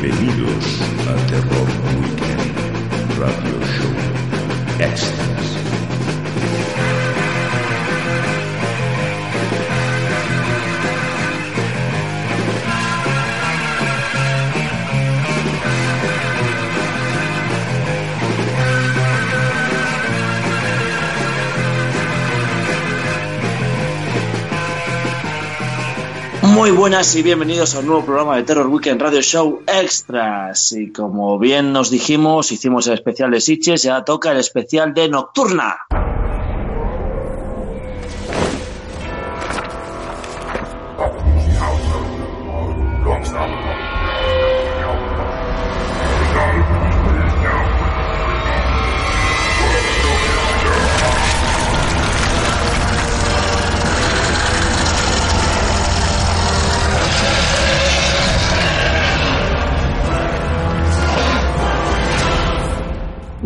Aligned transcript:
Terror 0.00 0.87
buenas 26.78 27.16
y 27.16 27.24
bienvenidos 27.24 27.74
a 27.74 27.80
un 27.80 27.86
nuevo 27.86 28.04
programa 28.04 28.36
de 28.36 28.44
Terror 28.44 28.68
Weekend 28.68 29.02
Radio 29.02 29.20
Show 29.20 29.62
Extras. 29.66 30.70
Y 30.70 30.92
como 30.92 31.36
bien 31.36 31.72
nos 31.72 31.90
dijimos, 31.90 32.52
hicimos 32.52 32.86
el 32.86 32.94
especial 32.94 33.32
de 33.32 33.40
Sitches, 33.40 33.82
ya 33.82 34.04
toca 34.04 34.30
el 34.30 34.38
especial 34.38 34.94
de 34.94 35.08
Nocturna. 35.08 35.76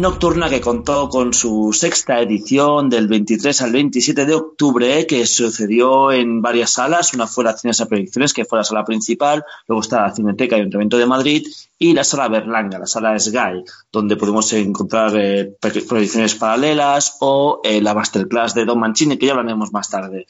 Nocturna 0.02 0.50
que 0.50 0.60
contó 0.60 1.08
con 1.08 1.32
su 1.32 1.72
sexta 1.72 2.20
edición 2.20 2.90
del 2.90 3.06
23 3.06 3.62
al 3.62 3.70
27 3.72 4.26
de 4.26 4.34
octubre, 4.34 5.06
que 5.06 5.24
sucedió 5.26 6.10
en 6.10 6.42
varias 6.42 6.70
salas. 6.72 7.14
Una 7.14 7.28
fue 7.28 7.44
la 7.44 7.56
Cines 7.56 7.80
a 7.80 7.86
Proyecciones, 7.86 8.32
que 8.34 8.44
fue 8.44 8.58
la 8.58 8.64
sala 8.64 8.84
principal, 8.84 9.44
luego 9.68 9.80
está 9.80 10.02
la 10.02 10.12
Cineteca 10.14 10.56
y 10.56 10.60
Ayuntamiento 10.60 10.98
de 10.98 11.06
Madrid, 11.06 11.46
y 11.78 11.92
la 11.94 12.02
sala 12.02 12.26
Berlanga, 12.28 12.80
la 12.80 12.86
sala 12.86 13.18
Sky, 13.18 13.62
donde 13.92 14.16
pudimos 14.16 14.52
encontrar 14.52 15.12
eh, 15.16 15.56
proyecciones 15.88 16.34
paralelas 16.34 17.16
o 17.20 17.60
eh, 17.62 17.80
la 17.80 17.94
masterclass 17.94 18.54
de 18.54 18.64
Don 18.64 18.80
Mancini, 18.80 19.16
que 19.16 19.26
ya 19.26 19.32
hablaremos 19.32 19.72
más 19.72 19.88
tarde. 19.88 20.26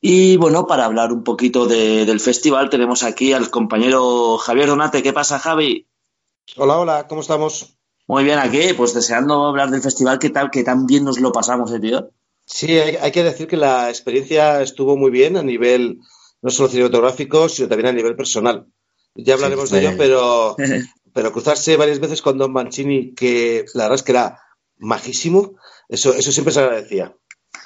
Y 0.00 0.36
bueno, 0.36 0.66
para 0.68 0.84
hablar 0.84 1.12
un 1.12 1.24
poquito 1.24 1.66
de- 1.66 2.06
del 2.06 2.20
festival, 2.20 2.70
tenemos 2.70 3.02
aquí 3.02 3.32
al 3.32 3.50
compañero 3.50 4.38
Javier 4.38 4.68
Donate. 4.68 5.02
¿Qué 5.02 5.12
pasa, 5.12 5.38
Javi? 5.40 5.86
Hola, 6.56 6.78
hola, 6.78 7.06
¿cómo 7.08 7.22
estamos? 7.22 7.75
Muy 8.08 8.24
bien, 8.24 8.38
aquí, 8.38 8.72
pues 8.76 8.94
deseando 8.94 9.46
hablar 9.46 9.70
del 9.70 9.82
festival, 9.82 10.18
¿qué 10.18 10.30
tal? 10.30 10.50
Que 10.50 10.62
tan 10.62 10.86
bien 10.86 11.04
nos 11.04 11.18
lo 11.20 11.32
pasamos, 11.32 11.72
eh, 11.72 11.80
tío. 11.80 12.10
Sí, 12.44 12.78
hay, 12.78 12.96
hay 12.96 13.10
que 13.10 13.24
decir 13.24 13.48
que 13.48 13.56
la 13.56 13.88
experiencia 13.90 14.62
estuvo 14.62 14.96
muy 14.96 15.10
bien 15.10 15.36
a 15.36 15.42
nivel 15.42 16.00
no 16.42 16.50
solo 16.50 16.68
cinematográfico, 16.68 17.48
sino 17.48 17.68
también 17.68 17.88
a 17.88 17.92
nivel 17.92 18.14
personal. 18.14 18.66
Ya 19.16 19.34
hablaremos 19.34 19.70
de 19.70 19.80
ello, 19.80 19.94
pero, 19.96 20.56
pero 21.12 21.32
cruzarse 21.32 21.76
varias 21.76 21.98
veces 21.98 22.22
con 22.22 22.38
Don 22.38 22.52
Mancini, 22.52 23.14
que 23.14 23.64
la 23.74 23.84
verdad 23.84 23.96
es 23.96 24.02
que 24.02 24.12
era 24.12 24.40
majísimo, 24.78 25.56
eso, 25.88 26.14
eso 26.14 26.30
siempre 26.30 26.52
se 26.52 26.60
agradecía. 26.60 27.16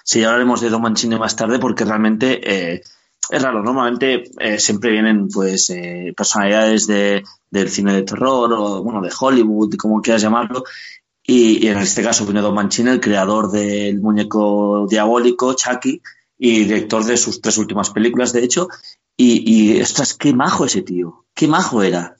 Sí, 0.04 0.24
hablaremos 0.24 0.60
de 0.60 0.70
Don 0.70 0.80
Mancini 0.80 1.18
más 1.18 1.36
tarde 1.36 1.58
porque 1.58 1.84
realmente 1.84 2.40
eh, 2.42 2.82
es 3.28 3.42
raro. 3.42 3.62
Normalmente 3.62 4.24
eh, 4.38 4.58
siempre 4.58 4.90
vienen 4.90 5.28
pues 5.28 5.70
eh, 5.70 6.12
personalidades 6.16 6.86
de, 6.86 7.22
del 7.50 7.68
cine 7.68 7.94
de 7.94 8.02
terror 8.02 8.52
o 8.52 8.82
bueno 8.82 9.00
de 9.00 9.10
Hollywood, 9.18 9.74
como 9.76 10.00
quieras 10.00 10.22
llamarlo. 10.22 10.64
Y, 11.22 11.64
y 11.64 11.68
en 11.68 11.78
este 11.78 12.02
caso 12.02 12.26
vino 12.26 12.42
Don 12.42 12.54
Mancini, 12.54 12.90
el 12.90 13.00
creador 13.00 13.50
del 13.50 14.00
muñeco 14.00 14.86
diabólico, 14.88 15.52
Chucky, 15.54 16.00
y 16.38 16.60
director 16.64 17.04
de 17.04 17.16
sus 17.16 17.40
tres 17.40 17.58
últimas 17.58 17.90
películas, 17.90 18.32
de 18.32 18.42
hecho. 18.42 18.68
Y, 19.16 19.74
y 19.76 19.80
ostras, 19.82 20.14
qué 20.14 20.32
majo 20.32 20.64
ese 20.64 20.82
tío, 20.82 21.26
qué 21.34 21.46
majo 21.46 21.82
era. 21.82 22.16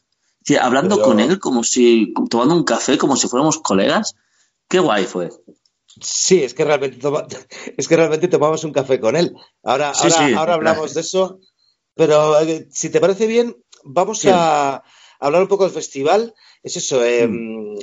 Hablando 0.61 0.97
Pero- 0.97 1.09
con 1.09 1.21
él 1.21 1.39
como 1.41 1.65
si, 1.65 2.13
tomando 2.29 2.55
un 2.55 2.65
café, 2.65 2.99
como 2.99 3.17
si 3.17 3.27
fuéramos 3.29 3.59
colegas, 3.59 4.15
qué 4.69 4.79
guay 4.79 5.05
fue. 5.07 5.31
Sí, 6.01 6.43
es 6.43 6.55
que 6.55 6.65
realmente, 6.65 6.99
toma- 6.99 7.27
es 7.77 7.89
que 7.89 7.97
realmente 7.97 8.29
tomamos 8.29 8.65
un 8.65 8.73
café 8.73 9.01
con 9.01 9.17
él. 9.17 9.35
Ahora, 9.63 9.93
Sí, 9.95 10.09
ahora, 10.13 10.29
sí. 10.29 10.35
ahora 10.35 10.55
hablamos 10.55 10.95
de 10.95 11.01
eso, 11.01 11.41
pero 11.95 12.39
eh, 12.41 12.69
si 12.71 12.91
te 12.91 13.01
parece 13.01 13.27
bien, 13.27 13.57
vamos 13.85 14.23
Bien. 14.23 14.35
a 14.39 14.83
hablar 15.19 15.43
un 15.43 15.49
poco 15.49 15.65
del 15.65 15.73
festival. 15.73 16.35
Es 16.63 16.77
eso, 16.77 17.05
eh, 17.05 17.29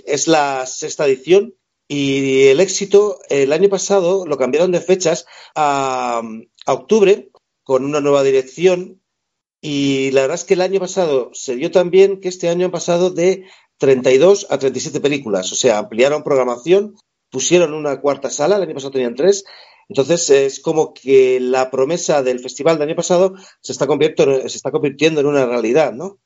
es 0.06 0.28
la 0.28 0.66
sexta 0.68 1.06
edición 1.06 1.56
y 1.88 2.44
el 2.48 2.60
éxito, 2.60 3.20
el 3.30 3.52
año 3.54 3.70
pasado 3.70 4.26
lo 4.28 4.38
cambiaron 4.38 4.72
de 4.72 4.82
fechas 4.82 5.26
a, 5.56 6.22
a 6.66 6.74
octubre 6.74 7.30
con 7.64 7.84
una 7.86 8.02
nueva 8.02 8.24
dirección 8.24 9.02
y 9.62 10.12
la 10.12 10.22
verdad 10.22 10.36
es 10.36 10.44
que 10.44 10.54
el 10.54 10.62
año 10.62 10.80
pasado 10.80 11.32
se 11.34 11.56
dio 11.56 11.72
tan 11.72 11.90
bien 11.90 12.20
que 12.22 12.28
este 12.30 12.50
año 12.50 12.66
han 12.66 12.72
pasado 12.72 13.10
de 13.10 13.46
32 13.80 14.48
a 14.50 14.58
37 14.60 15.00
películas, 15.02 15.52
o 15.52 15.56
sea, 15.56 15.80
ampliaron 15.80 16.24
programación 16.24 16.96
pusieron 17.38 17.76
una 17.76 18.02
cuarta 18.02 18.32
sala, 18.32 18.56
el 18.56 18.64
año 18.64 18.74
pasado 18.74 18.94
tenían 18.94 19.14
tres, 19.14 19.46
entonces 19.88 20.28
es 20.32 20.60
como 20.60 20.92
que 20.92 21.40
la 21.40 21.70
promesa 21.70 22.24
del 22.24 22.40
festival 22.40 22.80
del 22.80 22.88
año 22.88 22.96
pasado 22.96 23.36
se 23.62 23.74
está 23.74 23.86
convirtiendo, 23.86 24.50
se 24.50 24.58
está 24.58 24.72
convirtiendo 24.72 25.22
en 25.22 25.28
una 25.28 25.46
realidad, 25.46 25.94
¿no? 25.94 26.18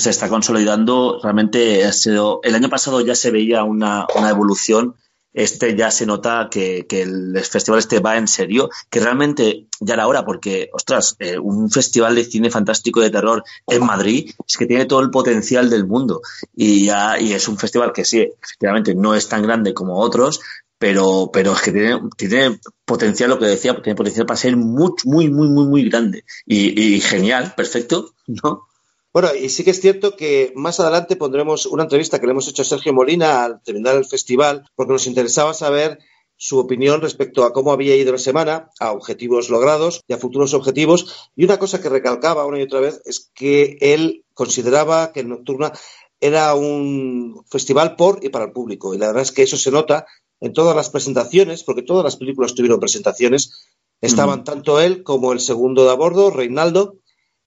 se 0.00 0.10
está 0.10 0.28
consolidando. 0.28 1.20
Realmente 1.22 1.84
ha 1.84 1.92
sido, 1.92 2.40
el 2.42 2.56
año 2.56 2.68
pasado 2.68 3.00
ya 3.00 3.14
se 3.14 3.30
veía 3.30 3.62
una, 3.62 4.08
una 4.16 4.28
evolución. 4.28 4.96
Este 5.36 5.76
ya 5.76 5.90
se 5.90 6.06
nota 6.06 6.48
que, 6.50 6.86
el 6.88 7.38
festival 7.44 7.78
este 7.78 8.00
va 8.00 8.16
en 8.16 8.26
serio, 8.26 8.70
que 8.88 9.00
realmente 9.00 9.66
ya 9.80 9.92
era 9.92 10.06
hora, 10.06 10.24
porque, 10.24 10.70
ostras, 10.72 11.14
eh, 11.18 11.38
un 11.38 11.70
festival 11.70 12.14
de 12.14 12.24
cine 12.24 12.50
fantástico 12.50 13.02
de 13.02 13.10
terror 13.10 13.44
en 13.66 13.84
Madrid 13.84 14.30
es 14.48 14.56
que 14.56 14.64
tiene 14.64 14.86
todo 14.86 15.00
el 15.00 15.10
potencial 15.10 15.68
del 15.68 15.86
mundo. 15.86 16.22
Y, 16.54 16.86
ya, 16.86 17.20
y 17.20 17.34
es 17.34 17.48
un 17.48 17.58
festival 17.58 17.92
que 17.92 18.06
sí, 18.06 18.26
efectivamente 18.42 18.94
no 18.94 19.14
es 19.14 19.28
tan 19.28 19.42
grande 19.42 19.74
como 19.74 19.98
otros, 19.98 20.40
pero, 20.78 21.28
pero 21.30 21.52
es 21.52 21.60
que 21.60 21.72
tiene, 21.72 22.00
tiene 22.16 22.58
potencial, 22.86 23.28
lo 23.28 23.38
que 23.38 23.44
decía, 23.44 23.74
tiene 23.82 23.94
potencial 23.94 24.24
para 24.24 24.38
ser 24.38 24.56
muy, 24.56 24.92
muy, 25.04 25.28
muy, 25.28 25.48
muy, 25.48 25.66
muy 25.66 25.88
grande. 25.90 26.24
Y, 26.46 26.96
y 26.96 27.00
genial, 27.02 27.52
perfecto, 27.54 28.14
¿no? 28.26 28.68
Bueno, 29.16 29.34
y 29.34 29.48
sí 29.48 29.64
que 29.64 29.70
es 29.70 29.80
cierto 29.80 30.14
que 30.14 30.52
más 30.56 30.78
adelante 30.78 31.16
pondremos 31.16 31.64
una 31.64 31.84
entrevista 31.84 32.20
que 32.20 32.26
le 32.26 32.32
hemos 32.32 32.48
hecho 32.48 32.60
a 32.60 32.66
Sergio 32.66 32.92
Molina 32.92 33.44
al 33.44 33.62
terminar 33.62 33.96
el 33.96 34.04
festival, 34.04 34.68
porque 34.74 34.92
nos 34.92 35.06
interesaba 35.06 35.54
saber 35.54 36.00
su 36.36 36.58
opinión 36.58 37.00
respecto 37.00 37.44
a 37.44 37.54
cómo 37.54 37.72
había 37.72 37.96
ido 37.96 38.12
la 38.12 38.18
semana, 38.18 38.68
a 38.78 38.92
objetivos 38.92 39.48
logrados 39.48 40.02
y 40.06 40.12
a 40.12 40.18
futuros 40.18 40.52
objetivos. 40.52 41.30
Y 41.34 41.46
una 41.46 41.58
cosa 41.58 41.80
que 41.80 41.88
recalcaba 41.88 42.44
una 42.44 42.58
y 42.58 42.64
otra 42.64 42.80
vez 42.80 43.00
es 43.06 43.30
que 43.34 43.78
él 43.80 44.26
consideraba 44.34 45.12
que 45.12 45.20
el 45.20 45.30
Nocturna 45.30 45.72
era 46.20 46.54
un 46.54 47.42
festival 47.48 47.96
por 47.96 48.22
y 48.22 48.28
para 48.28 48.44
el 48.44 48.52
público. 48.52 48.92
Y 48.92 48.98
la 48.98 49.06
verdad 49.06 49.22
es 49.22 49.32
que 49.32 49.44
eso 49.44 49.56
se 49.56 49.70
nota 49.70 50.04
en 50.40 50.52
todas 50.52 50.76
las 50.76 50.90
presentaciones, 50.90 51.64
porque 51.64 51.80
todas 51.80 52.04
las 52.04 52.16
películas 52.16 52.54
tuvieron 52.54 52.80
presentaciones. 52.80 53.66
Estaban 54.02 54.44
tanto 54.44 54.78
él 54.78 55.02
como 55.02 55.32
el 55.32 55.40
segundo 55.40 55.86
de 55.86 55.90
a 55.92 55.94
bordo, 55.94 56.28
Reinaldo, 56.28 56.98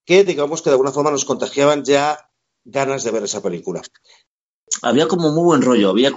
que 0.10 0.24
digamos 0.24 0.64
que 0.64 0.72
de 0.72 0.74
alguna 0.74 0.92
forma 0.92 1.12
nos 1.12 1.24
contagiaban 1.24 1.84
ya 1.84 2.32
ganas 2.66 3.04
de 3.04 3.12
ver 3.12 3.22
esa 3.26 3.44
película. 3.44 3.84
había 4.82 5.08
como 5.08 5.30
muy 5.30 5.44
buen 5.44 5.62
rollo, 5.62 5.92
había 5.92 6.12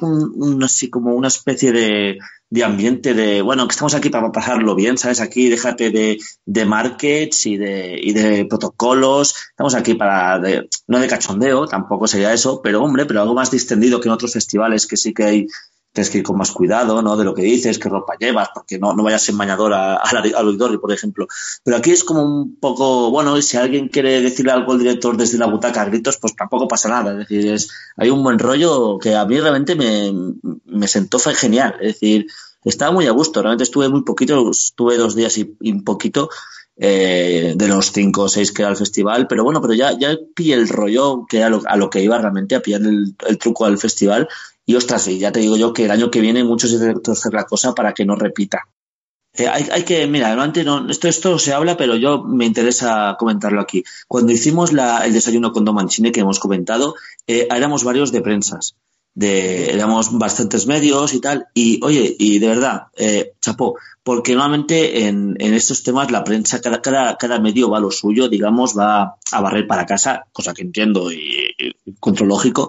así 0.64 0.88
como 0.88 1.14
una 1.14 1.28
especie 1.28 1.72
de, 1.72 2.18
de, 2.48 2.64
ambiente 2.64 3.12
de, 3.12 3.42
bueno, 3.42 3.68
que 3.68 3.72
estamos 3.72 3.94
aquí 3.94 4.08
para 4.08 4.32
pasarlo 4.32 4.74
bien, 4.74 4.96
¿sabes? 4.96 5.20
Aquí 5.20 5.50
déjate 5.50 5.90
de, 5.90 6.18
de 6.46 6.64
markets 6.64 7.44
y 7.44 7.58
de, 7.58 8.00
y 8.02 8.14
de 8.14 8.46
protocolos, 8.46 9.34
estamos 9.50 9.74
aquí 9.74 9.92
para, 9.92 10.40
no 10.86 10.98
de 10.98 11.06
cachondeo, 11.06 11.66
tampoco 11.66 12.06
sería 12.06 12.32
eso, 12.32 12.62
pero 12.62 12.82
hombre, 12.82 13.04
pero 13.04 13.20
algo 13.20 13.34
más 13.34 13.50
distendido 13.50 14.00
que 14.00 14.08
en 14.08 14.14
otros 14.14 14.32
festivales 14.32 14.86
que 14.86 14.96
sí 14.96 15.12
que 15.12 15.24
hay 15.24 15.46
tienes 15.92 16.10
que 16.10 16.18
ir 16.18 16.24
con 16.24 16.38
más 16.38 16.50
cuidado, 16.50 17.02
¿no? 17.02 17.16
De 17.16 17.24
lo 17.24 17.34
que 17.34 17.42
dices, 17.42 17.78
qué 17.78 17.88
ropa 17.88 18.16
llevas, 18.18 18.48
porque 18.54 18.78
no, 18.78 18.94
no 18.94 19.02
vayas 19.02 19.28
en 19.28 19.36
bañador 19.36 19.72
al 19.74 20.34
auditorio, 20.34 20.80
por 20.80 20.92
ejemplo. 20.92 21.26
Pero 21.62 21.76
aquí 21.76 21.90
es 21.90 22.02
como 22.02 22.22
un 22.22 22.56
poco, 22.56 23.10
bueno, 23.10 23.40
si 23.42 23.58
alguien 23.58 23.88
quiere 23.88 24.20
decirle 24.22 24.52
algo 24.52 24.72
al 24.72 24.78
director 24.78 25.16
desde 25.16 25.38
la 25.38 25.46
butaca 25.46 25.82
a 25.82 25.84
gritos, 25.84 26.16
pues 26.16 26.34
tampoco 26.34 26.66
pasa 26.66 26.88
nada. 26.88 27.12
Es 27.12 27.28
decir, 27.28 27.56
hay 27.96 28.10
un 28.10 28.22
buen 28.22 28.38
rollo 28.38 28.98
que 28.98 29.14
a 29.14 29.26
mí 29.26 29.38
realmente 29.38 29.74
me, 29.74 30.12
me 30.64 30.88
sentó, 30.88 31.18
fue 31.18 31.34
genial. 31.34 31.76
Es 31.80 31.94
decir, 31.94 32.26
estaba 32.64 32.92
muy 32.92 33.06
a 33.06 33.12
gusto. 33.12 33.42
Realmente 33.42 33.64
estuve 33.64 33.88
muy 33.88 34.02
poquito, 34.02 34.50
estuve 34.50 34.96
dos 34.96 35.14
días 35.14 35.36
y, 35.36 35.56
un 35.70 35.84
poquito. 35.84 36.30
Eh, 36.74 37.52
de 37.54 37.68
los 37.68 37.92
cinco 37.92 38.22
o 38.22 38.28
seis 38.30 38.50
que 38.50 38.62
era 38.62 38.70
el 38.70 38.78
festival, 38.78 39.26
pero 39.28 39.44
bueno, 39.44 39.60
pero 39.60 39.74
ya, 39.74 39.92
ya 39.92 40.16
pillé 40.34 40.54
el 40.54 40.68
rollo 40.70 41.26
que 41.28 41.36
era 41.36 41.60
a 41.66 41.76
lo 41.76 41.90
que 41.90 42.02
iba 42.02 42.16
realmente 42.16 42.54
a 42.54 42.60
pillar 42.60 42.80
el, 42.80 43.14
el 43.28 43.38
truco 43.38 43.66
al 43.66 43.76
festival 43.76 44.26
y 44.64 44.74
ostras, 44.74 45.08
y 45.08 45.18
ya 45.18 45.32
te 45.32 45.40
digo 45.40 45.56
yo 45.56 45.72
que 45.72 45.84
el 45.84 45.90
año 45.90 46.10
que 46.10 46.20
viene 46.20 46.44
muchos 46.44 46.78
de 46.78 46.94
hacer 47.06 47.32
la 47.34 47.44
cosa 47.44 47.74
para 47.74 47.92
que 47.92 48.04
no 48.04 48.16
repita. 48.16 48.68
Eh, 49.34 49.48
hay, 49.48 49.66
hay, 49.72 49.82
que, 49.84 50.06
mira, 50.06 50.30
antes 50.40 50.64
no, 50.64 50.88
esto, 50.90 51.08
esto 51.08 51.38
se 51.38 51.54
habla, 51.54 51.76
pero 51.76 51.96
yo 51.96 52.22
me 52.22 52.44
interesa 52.44 53.16
comentarlo 53.18 53.60
aquí. 53.60 53.82
Cuando 54.06 54.32
hicimos 54.32 54.72
la, 54.72 55.06
el 55.06 55.12
desayuno 55.14 55.52
con 55.52 55.64
Domancini 55.64 56.12
que 56.12 56.20
hemos 56.20 56.38
comentado, 56.38 56.94
eh, 57.26 57.48
éramos 57.50 57.82
varios 57.82 58.12
de 58.12 58.20
prensas, 58.20 58.76
de, 59.14 59.72
éramos 59.72 60.16
bastantes 60.18 60.66
medios 60.66 61.14
y 61.14 61.20
tal, 61.20 61.46
y 61.54 61.80
oye, 61.82 62.14
y 62.18 62.40
de 62.40 62.46
verdad, 62.46 62.88
eh, 62.94 63.32
chapó, 63.40 63.76
porque 64.02 64.34
normalmente 64.34 65.06
en, 65.06 65.34
en, 65.38 65.54
estos 65.54 65.82
temas 65.82 66.10
la 66.10 66.24
prensa, 66.24 66.60
cada, 66.60 66.82
cada, 66.82 67.16
cada 67.16 67.40
medio 67.40 67.70
va 67.70 67.78
a 67.78 67.80
lo 67.80 67.90
suyo, 67.90 68.28
digamos, 68.28 68.76
va 68.78 69.16
a 69.32 69.40
barrer 69.40 69.66
para 69.66 69.86
casa, 69.86 70.26
cosa 70.32 70.52
que 70.52 70.62
entiendo 70.62 71.10
y, 71.10 71.54
y 71.56 71.94
control 72.00 72.28
lógico, 72.28 72.68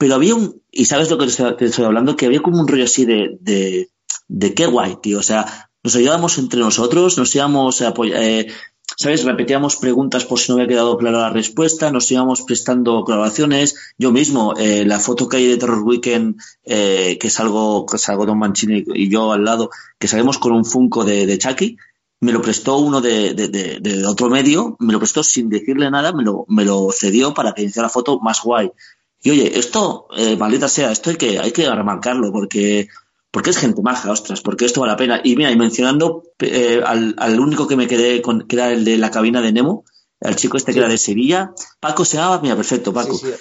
pero 0.00 0.14
había 0.14 0.34
un, 0.34 0.62
y 0.72 0.86
sabes 0.86 1.10
lo 1.10 1.18
que 1.18 1.26
te 1.26 1.66
estoy, 1.66 1.84
hablando, 1.84 2.16
que 2.16 2.24
había 2.24 2.40
como 2.40 2.58
un 2.58 2.66
rollo 2.66 2.84
así 2.84 3.04
de, 3.04 3.36
de, 3.42 3.90
de 4.28 4.54
qué 4.54 4.64
guay, 4.64 4.96
tío. 5.02 5.18
O 5.18 5.22
sea, 5.22 5.68
nos 5.82 5.94
ayudábamos 5.94 6.38
entre 6.38 6.58
nosotros, 6.58 7.18
nos 7.18 7.34
íbamos 7.34 7.82
a 7.82 7.92
eh, 8.06 8.46
¿sabes? 8.96 9.24
Repetíamos 9.24 9.76
preguntas 9.76 10.24
por 10.24 10.38
si 10.38 10.50
no 10.50 10.54
había 10.56 10.68
quedado 10.68 10.96
clara 10.96 11.18
la 11.18 11.30
respuesta, 11.30 11.92
nos 11.92 12.10
íbamos 12.10 12.40
prestando 12.40 13.04
colaboraciones. 13.04 13.76
Yo 13.98 14.10
mismo, 14.10 14.54
eh, 14.56 14.86
la 14.86 15.00
foto 15.00 15.28
que 15.28 15.36
hay 15.36 15.48
de 15.48 15.58
Terror 15.58 15.82
Weekend, 15.82 16.40
eh, 16.64 17.18
que 17.20 17.28
salgo, 17.28 17.84
que 17.84 17.98
salgo 17.98 18.24
Don 18.24 18.38
Mancini 18.38 18.82
y 18.94 19.10
yo 19.10 19.32
al 19.32 19.44
lado, 19.44 19.68
que 19.98 20.08
salimos 20.08 20.38
con 20.38 20.52
un 20.52 20.64
Funko 20.64 21.04
de, 21.04 21.26
de 21.26 21.36
Chucky, 21.36 21.76
me 22.20 22.32
lo 22.32 22.40
prestó 22.40 22.78
uno 22.78 23.02
de, 23.02 23.34
de, 23.34 23.48
de, 23.48 23.80
de, 23.80 24.06
otro 24.06 24.30
medio, 24.30 24.76
me 24.78 24.94
lo 24.94 24.98
prestó 24.98 25.22
sin 25.22 25.50
decirle 25.50 25.90
nada, 25.90 26.14
me 26.14 26.22
lo, 26.22 26.46
me 26.48 26.64
lo 26.64 26.90
cedió 26.90 27.34
para 27.34 27.52
que 27.52 27.64
hiciera 27.64 27.88
la 27.88 27.92
foto 27.92 28.18
más 28.20 28.42
guay. 28.42 28.70
Y 29.22 29.30
oye, 29.30 29.58
esto, 29.58 30.08
eh, 30.16 30.36
maldita 30.36 30.68
sea, 30.68 30.90
esto 30.90 31.10
hay 31.10 31.16
que, 31.16 31.38
hay 31.38 31.52
que 31.52 31.68
remarcarlo 31.70 32.32
porque, 32.32 32.88
porque 33.30 33.50
es 33.50 33.58
gente 33.58 33.82
maja, 33.82 34.10
ostras, 34.10 34.40
porque 34.40 34.64
esto 34.64 34.80
vale 34.80 34.92
la 34.92 34.96
pena. 34.96 35.20
Y 35.22 35.36
mira, 35.36 35.50
y 35.50 35.56
mencionando 35.56 36.22
eh, 36.38 36.80
al, 36.84 37.14
al, 37.18 37.38
único 37.38 37.66
que 37.68 37.76
me 37.76 37.86
quedé 37.86 38.22
con, 38.22 38.46
que 38.46 38.56
era 38.56 38.72
el 38.72 38.84
de 38.84 38.96
la 38.96 39.10
cabina 39.10 39.42
de 39.42 39.52
Nemo, 39.52 39.84
el 40.20 40.36
chico 40.36 40.56
este 40.56 40.72
que 40.72 40.78
era 40.78 40.88
de 40.88 40.98
Sevilla, 40.98 41.52
Paco 41.80 42.04
se 42.04 42.16
llama, 42.16 42.40
mira, 42.42 42.56
perfecto, 42.56 42.92
Paco. 42.92 43.16
Sí, 43.16 43.26
sí. 43.26 43.32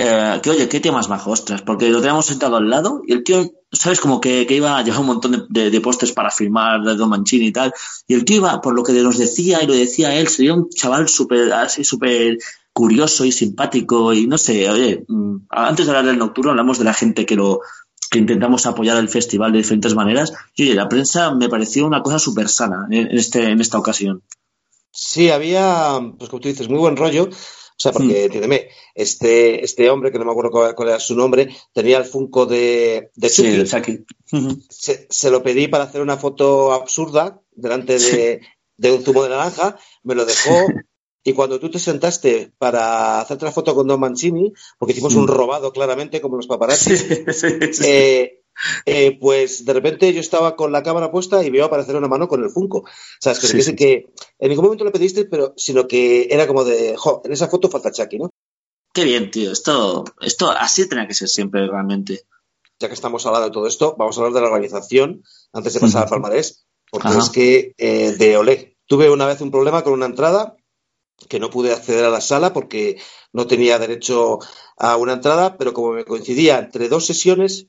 Eh, 0.00 0.40
que 0.42 0.50
oye, 0.50 0.68
qué 0.68 0.78
tío 0.78 0.92
más 0.92 1.08
majo, 1.08 1.32
ostras, 1.32 1.62
porque 1.62 1.88
lo 1.88 1.98
teníamos 1.98 2.26
sentado 2.26 2.56
al 2.56 2.70
lado 2.70 3.02
y 3.04 3.12
el 3.12 3.24
tío, 3.24 3.50
sabes, 3.72 3.98
como 3.98 4.20
que, 4.20 4.46
que 4.46 4.54
iba 4.54 4.78
a 4.78 4.82
llevar 4.82 5.00
un 5.00 5.06
montón 5.06 5.32
de, 5.32 5.42
de, 5.48 5.70
de 5.70 5.80
postes 5.80 6.12
para 6.12 6.30
firmar 6.30 6.82
de 6.82 6.94
Don 6.94 7.08
Mancini 7.08 7.46
y 7.46 7.52
tal, 7.52 7.72
y 8.06 8.14
el 8.14 8.24
tío 8.24 8.36
iba, 8.36 8.60
por 8.60 8.74
lo 8.74 8.84
que 8.84 8.92
nos 8.92 9.18
decía 9.18 9.60
y 9.60 9.66
lo 9.66 9.72
decía 9.72 10.14
él, 10.14 10.28
sería 10.28 10.54
un 10.54 10.68
chaval 10.70 11.08
súper, 11.08 11.52
así 11.52 11.82
súper 11.82 12.38
curioso 12.78 13.24
y 13.24 13.32
simpático 13.32 14.12
y 14.12 14.28
no 14.28 14.38
sé, 14.38 14.70
oye, 14.70 15.04
mm, 15.08 15.46
antes 15.48 15.84
de 15.84 15.90
hablar 15.90 16.06
del 16.06 16.18
nocturno 16.18 16.52
hablamos 16.52 16.78
de 16.78 16.84
la 16.84 16.94
gente 16.94 17.26
que 17.26 17.34
lo 17.34 17.60
que 18.08 18.20
intentamos 18.20 18.66
apoyar 18.66 18.98
el 18.98 19.08
festival 19.08 19.50
de 19.50 19.58
diferentes 19.58 19.96
maneras 19.96 20.32
y 20.54 20.62
oye, 20.62 20.74
la 20.76 20.88
prensa 20.88 21.34
me 21.34 21.48
pareció 21.48 21.84
una 21.84 22.04
cosa 22.04 22.20
súper 22.20 22.48
sana 22.48 22.86
en, 22.88 23.08
este, 23.18 23.50
en 23.50 23.60
esta 23.60 23.80
ocasión. 23.80 24.22
Sí, 24.92 25.28
había, 25.28 25.98
pues 26.16 26.30
como 26.30 26.40
tú 26.40 26.46
dices, 26.46 26.68
muy 26.68 26.78
buen 26.78 26.96
rollo. 26.96 27.24
O 27.24 27.80
sea, 27.80 27.90
porque, 27.90 28.06
hmm. 28.06 28.24
entiéndeme, 28.26 28.68
este, 28.94 29.64
este 29.64 29.90
hombre, 29.90 30.12
que 30.12 30.20
no 30.20 30.24
me 30.24 30.30
acuerdo 30.30 30.52
cuál, 30.52 30.74
cuál, 30.76 30.90
era 30.90 31.00
su 31.00 31.16
nombre, 31.16 31.48
tenía 31.72 31.98
el 31.98 32.04
Funko 32.04 32.46
de, 32.46 33.10
de 33.12 33.28
Chucky. 33.28 33.66
Sí, 33.66 33.66
Chucky. 33.66 34.04
Se, 34.70 35.08
se, 35.10 35.30
lo 35.30 35.42
pedí 35.42 35.66
para 35.66 35.84
hacer 35.84 36.00
una 36.00 36.16
foto 36.16 36.72
absurda 36.72 37.40
delante 37.50 37.94
de, 37.94 37.98
sí. 38.40 38.46
de 38.76 38.92
un 38.92 39.02
zumo 39.02 39.24
de 39.24 39.30
naranja, 39.30 39.76
me 40.04 40.14
lo 40.14 40.24
dejó, 40.24 40.52
Y 41.24 41.32
cuando 41.32 41.58
tú 41.58 41.70
te 41.70 41.78
sentaste 41.78 42.52
para 42.58 43.20
hacerte 43.20 43.44
la 43.44 43.52
foto 43.52 43.74
con 43.74 43.86
Don 43.86 44.00
Mancini, 44.00 44.52
porque 44.78 44.92
hicimos 44.92 45.14
un 45.14 45.28
robado 45.28 45.72
claramente, 45.72 46.20
como 46.20 46.36
los 46.36 46.46
paparazzi, 46.46 46.96
sí, 46.96 47.24
sí, 47.32 47.72
sí. 47.72 47.84
Eh, 47.84 48.42
eh, 48.86 49.18
pues 49.20 49.64
de 49.64 49.72
repente 49.72 50.12
yo 50.12 50.20
estaba 50.20 50.56
con 50.56 50.72
la 50.72 50.82
cámara 50.82 51.10
puesta 51.10 51.44
y 51.44 51.50
veo 51.50 51.66
aparecer 51.66 51.96
una 51.96 52.08
mano 52.08 52.28
con 52.28 52.42
el 52.42 52.50
Funko. 52.50 52.84
¿Sabes? 53.20 53.38
Que, 53.40 53.64
que, 53.64 53.76
que 53.76 54.12
en 54.38 54.48
ningún 54.48 54.64
momento 54.64 54.84
le 54.84 54.90
pediste, 54.90 55.24
pero 55.26 55.54
sino 55.56 55.86
que 55.86 56.28
era 56.30 56.46
como 56.46 56.64
de, 56.64 56.96
jo, 56.96 57.22
en 57.24 57.32
esa 57.32 57.48
foto 57.48 57.68
falta 57.68 57.92
Chucky, 57.92 58.18
¿no? 58.18 58.30
Qué 58.92 59.04
bien, 59.04 59.30
tío. 59.30 59.52
Esto, 59.52 60.04
esto 60.20 60.50
así 60.50 60.88
tenía 60.88 61.06
que 61.06 61.14
ser 61.14 61.28
siempre, 61.28 61.66
realmente. 61.66 62.22
Ya 62.80 62.88
que 62.88 62.94
estamos 62.94 63.24
hablando 63.26 63.48
de 63.48 63.52
todo 63.52 63.66
esto, 63.66 63.96
vamos 63.98 64.16
a 64.16 64.20
hablar 64.20 64.34
de 64.34 64.40
la 64.40 64.46
organización 64.46 65.22
antes 65.52 65.74
de 65.74 65.80
pasar 65.80 66.04
al 66.04 66.08
palmarés, 66.08 66.66
porque 66.90 67.08
Ajá. 67.08 67.18
es 67.18 67.30
que 67.30 67.74
eh, 67.76 68.12
de 68.12 68.36
Olé. 68.36 68.76
Tuve 68.86 69.10
una 69.10 69.26
vez 69.26 69.40
un 69.40 69.50
problema 69.50 69.82
con 69.82 69.92
una 69.92 70.06
entrada 70.06 70.56
que 71.28 71.40
no 71.40 71.50
pude 71.50 71.72
acceder 71.72 72.04
a 72.04 72.10
la 72.10 72.20
sala 72.20 72.52
porque 72.52 73.00
no 73.32 73.46
tenía 73.46 73.78
derecho 73.78 74.38
a 74.76 74.96
una 74.96 75.14
entrada, 75.14 75.56
pero 75.56 75.72
como 75.72 75.92
me 75.92 76.04
coincidía 76.04 76.58
entre 76.58 76.88
dos 76.88 77.06
sesiones, 77.06 77.66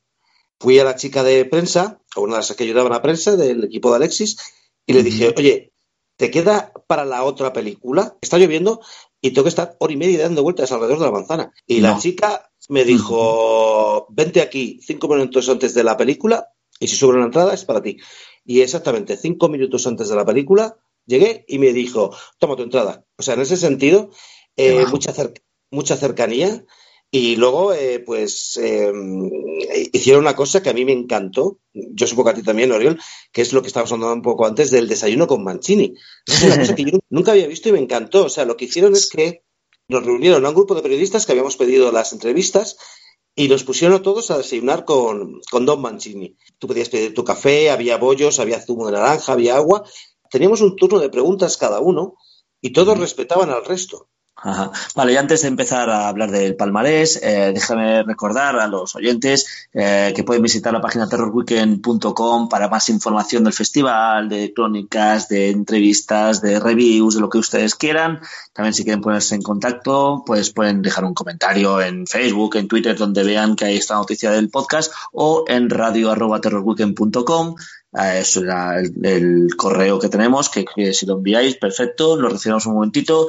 fui 0.60 0.78
a 0.80 0.84
la 0.84 0.96
chica 0.96 1.24
de 1.24 1.46
prensa, 1.46 2.02
a 2.16 2.20
una 2.20 2.34
de 2.34 2.40
las 2.40 2.54
que 2.54 2.64
ayudaban 2.64 2.94
a 2.94 3.02
prensa 3.02 3.36
del 3.36 3.64
equipo 3.64 3.90
de 3.90 3.98
Alexis, 3.98 4.38
y 4.86 4.94
le 4.94 5.04
dije, 5.04 5.34
oye, 5.36 5.72
¿te 6.18 6.30
queda 6.32 6.74
para 6.88 7.06
la 7.06 7.24
otra 7.24 7.54
película? 7.54 8.18
Está 8.22 8.38
lloviendo 8.38 8.82
y 9.22 9.32
tengo 9.32 9.44
que 9.44 9.50
estar 9.50 9.76
hora 9.80 9.94
y 9.94 9.98
media 9.98 10.24
dando 10.24 10.44
vueltas 10.44 10.72
alrededor 10.72 11.00
de 11.00 11.06
la 11.06 11.12
manzana. 11.12 11.54
Y 11.66 11.82
no. 11.82 11.90
la 11.90 12.00
chica 12.00 12.52
me 12.70 12.84
dijo, 12.84 14.08
vente 14.10 14.42
aquí 14.42 14.80
cinco 14.82 15.08
minutos 15.08 15.48
antes 15.50 15.74
de 15.74 15.84
la 15.84 15.98
película 15.98 16.50
y 16.80 16.88
si 16.88 16.96
sobra 16.96 17.18
una 17.18 17.28
entrada 17.28 17.54
es 17.54 17.66
para 17.66 17.82
ti. 17.82 17.98
Y 18.46 18.62
exactamente 18.62 19.18
cinco 19.18 19.50
minutos 19.50 19.86
antes 19.88 20.10
de 20.10 20.16
la 20.16 20.26
película 20.26 20.78
Llegué 21.10 21.44
y 21.48 21.58
me 21.58 21.74
dijo, 21.74 22.16
toma 22.38 22.56
tu 22.56 22.62
entrada. 22.62 23.04
O 23.18 23.24
sea, 23.24 23.34
en 23.34 23.42
ese 23.42 23.58
sentido, 23.58 24.12
eh, 24.56 24.86
mucha, 24.86 25.12
cer 25.12 25.34
mucha 25.72 25.98
cercanía. 25.98 26.64
Y 27.10 27.36
luego, 27.38 27.74
eh, 27.74 28.00
pues, 28.06 28.60
eh, 28.62 28.92
hicieron 29.92 30.22
una 30.22 30.36
cosa 30.36 30.62
que 30.62 30.70
a 30.70 30.74
mí 30.74 30.86
me 30.86 30.92
encantó, 30.92 31.58
yo 31.74 32.06
supongo 32.06 32.26
que 32.26 32.34
a 32.34 32.36
ti 32.36 32.44
también, 32.44 32.72
Oriol, 32.72 33.00
que 33.32 33.42
es 33.42 33.52
lo 33.54 33.64
que 33.64 33.70
estábamos 33.70 33.92
hablando 33.92 34.14
un 34.14 34.22
poco 34.22 34.46
antes 34.46 34.70
del 34.70 34.88
desayuno 34.88 35.26
con 35.26 35.44
Mancini. 35.44 35.96
Es 36.28 36.44
una 36.44 36.60
cosa 36.60 36.76
que 36.76 36.84
yo 36.84 37.00
nunca 37.10 37.32
había 37.32 37.48
visto 37.48 37.70
y 37.70 37.72
me 37.72 37.80
encantó. 37.80 38.26
O 38.26 38.30
sea, 38.30 38.46
lo 38.46 38.56
que 38.56 38.66
hicieron 38.66 38.94
es 38.94 39.10
que 39.10 39.44
nos 39.88 40.06
reunieron 40.06 40.46
a 40.46 40.50
un 40.50 40.56
grupo 40.56 40.76
de 40.76 40.84
periodistas 40.84 41.26
que 41.26 41.32
habíamos 41.32 41.58
pedido 41.58 41.92
las 41.92 42.14
entrevistas 42.14 42.78
y 43.36 43.48
nos 43.48 43.64
pusieron 43.64 43.98
a 43.98 44.02
todos 44.04 44.30
a 44.30 44.38
desayunar 44.38 44.86
con, 44.86 45.42
con 45.50 45.66
Don 45.66 45.82
Mancini. 45.82 46.36
Tú 46.60 46.68
podías 46.68 46.90
pedir 46.90 47.16
tu 47.16 47.24
café, 47.24 47.72
había 47.72 47.98
bollos, 47.98 48.40
había 48.40 48.62
zumo 48.62 48.86
de 48.86 48.92
naranja, 48.92 49.34
había 49.34 49.56
agua, 49.56 49.84
teníamos 50.30 50.62
un 50.62 50.76
turno 50.76 51.00
de 51.00 51.10
preguntas 51.10 51.58
cada 51.58 51.80
uno 51.80 52.16
y 52.62 52.72
todos 52.72 52.98
respetaban 52.98 53.50
al 53.50 53.66
resto. 53.66 54.10
Ajá. 54.42 54.72
Vale, 54.96 55.14
y 55.14 55.18
antes 55.18 55.42
de 55.42 55.50
empezar 55.50 55.90
a 55.90 56.08
hablar 56.08 56.32
del 56.32 56.56
palmarés, 56.56 57.20
eh, 57.22 57.52
déjame 57.54 58.04
recordar 58.04 58.58
a 58.58 58.68
los 58.68 58.96
oyentes 58.96 59.70
eh, 59.74 60.14
que 60.16 60.24
pueden 60.24 60.42
visitar 60.42 60.72
la 60.72 60.80
página 60.80 61.10
terrorweekend.com 61.10 62.48
para 62.48 62.70
más 62.70 62.88
información 62.90 63.44
del 63.44 63.52
festival, 63.54 64.30
de 64.30 64.54
crónicas, 64.54 65.28
de 65.28 65.50
entrevistas, 65.50 66.42
de 66.42 66.60
reviews, 66.60 67.16
de 67.16 67.22
lo 67.22 67.30
que 67.30 67.38
ustedes 67.38 67.76
quieran. 67.76 68.22
También 68.54 68.74
si 68.74 68.84
quieren 68.84 69.02
ponerse 69.02 69.36
en 69.36 69.42
contacto, 69.42 70.24
pues 70.26 70.52
pueden 70.52 70.82
dejar 70.82 71.04
un 71.04 71.14
comentario 71.14 71.82
en 71.82 72.08
Facebook, 72.08 72.56
en 72.56 72.70
Twitter, 72.70 72.96
donde 72.96 73.24
vean 73.24 73.58
que 73.58 73.66
hay 73.66 73.78
esta 73.78 73.96
noticia 73.96 74.32
del 74.32 74.50
podcast, 74.50 74.94
o 75.12 75.44
en 75.48 75.70
radio.terrorweekend.com 75.70 77.56
Eso 77.92 78.44
era 78.44 78.80
el, 78.80 79.48
correo 79.58 80.00
que 80.00 80.10
tenemos, 80.10 80.50
que, 80.50 80.94
si 80.94 81.06
lo 81.06 81.18
enviáis, 81.18 81.56
perfecto, 81.56 82.16
lo 82.16 82.30
recibimos 82.30 82.66
un 82.68 82.76
momentito 82.76 83.28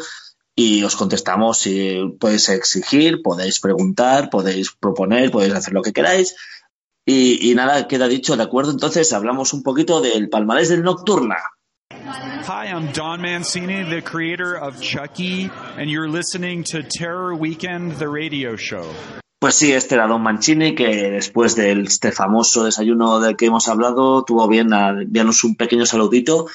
y 0.54 0.82
os 0.82 0.96
contestamos 0.96 1.58
si 1.58 2.16
podéis 2.20 2.48
exigir, 2.50 3.22
podéis 3.22 3.60
preguntar, 3.60 4.28
podéis 4.28 4.72
proponer, 4.72 5.30
podéis 5.30 5.54
hacer 5.54 5.72
lo 5.72 5.82
que 5.82 5.92
queráis. 5.92 6.36
Y, 7.06 7.50
y 7.50 7.54
nada, 7.54 7.88
queda 7.88 8.08
dicho, 8.08 8.36
¿de 8.36 8.42
acuerdo? 8.42 8.70
Entonces 8.70 9.12
hablamos 9.12 9.54
un 9.54 9.62
poquito 9.62 10.00
del 10.00 10.28
palmarés 10.28 10.68
del 10.68 10.82
Nocturna. 10.82 11.38
Hi, 11.92 12.66
I'm 12.66 12.92
Don 12.92 13.20
Mancini, 13.20 13.84
the 13.88 14.02
creator 14.02 14.54
of 14.54 14.80
Chucky, 14.80 15.50
and 15.76 15.90
you're 15.90 16.08
listening 16.08 16.64
to 16.64 16.82
Terror 16.82 17.34
Weekend, 17.34 17.92
the 17.92 18.08
radio 18.08 18.56
show. 18.56 18.84
Pues 19.40 19.54
sí, 19.54 19.72
este 19.72 19.94
era 19.94 20.06
Don 20.06 20.22
Mancini, 20.22 20.74
que 20.74 21.10
después 21.10 21.56
de 21.56 21.72
este 21.72 22.12
famoso 22.12 22.64
desayuno 22.64 23.20
del 23.20 23.36
que 23.38 23.46
hemos 23.46 23.68
hablado, 23.68 24.22
tuvo 24.22 24.46
bien 24.48 24.74
a 24.74 24.90
enviarnos 24.90 25.44
un 25.44 25.56
pequeño 25.56 25.86
saludito. 25.86 26.46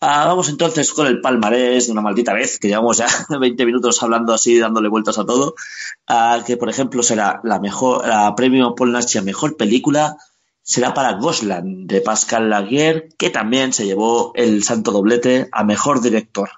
Ah, 0.00 0.24
vamos 0.26 0.48
entonces 0.48 0.94
con 0.94 1.06
el 1.06 1.20
palmarés 1.20 1.86
de 1.86 1.92
una 1.92 2.00
maldita 2.00 2.32
vez, 2.32 2.58
que 2.58 2.68
llevamos 2.68 2.96
ya 2.96 3.08
20 3.38 3.66
minutos 3.66 4.02
hablando 4.02 4.32
así, 4.32 4.58
dándole 4.58 4.88
vueltas 4.88 5.18
a 5.18 5.26
todo. 5.26 5.54
Ah, 6.06 6.42
que, 6.46 6.56
por 6.56 6.70
ejemplo, 6.70 7.02
será 7.02 7.42
la 7.44 7.60
mejor, 7.60 8.08
la 8.08 8.34
premio 8.34 8.74
Paul 8.74 8.92
Nash 8.92 9.18
a 9.18 9.22
mejor 9.22 9.58
película, 9.58 10.16
será 10.62 10.94
para 10.94 11.18
Gosland, 11.18 11.90
de 11.90 12.00
Pascal 12.00 12.48
Laguerre, 12.48 13.10
que 13.18 13.28
también 13.28 13.74
se 13.74 13.84
llevó 13.84 14.32
el 14.34 14.64
santo 14.64 14.92
doblete 14.92 15.50
a 15.52 15.62
mejor 15.62 16.00
director. 16.00 16.48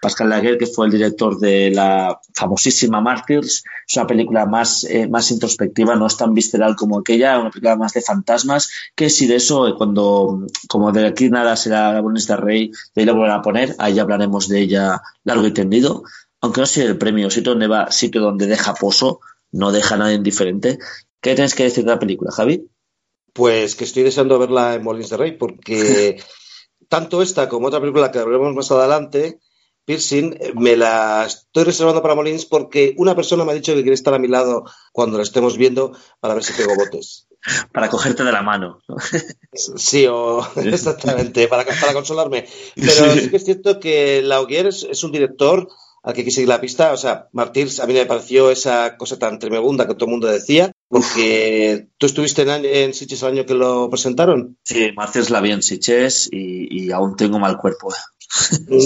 Pascal 0.00 0.28
Laguerre, 0.28 0.58
que 0.58 0.66
fue 0.66 0.86
el 0.86 0.92
director 0.92 1.38
de 1.38 1.70
la 1.70 2.20
famosísima 2.34 3.00
Martyrs, 3.00 3.64
es 3.86 3.96
una 3.96 4.06
película 4.06 4.46
más, 4.46 4.84
eh, 4.84 5.08
más 5.08 5.30
introspectiva, 5.30 5.96
no 5.96 6.06
es 6.06 6.16
tan 6.16 6.34
visceral 6.34 6.76
como 6.76 6.98
aquella, 6.98 7.38
una 7.38 7.50
película 7.50 7.76
más 7.76 7.92
de 7.94 8.02
fantasmas, 8.02 8.70
que 8.94 9.10
si 9.10 9.26
de 9.26 9.36
eso, 9.36 9.66
eh, 9.66 9.74
cuando, 9.76 10.46
como 10.68 10.92
de 10.92 11.06
aquí 11.06 11.30
nada 11.30 11.56
será 11.56 11.92
la 11.92 12.00
bonita 12.00 12.36
Rey, 12.36 12.70
de 12.94 13.02
ahí 13.02 13.06
la 13.06 13.12
volverán 13.12 13.40
a 13.40 13.42
poner, 13.42 13.74
ahí 13.78 13.98
hablaremos 13.98 14.48
de 14.48 14.60
ella 14.60 15.02
largo 15.24 15.46
y 15.46 15.52
tendido, 15.52 16.04
aunque 16.40 16.60
no 16.60 16.66
sea 16.66 16.84
el 16.84 16.98
premio, 16.98 17.30
sitio 17.30 17.52
donde 17.52 17.66
va, 17.66 17.90
sitio 17.90 18.20
donde 18.20 18.46
deja 18.46 18.74
pozo, 18.74 19.20
no 19.50 19.72
deja 19.72 19.96
a 19.96 19.98
nadie 19.98 20.14
indiferente. 20.14 20.78
¿Qué 21.20 21.34
tienes 21.34 21.54
que 21.54 21.64
decir 21.64 21.84
de 21.84 21.90
la 21.90 21.98
película, 21.98 22.30
Javi? 22.30 22.68
Pues 23.32 23.74
que 23.74 23.84
estoy 23.84 24.04
deseando 24.04 24.38
verla 24.38 24.74
en 24.74 24.84
Molins 24.84 25.10
de 25.10 25.16
Rey, 25.16 25.32
porque 25.32 26.22
tanto 26.88 27.22
esta 27.22 27.48
como 27.48 27.66
otra 27.66 27.80
película 27.80 28.12
que 28.12 28.18
veremos 28.18 28.54
más 28.54 28.70
adelante, 28.70 29.40
Piercing, 29.88 30.38
me 30.54 30.76
la 30.76 31.24
estoy 31.26 31.64
reservando 31.64 32.02
para 32.02 32.14
Molins 32.14 32.44
porque 32.44 32.94
una 32.98 33.16
persona 33.16 33.42
me 33.46 33.52
ha 33.52 33.54
dicho 33.54 33.72
que 33.72 33.80
quiere 33.80 33.94
estar 33.94 34.12
a 34.12 34.18
mi 34.18 34.28
lado 34.28 34.64
cuando 34.92 35.16
la 35.16 35.22
estemos 35.22 35.56
viendo 35.56 35.96
para 36.20 36.34
ver 36.34 36.44
si 36.44 36.52
pego 36.52 36.76
botes. 36.76 37.26
Para 37.72 37.88
cogerte 37.88 38.24
de 38.24 38.32
la 38.32 38.42
mano. 38.42 38.80
¿no? 38.86 38.96
Sí, 39.54 40.06
o 40.06 40.46
exactamente, 40.56 41.48
para, 41.48 41.64
para 41.64 41.94
consolarme. 41.94 42.44
Pero 42.74 43.14
sí 43.14 43.30
que 43.30 43.36
es 43.36 43.44
cierto 43.44 43.80
que 43.80 44.20
Laugier 44.22 44.66
es, 44.66 44.82
es 44.82 45.04
un 45.04 45.12
director 45.12 45.68
al 46.02 46.14
que 46.14 46.24
que 46.24 46.30
seguir 46.30 46.48
la 46.48 46.60
pista. 46.60 46.92
O 46.92 46.96
sea, 46.96 47.28
Martyrs 47.32 47.80
a 47.80 47.86
mí 47.86 47.94
me 47.94 48.06
pareció 48.06 48.50
esa 48.50 48.96
cosa 48.96 49.18
tan 49.18 49.38
tremenda 49.38 49.86
que 49.86 49.94
todo 49.94 50.06
el 50.06 50.10
mundo 50.10 50.26
decía, 50.26 50.72
porque 50.88 51.88
tú 51.96 52.06
estuviste 52.06 52.42
en, 52.42 52.64
en 52.64 52.92
Sitges 52.92 53.22
el 53.22 53.28
año 53.28 53.46
que 53.46 53.54
lo 53.54 53.88
presentaron. 53.88 54.58
Sí, 54.64 54.90
Martyrs 54.94 55.30
la 55.30 55.40
vi 55.40 55.52
en 55.52 55.62
Sitges 55.62 56.28
y, 56.30 56.84
y 56.86 56.90
aún 56.90 57.16
tengo 57.16 57.38
mal 57.38 57.56
cuerpo. 57.56 57.88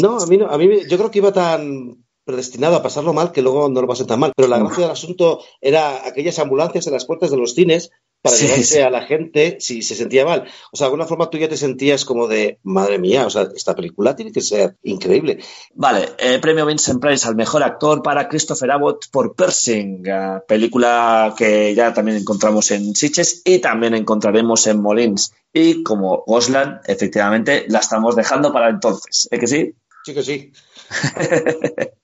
No, 0.03 0.19
a 0.19 0.27
mí 0.27 0.37
no, 0.39 0.47
a 0.49 0.59
mí 0.59 0.69
me- 0.69 0.89
yo 0.89 0.97
creo 0.99 1.11
que 1.11 1.19
iba 1.19 1.33
tan 1.33 2.05
predestinado 2.25 2.77
a 2.77 2.83
pasarlo 2.83 3.13
mal 3.13 3.33
que 3.33 3.43
luego 3.43 3.69
no 3.69 3.81
lo 3.81 3.89
pasé 3.89 4.05
tan 4.05 4.21
mal. 4.21 4.33
Pero 4.37 4.49
la 4.49 4.59
gracia 4.59 4.85
del 4.85 4.93
asunto 4.93 5.41
era 5.61 6.07
aquellas 6.07 6.39
ambulancias 6.39 6.87
en 6.87 6.93
las 6.93 7.05
puertas 7.05 7.31
de 7.31 7.37
los 7.37 7.55
cines 7.55 7.91
para 8.23 8.37
Sí, 8.37 8.45
llevarse 8.45 8.65
sí. 8.65 8.81
a 8.81 8.91
la 8.91 9.03
gente 9.03 9.57
si 9.61 9.83
se 9.83 9.95
sentía 9.97 10.25
mal. 10.25 10.45
O 10.71 10.77
sea, 10.77 10.87
de 10.87 10.89
alguna 10.89 11.07
forma 11.07 11.29
tú 11.29 11.39
ya 11.39 11.49
te 11.49 11.57
sentías 11.57 12.05
como 12.05 12.29
de, 12.29 12.59
madre 12.63 12.99
mía, 12.99 13.27
o 13.27 13.31
sea, 13.31 13.49
esta 13.55 13.75
película 13.75 14.15
tiene 14.15 14.33
que 14.33 14.41
ser 14.41 14.77
increíble. 14.85 15.39
Vale, 15.75 16.11
eh, 16.19 16.39
premio 16.39 16.65
Vincent 16.65 17.01
Price 17.01 17.27
al 17.27 17.35
mejor 17.35 17.63
actor 17.63 18.03
para 18.03 18.29
Christopher 18.29 18.71
Abbott 18.71 19.11
por 19.11 19.35
Pershing, 19.35 20.05
eh, 20.07 20.39
película 20.47 21.35
que 21.37 21.75
ya 21.75 21.93
también 21.93 22.19
encontramos 22.19 22.71
en 22.71 22.95
Sitges 22.95 23.43
y 23.45 23.59
también 23.59 23.95
encontraremos 23.95 24.67
en 24.69 24.81
Molins. 24.81 25.35
Y 25.53 25.83
como 25.83 26.23
Gosland, 26.27 26.81
efectivamente, 26.87 27.67
la 27.69 27.81
estamos 27.81 28.17
dejando 28.17 28.53
para 28.53 28.71
entonces. 28.71 29.29
¿Es 29.31 29.41
que 29.41 29.47
sí? 29.47 29.75
Sí 30.05 30.15
que 30.15 30.23
sí. 30.23 30.53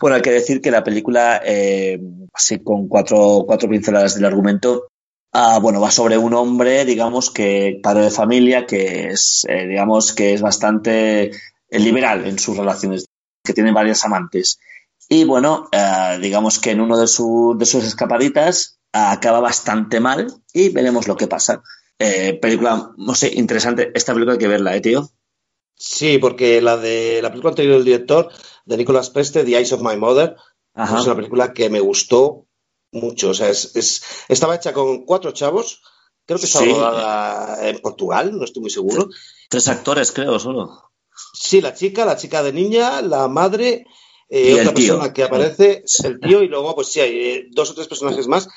Bueno, 0.00 0.16
hay 0.16 0.22
que 0.22 0.30
decir 0.30 0.60
que 0.60 0.70
la 0.70 0.82
película, 0.82 1.40
eh, 1.44 2.00
así 2.32 2.60
con 2.60 2.88
cuatro, 2.88 3.44
cuatro 3.46 3.68
pinceladas 3.68 4.14
del 4.14 4.24
argumento, 4.24 4.91
ah, 5.32 5.58
bueno, 5.60 5.80
va 5.80 5.90
sobre 5.90 6.16
un 6.18 6.34
hombre, 6.34 6.84
digamos, 6.84 7.30
que 7.30 7.80
padre 7.82 8.04
de 8.04 8.10
familia, 8.10 8.66
que 8.66 9.08
es, 9.08 9.46
eh, 9.48 9.66
digamos, 9.66 10.12
que 10.12 10.34
es 10.34 10.40
bastante 10.42 11.24
eh, 11.24 11.78
liberal 11.78 12.26
en 12.26 12.38
sus 12.38 12.56
relaciones, 12.56 13.06
que 13.44 13.52
tiene 13.54 13.72
varias 13.72 14.04
amantes. 14.04 14.58
Y 15.08 15.24
bueno, 15.24 15.68
eh, 15.72 16.18
digamos 16.20 16.58
que 16.58 16.70
en 16.70 16.80
uno 16.80 16.98
de, 16.98 17.06
su- 17.06 17.54
de 17.58 17.66
sus 17.66 17.84
escapaditas 17.84 18.78
ah, 18.92 19.12
acaba 19.12 19.40
bastante 19.40 20.00
mal 20.00 20.32
y 20.52 20.68
veremos 20.70 21.08
lo 21.08 21.16
que 21.16 21.26
pasa. 21.28 21.62
Película, 22.40 22.90
no 22.96 23.14
sé, 23.14 23.30
interesante. 23.32 23.92
Esta 23.94 24.12
película 24.12 24.32
hay 24.32 24.38
que 24.40 24.48
verla, 24.48 24.74
¿eh, 24.74 24.80
tío? 24.80 25.08
Sí, 25.76 26.18
porque 26.18 26.60
la 26.60 26.76
de 26.76 27.20
la 27.22 27.28
película 27.30 27.50
anterior 27.50 27.76
del 27.76 27.84
director, 27.84 28.28
de 28.64 28.76
Nicolas 28.76 29.10
Peste, 29.10 29.44
The 29.44 29.56
Eyes 29.56 29.72
of 29.72 29.82
My 29.82 29.96
Mother, 29.96 30.34
Ajá. 30.74 30.98
es 30.98 31.06
una 31.06 31.14
película 31.14 31.52
que 31.52 31.70
me 31.70 31.78
gustó 31.78 32.46
mucho. 32.92 33.30
O 33.30 33.34
sea, 33.34 33.48
es, 33.48 33.74
es- 33.74 34.02
estaba 34.28 34.54
hecha 34.56 34.72
con 34.72 35.04
cuatro 35.04 35.32
chavos. 35.32 35.82
Creo 36.24 36.38
que 36.38 36.46
estaba 36.46 36.64
Sí. 36.64 36.72
rodada 36.72 37.68
en 37.68 37.78
Portugal, 37.80 38.38
no 38.38 38.44
estoy 38.44 38.60
muy 38.62 38.70
seguro. 38.70 39.08
Tres 39.48 39.66
actores, 39.68 40.12
creo, 40.12 40.38
solo. 40.38 40.90
Sí, 41.34 41.60
la 41.60 41.74
chica, 41.74 42.04
la 42.04 42.16
chica 42.16 42.42
de 42.42 42.52
niña, 42.52 43.02
la 43.02 43.26
madre, 43.28 43.84
eh, 44.28 44.52
otra 44.60 44.72
tío. 44.72 44.94
persona 44.94 45.12
que 45.12 45.24
aparece, 45.24 45.82
el 46.04 46.20
tío, 46.20 46.42
y 46.42 46.48
luego, 46.48 46.74
pues 46.74 46.88
sí, 46.88 47.00
hay 47.00 47.12
eh, 47.18 47.46
dos 47.50 47.70
o 47.70 47.74
tres 47.74 47.88
personajes 47.88 48.28
más. 48.28 48.48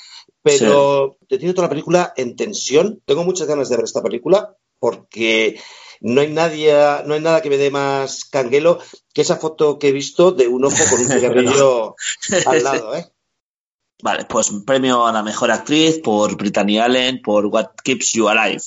Pero 0.43 1.17
te 1.27 1.37
tiene 1.39 1.53
toda 1.55 1.65
la 1.65 1.71
película 1.71 2.13
en 2.15 2.35
tensión. 2.35 3.01
Tengo 3.05 3.23
muchas 3.23 3.47
ganas 3.47 3.67
de 3.69 3.77
ver 3.77 3.85
esta 3.85 4.03
película 4.03 4.55
porque 4.79 5.59
no 6.01 6.21
hay 6.21 6.31
nadie, 6.31 6.71
no 7.05 7.15
hay 7.15 7.19
nada 7.21 7.41
que 7.41 7.49
me 7.49 7.57
dé 7.57 7.71
más 7.71 8.25
canguelo 8.25 8.77
que 9.13 9.21
esa 9.21 9.37
foto 9.37 9.79
que 9.79 9.87
he 9.87 9.91
visto 9.91 10.31
de 10.31 10.47
un 10.47 10.65
ojo 10.65 10.77
con 10.89 10.99
un 11.01 11.07
cigarrillo 11.11 11.95
al 12.45 12.63
lado, 12.63 12.95
¿eh? 12.95 13.07
Vale, 14.05 14.25
pues 14.25 14.51
premio 14.67 15.07
a 15.07 15.12
la 15.12 15.24
mejor 15.24 15.50
actriz 15.51 16.00
por 16.03 16.38
Brittany 16.38 16.77
Allen 16.79 17.21
por 17.24 17.47
What 17.47 17.69
Keeps 17.83 18.13
You 18.13 18.27
Alive. 18.29 18.62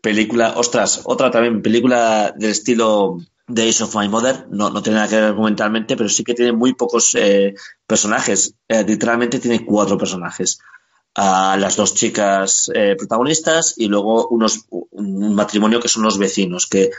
Película, 0.00 0.52
ostras, 0.56 1.00
otra 1.04 1.30
también 1.30 1.60
película 1.60 2.32
del 2.36 2.50
estilo 2.50 3.18
Days 3.48 3.80
of 3.80 3.96
My 3.96 4.08
Mother. 4.08 4.46
No, 4.50 4.70
no 4.70 4.82
tiene 4.82 4.96
nada 4.98 5.08
que 5.08 5.16
ver 5.16 5.24
argumentalmente, 5.24 5.96
pero 5.96 6.08
sí 6.08 6.22
que 6.22 6.34
tiene 6.34 6.52
muy 6.52 6.74
pocos 6.74 7.16
eh, 7.16 7.54
personajes. 7.86 8.54
Eh, 8.68 8.84
literalmente 8.86 9.40
tiene 9.40 9.64
cuatro 9.64 9.98
personajes. 9.98 10.60
A 11.16 11.56
las 11.56 11.76
dos 11.76 11.94
chicas 11.94 12.70
eh, 12.74 12.94
protagonistas 12.96 13.74
y 13.76 13.86
luego 13.88 14.28
unos, 14.28 14.66
un 14.70 15.34
matrimonio 15.34 15.80
que 15.80 15.88
son 15.88 16.02
los 16.04 16.18
vecinos. 16.18 16.66
Que 16.66 16.90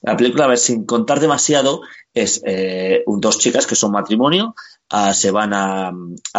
la 0.00 0.16
película, 0.16 0.44
a 0.44 0.48
ver, 0.48 0.58
sin 0.58 0.86
contar 0.86 1.20
demasiado, 1.20 1.82
es 2.14 2.40
eh, 2.46 3.02
un- 3.06 3.20
dos 3.20 3.38
chicas 3.38 3.66
que 3.66 3.74
son 3.74 3.90
matrimonio, 3.92 4.54
ah, 4.90 5.14
se 5.14 5.30
van 5.30 5.52
a, 5.54 5.92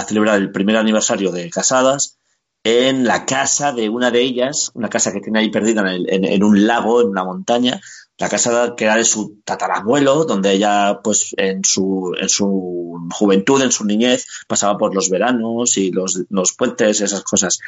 celebrar 0.07 0.37
el 0.37 0.51
primer 0.51 0.77
aniversario 0.77 1.31
de 1.31 1.49
casadas 1.49 2.17
en 2.63 3.05
la 3.05 3.25
casa 3.25 3.73
de 3.73 3.89
una 3.89 4.09
de 4.09 4.21
ellas, 4.21 4.71
una 4.73 4.89
casa 4.89 5.11
que 5.11 5.21
tiene 5.21 5.39
ahí 5.39 5.51
perdida 5.51 5.83
en 5.93 6.43
un 6.43 6.65
lago, 6.65 7.01
en 7.01 7.09
una 7.09 7.23
montaña, 7.23 7.79
la 8.17 8.29
casa 8.29 8.75
que 8.77 8.85
era 8.85 8.95
de 8.95 9.03
su 9.03 9.41
tatarabuelo, 9.43 10.23
donde 10.23 10.53
ella, 10.53 11.01
pues, 11.03 11.33
en 11.37 11.65
su, 11.65 12.15
en 12.17 12.29
su 12.29 13.09
juventud, 13.11 13.61
en 13.61 13.71
su 13.71 13.83
niñez, 13.85 14.25
pasaba 14.47 14.77
por 14.77 14.95
los 14.95 15.09
veranos 15.09 15.77
y 15.77 15.91
los, 15.91 16.21
los 16.29 16.53
puentes, 16.53 17.01
esas 17.01 17.23
cosas. 17.23 17.59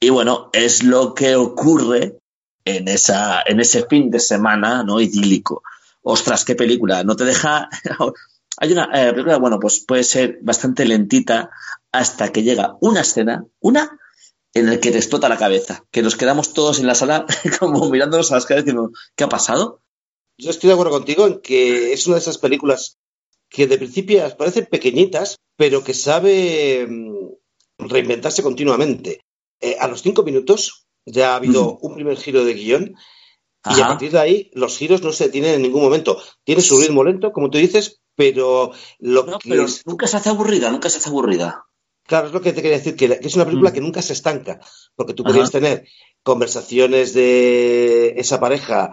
Y 0.00 0.10
bueno, 0.10 0.50
es 0.52 0.84
lo 0.84 1.14
que 1.14 1.34
ocurre 1.34 2.18
en, 2.64 2.86
esa, 2.86 3.42
en 3.44 3.58
ese 3.58 3.86
fin 3.86 4.10
de 4.10 4.20
semana, 4.20 4.84
¿no? 4.84 5.00
Idílico. 5.00 5.62
Ostras, 6.02 6.44
qué 6.44 6.54
película. 6.54 7.02
No 7.02 7.16
te 7.16 7.24
deja. 7.24 7.68
Hay 8.60 8.72
una 8.72 8.90
eh, 8.92 9.12
película, 9.12 9.38
bueno, 9.38 9.58
pues 9.60 9.84
puede 9.86 10.04
ser 10.04 10.38
bastante 10.42 10.84
lentita 10.84 11.50
hasta 11.92 12.32
que 12.32 12.42
llega 12.42 12.76
una 12.80 13.02
escena, 13.02 13.46
una 13.60 13.98
en 14.54 14.68
el 14.68 14.80
que 14.80 14.90
te 14.90 14.98
explota 14.98 15.28
la 15.28 15.38
cabeza, 15.38 15.84
que 15.90 16.02
nos 16.02 16.16
quedamos 16.16 16.52
todos 16.52 16.80
en 16.80 16.86
la 16.86 16.94
sala 16.94 17.26
como 17.60 17.88
mirándonos 17.88 18.32
a 18.32 18.34
las 18.34 18.46
caras 18.46 18.64
diciendo, 18.64 18.90
¿qué 19.14 19.24
ha 19.24 19.28
pasado? 19.28 19.82
Yo 20.36 20.50
estoy 20.50 20.68
de 20.68 20.74
acuerdo 20.74 20.92
contigo 20.92 21.26
en 21.26 21.40
que 21.40 21.92
es 21.92 22.06
una 22.06 22.16
de 22.16 22.22
esas 22.22 22.38
películas 22.38 22.98
que 23.48 23.66
de 23.66 23.78
principio 23.78 24.36
parecen 24.36 24.66
pequeñitas, 24.66 25.36
pero 25.56 25.82
que 25.82 25.94
sabe 25.94 26.86
mm, 26.88 27.88
reinventarse 27.88 28.42
continuamente. 28.42 29.22
Eh, 29.60 29.76
a 29.80 29.88
los 29.88 30.02
cinco 30.02 30.22
minutos 30.22 30.86
ya 31.04 31.32
ha 31.32 31.36
habido 31.36 31.78
un 31.78 31.94
primer 31.94 32.16
giro 32.16 32.44
de 32.44 32.54
guion 32.54 32.94
y 33.64 33.80
a 33.80 33.88
partir 33.88 34.12
de 34.12 34.20
ahí 34.20 34.50
los 34.54 34.76
giros 34.78 35.02
no 35.02 35.12
se 35.12 35.24
detienen 35.24 35.54
en 35.54 35.62
ningún 35.62 35.82
momento. 35.82 36.22
Tiene 36.44 36.62
su 36.62 36.78
ritmo 36.78 37.02
lento, 37.02 37.32
como 37.32 37.50
tú 37.50 37.58
dices, 37.58 38.00
pero 38.18 38.72
lo 38.98 39.22
No, 39.26 39.38
que 39.38 39.48
pero 39.50 39.64
es, 39.64 39.86
nunca 39.86 40.08
se 40.08 40.16
hace 40.16 40.28
aburrida, 40.28 40.70
nunca 40.70 40.90
se 40.90 40.98
hace 40.98 41.08
aburrida. 41.08 41.64
claro, 42.04 42.26
es 42.26 42.32
lo 42.32 42.40
que 42.40 42.52
te 42.52 42.62
quería 42.62 42.78
decir, 42.78 42.96
que, 42.96 43.04
es 43.22 43.34
una 43.36 43.44
película 43.44 43.70
Mm. 43.70 43.74
que 43.74 43.80
nunca 43.80 44.02
se 44.02 44.12
estanca, 44.12 44.58
porque 44.96 45.14
tú 45.14 45.22
Ajá. 45.22 45.28
podrías 45.30 45.52
tener 45.52 45.86
conversaciones 46.24 47.14
de 47.14 48.14
esa 48.16 48.40
pareja, 48.40 48.92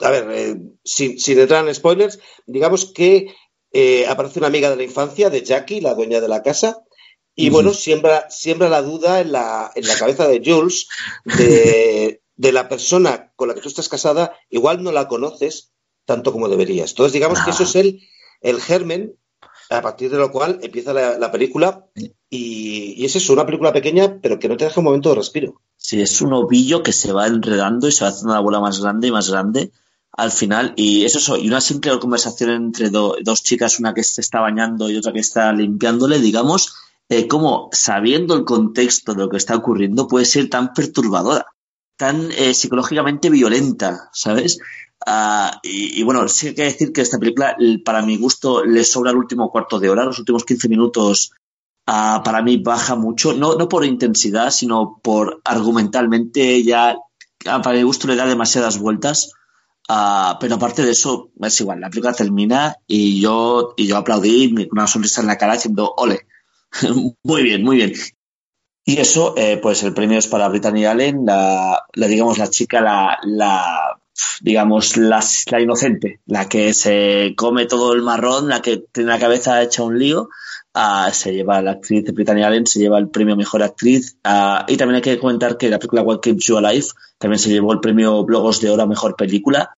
a 0.00 0.10
ver, 0.10 0.26
eh, 0.30 0.56
sin, 0.84 1.18
sin 1.18 1.38
entrar 1.38 1.66
en 1.66 1.74
spoilers, 1.74 2.18
digamos 2.46 2.84
que 2.92 3.34
eh, 3.72 4.06
aparece 4.08 4.40
una 4.40 4.48
amiga 4.48 4.68
de 4.68 4.76
la 4.76 4.82
infancia, 4.82 5.30
de 5.30 5.42
Jackie, 5.42 5.80
la 5.80 5.94
dueña 5.94 6.20
de 6.20 6.28
la 6.28 6.42
casa, 6.42 6.82
y 7.34 7.48
bueno, 7.50 7.72
siembra, 7.72 8.28
siembra 8.30 8.68
la 8.68 8.82
duda 8.82 9.20
en 9.20 9.32
la, 9.32 9.70
en 9.74 9.86
la 9.86 9.96
cabeza 9.96 10.26
de 10.28 10.42
Jules 10.44 10.86
de, 11.24 12.20
de 12.36 12.52
la 12.52 12.68
persona 12.68 13.32
con 13.36 13.48
la 13.48 13.54
que 13.54 13.60
tú 13.62 13.68
estás 13.68 13.88
casada, 13.88 14.34
igual 14.50 14.82
no 14.82 14.92
la 14.92 15.08
conoces 15.08 15.72
tanto 16.04 16.30
como 16.32 16.48
deberías. 16.48 16.90
Entonces, 16.90 17.12
digamos 17.14 17.40
que 17.42 17.50
eso 17.50 17.64
es 17.64 17.74
el, 17.76 18.00
el 18.40 18.60
germen 18.60 19.14
A 19.68 19.82
partir 19.82 20.10
de 20.10 20.18
lo 20.18 20.30
cual 20.30 20.60
empieza 20.62 20.92
la, 20.92 21.18
la 21.18 21.32
película 21.32 21.86
y, 21.94 22.14
y, 22.96 23.04
es 23.04 23.16
eso, 23.16 23.32
una 23.32 23.46
película 23.46 23.72
pequeña, 23.72 24.20
pero 24.20 24.38
que 24.38 24.48
no 24.48 24.56
te 24.56 24.64
deja 24.64 24.80
un 24.80 24.84
momento 24.84 25.08
de 25.10 25.16
respiro. 25.16 25.60
Sí, 25.76 26.00
es 26.00 26.20
un 26.20 26.32
ovillo 26.32 26.82
que 26.82 26.92
se 26.92 27.12
va 27.12 27.26
enredando 27.26 27.88
y 27.88 27.92
se 27.92 28.04
va 28.04 28.10
haciendo 28.10 28.32
una 28.32 28.40
bola 28.40 28.60
más 28.60 28.80
grande 28.80 29.08
y 29.08 29.10
más 29.10 29.30
grande 29.30 29.72
al 30.12 30.32
final. 30.32 30.72
Y 30.76 31.04
eso, 31.04 31.36
y 31.36 31.48
una 31.48 31.60
simple 31.60 31.98
conversación 31.98 32.50
entre 32.50 32.90
do, 32.90 33.16
dos 33.22 33.42
chicas, 33.42 33.78
una 33.78 33.94
que 33.94 34.02
se 34.02 34.20
está 34.20 34.40
bañando 34.40 34.90
y 34.90 34.96
otra 34.96 35.12
que 35.12 35.20
está 35.20 35.52
limpiándole, 35.52 36.18
digamos, 36.18 36.74
eh, 37.08 37.28
como 37.28 37.68
sabiendo 37.72 38.34
el 38.34 38.44
contexto 38.44 39.14
de 39.14 39.22
lo 39.22 39.28
que 39.28 39.36
está 39.36 39.54
ocurriendo 39.54 40.08
puede 40.08 40.24
ser 40.24 40.48
tan 40.48 40.72
perturbadora, 40.72 41.46
tan 41.96 42.30
eh, 42.32 42.54
psicológicamente 42.54 43.30
violenta, 43.30 44.10
¿sabes? 44.12 44.58
Uh, 45.04 45.50
y, 45.62 46.02
bueno, 46.02 46.26
sí 46.28 46.48
hay 46.48 46.54
que 46.54 46.64
decir 46.64 46.92
que 46.92 47.02
esta 47.02 47.18
película, 47.18 47.56
para 47.84 48.02
mi 48.02 48.16
gusto, 48.16 48.64
le 48.64 48.82
sobra 48.84 49.10
el 49.10 49.16
último 49.16 49.50
cuarto 49.50 49.78
de 49.78 49.90
hora, 49.90 50.04
los 50.04 50.18
últimos 50.18 50.44
15 50.44 50.68
minutos 50.68 51.32
uh, 51.86 52.22
para 52.22 52.42
mí 52.42 52.56
baja 52.56 52.96
mucho, 52.96 53.34
no, 53.34 53.54
no 53.56 53.68
por 53.68 53.84
intensidad, 53.84 54.50
sino 54.50 54.98
por 55.02 55.40
argumentalmente 55.44 56.62
ya, 56.62 56.96
para 57.44 57.72
mi 57.72 57.82
gusto 57.82 58.08
le 58.08 58.16
da 58.16 58.26
demasiadas 58.26 58.78
vueltas. 58.78 59.32
Uh, 59.88 60.34
pero 60.40 60.56
aparte 60.56 60.84
de 60.84 60.90
eso, 60.90 61.30
es 61.40 61.60
igual, 61.60 61.80
la 61.80 61.90
película 61.90 62.12
termina 62.12 62.74
y 62.88 63.20
yo, 63.20 63.74
y 63.76 63.86
yo 63.86 63.96
aplaudí 63.96 64.52
con 64.52 64.78
una 64.78 64.88
sonrisa 64.88 65.20
en 65.20 65.28
la 65.28 65.38
cara 65.38 65.54
diciendo, 65.54 65.94
ole, 65.96 66.26
muy 67.22 67.42
bien, 67.42 67.62
muy 67.62 67.76
bien. 67.76 67.92
Y 68.84 68.98
eso, 68.98 69.34
eh, 69.36 69.58
pues 69.62 69.82
el 69.84 69.94
premio 69.94 70.18
es 70.18 70.26
para 70.26 70.48
Brittany 70.48 70.84
Allen, 70.84 71.26
la, 71.26 71.84
digamos, 71.94 72.38
la 72.38 72.48
chica, 72.48 72.80
la 72.80 73.18
digamos, 74.40 74.96
la, 74.96 75.20
inocente, 75.60 76.20
la 76.26 76.48
que 76.48 76.72
se 76.74 77.34
come 77.36 77.66
todo 77.66 77.92
el 77.92 78.02
marrón, 78.02 78.48
la 78.48 78.62
que 78.62 78.84
tiene 78.92 79.10
la 79.10 79.18
cabeza 79.18 79.62
hecha 79.62 79.82
un 79.82 79.98
lío, 79.98 80.28
uh, 80.74 81.10
se 81.12 81.32
lleva 81.32 81.62
la 81.62 81.72
actriz 81.72 82.04
de 82.04 82.12
Brittany 82.12 82.42
Allen, 82.42 82.66
se 82.66 82.80
lleva 82.80 82.98
el 82.98 83.08
premio 83.08 83.36
Mejor 83.36 83.62
Actriz. 83.62 84.16
Uh, 84.24 84.64
y 84.68 84.76
también 84.76 84.96
hay 84.96 85.02
que 85.02 85.18
comentar 85.18 85.56
que 85.56 85.68
la 85.68 85.78
película 85.78 86.02
What 86.02 86.20
Keeps 86.20 86.46
You 86.46 86.58
Alive 86.58 86.86
también 87.18 87.38
se 87.38 87.50
llevó 87.50 87.72
el 87.72 87.80
premio 87.80 88.24
Blogos 88.24 88.60
de 88.60 88.70
Oro 88.70 88.86
Mejor 88.86 89.16
Película. 89.16 89.76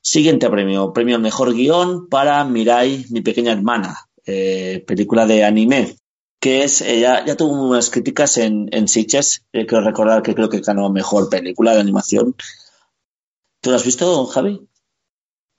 Siguiente 0.00 0.50
premio, 0.50 0.92
premio 0.92 1.18
Mejor 1.18 1.54
Guión 1.54 2.08
para 2.08 2.44
Mirai, 2.44 3.06
mi 3.10 3.20
pequeña 3.20 3.52
hermana, 3.52 3.96
eh, 4.26 4.82
película 4.86 5.26
de 5.26 5.44
anime 5.44 5.96
que 6.42 6.64
es, 6.64 6.80
eh, 6.80 6.98
ya, 6.98 7.36
tuvo 7.36 7.68
unas 7.68 7.88
críticas 7.88 8.36
en, 8.36 8.68
en 8.72 8.88
Sitges, 8.88 9.44
eh, 9.52 9.64
recordar 9.64 10.22
que 10.22 10.34
creo 10.34 10.48
que 10.48 10.58
ganó 10.58 10.90
mejor 10.90 11.30
película 11.30 11.72
de 11.72 11.80
animación. 11.80 12.34
¿Tú 13.62 13.70
la 13.70 13.76
has 13.76 13.84
visto, 13.84 14.26
Javi? 14.26 14.60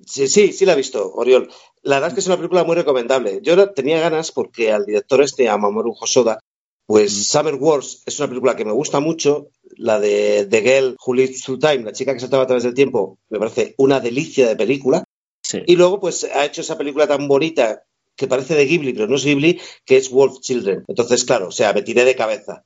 Sí, 0.06 0.28
sí, 0.28 0.52
sí 0.52 0.66
la 0.66 0.74
he 0.74 0.76
visto, 0.76 1.14
Oriol. 1.14 1.50
La 1.84 1.96
verdad 1.96 2.10
es 2.10 2.14
que 2.16 2.20
es 2.20 2.28
una 2.28 2.36
película 2.36 2.66
muy 2.66 2.76
recomendable. 2.76 3.40
Yo 3.42 3.72
tenía 3.72 4.02
ganas 4.02 4.34
porque 4.34 4.74
al 4.74 4.86
director 4.86 5.22
este, 5.22 5.48
a 5.48 5.58
Mamoru 5.58 5.96
Hosoda, 5.98 6.40
pues 6.86 7.14
mm. 7.14 7.22
Summer 7.22 7.56
Wars 7.56 8.04
es 8.06 8.20
una 8.20 8.28
película 8.28 8.58
que 8.58 8.66
me 8.66 8.74
gusta 8.74 9.00
mucho. 9.00 9.48
La 9.78 10.02
de 10.02 10.46
The 10.50 10.62
Girl 10.62 10.98
Who 11.06 11.14
Lives 11.14 11.44
Through 11.44 11.60
Time, 11.60 11.84
la 11.84 11.94
chica 11.94 12.14
que 12.14 12.20
saltaba 12.20 12.44
a 12.44 12.48
través 12.48 12.64
del 12.64 12.74
tiempo, 12.74 13.20
me 13.30 13.40
parece 13.40 13.74
una 13.78 14.02
delicia 14.02 14.50
de 14.50 14.58
película. 14.58 15.06
Sí. 15.42 15.60
Y 15.66 15.78
luego, 15.78 16.02
pues 16.02 16.26
ha 16.26 16.44
hecho 16.44 16.60
esa 16.60 16.78
película 16.78 17.08
tan 17.08 17.30
bonita 17.30 17.84
que 18.18 18.28
parece 18.28 18.56
de 18.56 18.66
Ghibli, 18.66 18.92
pero 18.92 19.08
no 19.08 19.16
es 19.16 19.24
Ghibli, 19.24 19.62
que 19.86 19.96
es 19.96 20.10
Wolf 20.10 20.42
Children. 20.42 20.84
Entonces, 20.90 21.24
claro, 21.24 21.48
o 21.48 21.52
sea, 21.52 21.72
me 21.72 21.84
tiré 21.84 22.04
de 22.04 22.18
cabeza. 22.18 22.66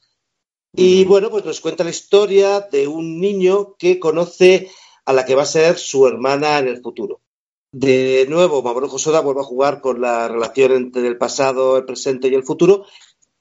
Y 0.76 1.06
bueno, 1.06 1.30
pues 1.30 1.46
nos 1.46 1.62
cuenta 1.62 1.84
la 1.84 1.92
historia 1.92 2.60
de 2.60 2.88
un 2.88 3.20
niño 3.20 3.76
que 3.78 4.00
conoce 4.00 4.70
a 5.08 5.14
la 5.14 5.24
que 5.24 5.36
va 5.36 5.44
a 5.44 5.46
ser 5.46 5.78
su 5.78 6.06
hermana 6.06 6.60
en 6.60 6.68
el 6.68 6.82
futuro. 6.82 7.22
De 7.72 8.26
nuevo, 8.28 8.62
Mamoru 8.62 8.94
Hosoda 8.94 9.22
vuelve 9.22 9.40
a 9.40 9.46
jugar 9.46 9.80
con 9.80 10.02
la 10.02 10.28
relación 10.28 10.74
entre 10.74 11.08
el 11.08 11.18
pasado, 11.18 11.78
el 11.78 11.86
presente 11.86 12.28
y 12.28 12.36
el 12.36 12.44
futuro. 12.44 12.86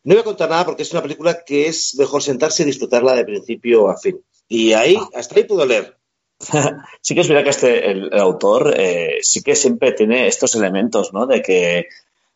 No 0.05 0.15
voy 0.15 0.21
a 0.21 0.25
contar 0.25 0.49
nada 0.49 0.65
porque 0.65 0.85
es 0.85 0.93
una 0.93 1.03
película 1.03 1.43
que 1.45 1.67
es 1.67 1.97
mejor 1.99 2.23
sentarse 2.23 2.63
y 2.63 2.67
disfrutarla 2.67 3.17
de 3.17 3.25
principio 3.25 3.91
a 3.91 3.97
fin. 3.97 4.23
Y 4.47 4.75
ahí, 4.75 4.97
hasta 5.13 5.35
ahí 5.35 5.43
puedo 5.43 5.67
leer. 5.67 5.99
sí 7.01 7.17
que 7.17 7.23
es 7.23 7.29
verdad 7.29 7.43
que 7.43 7.51
este, 7.51 7.91
el, 7.91 8.13
el 8.13 8.19
autor 8.21 8.73
eh, 8.77 9.19
sí 9.23 9.43
que 9.43 9.57
siempre 9.57 9.91
tiene 9.91 10.29
estos 10.29 10.55
elementos, 10.55 11.13
¿no? 11.13 11.27
De 11.27 11.43
que 11.43 11.87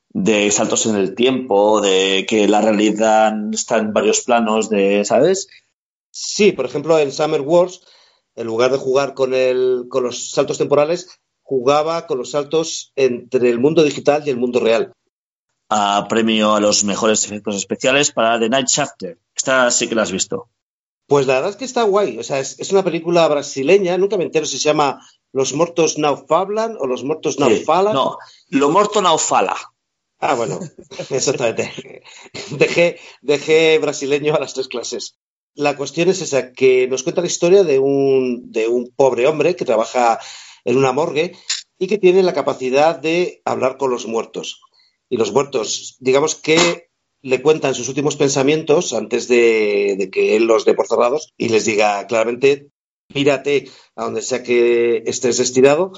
de 0.09 0.51
saltos 0.51 0.87
en 0.87 0.97
el 0.97 1.15
tiempo, 1.15 1.81
de 1.81 2.27
que 2.29 2.49
la 2.49 2.63
realidad 2.63 3.33
está 3.53 3.79
en 3.79 3.93
varios 3.93 4.23
planos, 4.23 4.69
de, 4.71 5.05
¿sabes? 5.05 5.47
Sí, 6.11 6.51
por 6.51 6.67
ejemplo, 6.67 6.99
en 6.99 7.13
Summer 7.13 7.43
Wars, 7.43 7.83
en 8.41 8.47
lugar 8.47 8.71
de 8.71 8.79
jugar 8.79 9.13
con, 9.13 9.35
el, 9.35 9.85
con 9.91 10.03
los 10.03 10.31
saltos 10.31 10.57
temporales, 10.57 11.21
jugaba 11.43 12.07
con 12.07 12.17
los 12.17 12.31
saltos 12.31 12.91
entre 12.97 13.51
el 13.51 13.59
mundo 13.59 13.83
digital 13.83 14.23
y 14.25 14.31
el 14.31 14.39
mundo 14.39 14.61
real. 14.61 14.95
A 15.69 16.07
premio 16.09 16.55
a 16.55 16.61
los 16.61 16.83
mejores 16.85 17.23
efectos 17.27 17.55
especiales 17.55 18.13
para 18.13 18.41
The 18.41 18.49
Night 18.49 18.69
Shafter. 18.69 19.19
Esta 19.37 19.71
sí 19.71 19.89
que 19.89 19.95
la 19.95 20.03
has 20.03 20.13
visto. 20.13 20.49
Pues 21.07 21.27
la 21.27 21.35
verdad 21.35 21.51
es 21.51 21.57
que 21.57 21.67
está 21.67 21.83
guay. 21.83 22.19
O 22.19 22.23
sea, 22.23 22.41
es, 22.41 22.59
es, 22.59 22.73
una 22.73 22.83
película 22.83 23.29
brasileña. 23.29 23.99
Nunca 23.99 24.17
me 24.17 24.25
entero 24.25 24.47
si 24.47 24.59
se 24.59 24.65
llama 24.65 25.07
Los 25.33 25.53
Mortos 25.53 25.99
Now 25.99 26.25
Fablan 26.27 26.77
o 26.81 26.87
Los 26.87 27.05
Mortos 27.05 27.39
Now 27.39 27.51
Sí, 27.51 27.65
no, 27.67 28.17
Lo 28.49 28.71
Morto 28.71 29.03
Now 29.03 29.19
Fala. 29.19 29.57
Ah, 30.19 30.35
bueno, 30.35 30.61
exactamente. 31.11 32.03
Dejé, 32.53 32.99
dejé 33.21 33.79
brasileño 33.79 34.35
a 34.35 34.41
las 34.41 34.55
tres 34.55 34.69
clases. 34.69 35.17
La 35.55 35.77
cuestión 35.77 36.09
es 36.09 36.23
esa, 36.23 36.53
que 36.53 36.87
nos 36.89 37.03
cuenta 37.03 37.21
la 37.21 37.27
historia 37.27 37.65
de 37.65 37.79
un, 37.79 38.51
de 38.51 38.69
un 38.69 38.93
pobre 38.95 39.27
hombre 39.27 39.57
que 39.57 39.65
trabaja 39.65 40.21
en 40.65 40.77
una 40.77 40.93
morgue 40.93 41.33
y 41.79 41.87
que 41.87 41.99
tiene 41.99 42.23
la 42.23 42.35
capacidad 42.35 42.99
de 42.99 43.43
hablar 43.45 43.77
con 43.77 43.91
los 43.91 44.07
muertos. 44.07 44.61
Y 45.09 45.17
los 45.17 45.33
muertos, 45.33 45.97
digamos 45.99 46.37
que 46.37 46.91
le 47.23 47.43
cuentan 47.43 47.75
sus 47.75 47.89
últimos 47.89 48.17
pensamientos 48.17 48.93
antes 48.93 49.29
de, 49.29 49.97
de 49.99 50.11
que 50.11 50.37
él 50.37 50.45
los 50.45 50.65
dé 50.65 50.75
por 50.75 50.87
cerrados 50.87 51.33
y 51.37 51.49
les 51.49 51.65
diga 51.65 52.07
claramente, 52.07 52.71
pírate 53.13 53.69
a 53.97 54.05
donde 54.05 54.23
sea 54.23 54.43
que 54.43 55.03
estés 55.07 55.39
destinado, 55.39 55.93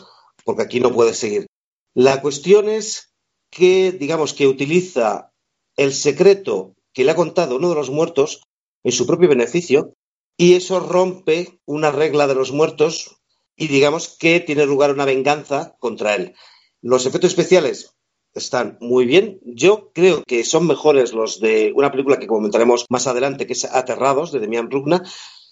porque 0.45 0.63
aquí 0.63 0.81
no 0.81 0.93
puedes 0.93 1.19
seguir. 1.19 1.47
La 1.95 2.23
cuestión 2.23 2.69
es 2.69 3.13
que, 3.51 3.93
digamos, 3.93 4.33
que 4.33 4.47
utiliza 4.47 5.31
el 5.77 5.93
secreto 5.93 6.75
que 6.93 7.05
le 7.05 7.11
ha 7.11 7.17
contado 7.17 7.57
uno 7.57 7.69
de 7.69 7.75
los 7.75 7.91
muertos 7.91 8.43
en 8.85 8.93
su 8.93 9.07
propio 9.07 9.29
beneficio 9.29 9.95
y 10.37 10.55
eso 10.55 10.81
rompe 10.81 11.61
una 11.67 11.91
regla 11.91 12.27
de 12.27 12.35
los 12.35 12.53
muertos 12.53 13.17
y 13.57 13.69
digamos 13.69 14.17
que 14.19 14.41
tiene 14.41 14.67
lugar 14.67 14.91
una 14.91 15.05
venganza 15.05 15.77
contra 15.79 16.15
él. 16.15 16.35
Los 16.81 17.07
efectos 17.07 17.31
especiales 17.31 17.95
están 18.35 18.79
muy 18.81 19.05
bien. 19.05 19.41
Yo 19.45 19.93
creo 19.93 20.23
que 20.25 20.45
son 20.45 20.67
mejores 20.67 21.13
los 21.13 21.41
de 21.41 21.73
una 21.75 21.91
película 21.91 22.19
que 22.19 22.27
comentaremos 22.27 22.87
más 22.89 23.07
adelante, 23.07 23.47
que 23.47 23.53
es 23.53 23.65
Aterrados, 23.65 24.33
de 24.33 24.41
Demian 24.41 24.69
Brugna. 24.69 25.03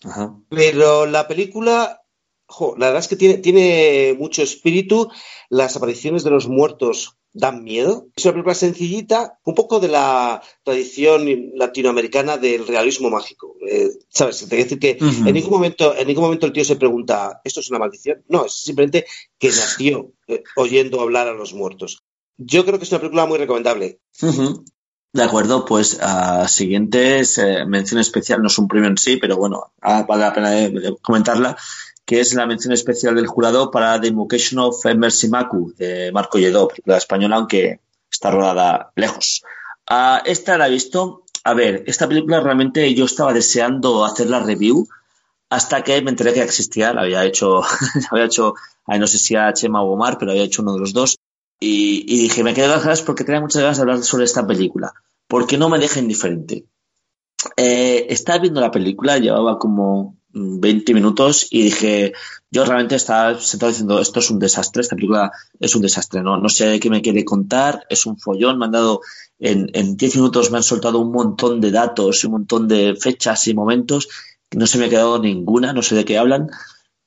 Ajá. 0.03 0.35
Pero 0.49 1.07
la 1.07 1.29
película, 1.29 2.03
jo, 2.47 2.75
la 2.79 2.87
verdad 2.87 3.01
es 3.01 3.09
que 3.09 3.17
tiene, 3.17 3.37
tiene 3.37 4.17
mucho 4.19 4.43
espíritu. 4.43 5.11
Las 5.51 5.77
apariciones 5.77 6.25
de 6.25 6.31
los 6.31 6.49
muertos 6.49 7.20
dan 7.33 7.63
miedo. 7.63 8.09
Es 8.17 8.25
una 8.25 8.33
película 8.33 8.55
sencillita, 8.55 9.39
un 9.45 9.55
poco 9.55 9.81
de 9.81 9.89
la 9.89 10.43
tradición 10.65 11.27
latinoamericana 11.55 12.37
del 12.37 12.67
realismo 12.67 13.11
mágico. 13.11 13.57
Eh, 13.69 13.91
¿Sabes? 14.09 14.47
Te 14.49 14.57
decir 14.57 14.79
que 14.79 14.99
Uh 15.01 15.05
-huh. 15.05 15.29
en 15.29 15.35
ningún 15.35 15.53
momento, 15.53 15.95
en 15.97 16.07
ningún 16.07 16.25
momento 16.25 16.47
el 16.47 16.53
tío 16.53 16.65
se 16.65 16.77
pregunta, 16.77 17.41
¿esto 17.45 17.61
es 17.61 17.71
una 17.71 17.79
maldición? 17.79 18.23
No, 18.29 18.47
es 18.47 18.53
simplemente 18.53 19.07
que 19.39 19.49
nació 19.49 20.13
eh, 20.27 20.43
oyendo 20.57 21.01
hablar 21.01 21.29
a 21.29 21.35
los 21.35 21.55
muertos. 21.55 22.03
Yo 22.37 22.65
creo 22.65 22.79
que 22.79 22.85
es 22.85 22.91
una 22.91 23.01
película 23.01 23.27
muy 23.27 23.39
recomendable. 23.39 24.01
Uh 24.23 24.27
-huh. 24.29 24.65
De 25.13 25.25
acuerdo, 25.25 25.65
pues 25.65 25.99
uh, 26.01 26.47
siguientes, 26.47 27.37
eh, 27.39 27.65
mención 27.67 28.01
especial, 28.01 28.41
no 28.43 28.47
es 28.47 28.59
un 28.59 28.69
premio 28.69 28.89
en 28.89 28.97
sí, 28.97 29.17
pero 29.17 29.37
bueno, 29.37 29.73
vale 29.83 30.23
la 30.23 30.33
pena 30.33 30.51
de, 30.51 30.71
de 30.71 30.97
comentarla, 31.03 31.57
que 32.11 32.19
es 32.19 32.35
la 32.35 32.45
mención 32.45 32.73
especial 32.73 33.15
del 33.15 33.29
jurado 33.29 33.71
para 33.71 34.01
The 34.01 34.09
Invocation 34.09 34.59
of 34.59 34.85
Mercy 34.97 35.29
Maku, 35.29 35.73
de 35.77 36.11
Marco 36.11 36.39
Lledó, 36.39 36.67
película 36.67 36.97
española, 36.97 37.37
aunque 37.37 37.79
está 38.11 38.33
rodada 38.33 38.91
lejos. 38.97 39.45
Uh, 39.89 40.19
esta 40.25 40.59
la 40.59 40.67
he 40.67 40.73
visto. 40.73 41.23
A 41.45 41.55
ver, 41.55 41.85
esta 41.87 42.09
película 42.09 42.41
realmente 42.41 42.93
yo 42.95 43.05
estaba 43.05 43.33
deseando 43.33 44.05
hacer 44.05 44.29
la 44.29 44.41
review 44.41 44.89
hasta 45.51 45.85
que 45.85 46.03
me 46.03 46.11
enteré 46.11 46.33
que 46.33 46.43
existía, 46.43 46.93
la 46.93 47.03
había 47.03 47.25
hecho, 47.25 47.63
había 48.11 48.25
hecho, 48.25 48.55
no 48.89 49.07
sé 49.07 49.19
si 49.19 49.37
a 49.37 49.53
Chema 49.53 49.81
o 49.81 49.93
Omar, 49.93 50.19
pero 50.19 50.33
había 50.33 50.43
hecho 50.43 50.63
uno 50.63 50.73
de 50.73 50.81
los 50.81 50.93
dos. 50.93 51.17
Y, 51.61 52.13
y, 52.13 52.23
dije, 52.23 52.43
me 52.43 52.55
quedé 52.55 52.67
las 52.67 52.83
ganas 52.83 53.03
porque 53.03 53.23
tenía 53.23 53.41
muchas 53.41 53.63
ganas 53.63 53.77
de 53.77 53.83
hablar 53.83 54.03
sobre 54.03 54.25
esta 54.25 54.45
película, 54.45 54.93
porque 55.29 55.57
no 55.57 55.69
me 55.69 55.79
deja 55.79 56.01
indiferente. 56.01 56.65
Eh, 57.57 58.09
estaba 58.09 58.41
viendo 58.41 58.61
la 58.61 58.73
película, 58.73 59.19
llevaba 59.19 59.61
como 59.61 60.17
20 60.33 60.95
minutos 60.95 61.47
y 61.51 61.65
dije, 61.65 62.13
yo 62.51 62.65
realmente 62.65 62.97
estaba 62.97 63.39
sentado 63.39 63.71
diciendo, 63.71 64.01
esto 64.01 64.21
es 64.21 64.31
un 64.31 64.39
desastre, 64.39 64.83
esta 64.83 64.97
película 64.97 65.31
es 65.59 65.75
un 65.75 65.83
desastre, 65.83 66.23
no, 66.23 66.37
no 66.37 66.49
sé 66.49 66.79
qué 66.81 66.91
me 66.91 67.03
quiere 67.03 67.25
contar, 67.25 67.85
es 67.89 68.07
un 68.07 68.19
follón, 68.19 68.59
me 68.59 68.67
han 68.67 68.73
dado, 68.73 69.01
en, 69.39 69.69
en 69.73 69.97
10 69.97 70.17
minutos 70.17 70.51
me 70.51 70.59
han 70.59 70.63
soltado 70.63 70.99
un 70.99 71.13
montón 71.13 71.61
de 71.61 71.71
datos 71.71 72.23
y 72.23 72.27
un 72.27 72.33
montón 72.33 72.69
de 72.69 72.97
fechas 72.97 73.47
y 73.49 73.55
momentos, 73.55 74.09
no 74.53 74.67
se 74.67 74.79
me 74.79 74.87
ha 74.87 74.89
quedado 74.89 75.19
ninguna, 75.19 75.73
no 75.73 75.83
sé 75.83 75.95
de 75.95 76.05
qué 76.05 76.19
hablan. 76.19 76.49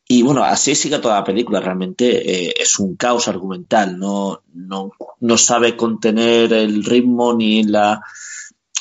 Y 0.07 0.21
bueno, 0.21 0.43
así 0.43 0.75
sigue 0.75 0.99
toda 0.99 1.15
la 1.15 1.23
película. 1.23 1.59
Realmente 1.59 2.47
eh, 2.47 2.53
es 2.57 2.79
un 2.79 2.95
caos 2.95 3.27
argumental. 3.27 3.97
No, 3.97 4.43
no, 4.53 4.91
no 5.19 5.37
sabe 5.37 5.75
contener 5.75 6.53
el 6.53 6.83
ritmo 6.83 7.33
ni 7.33 7.63
la, 7.63 8.01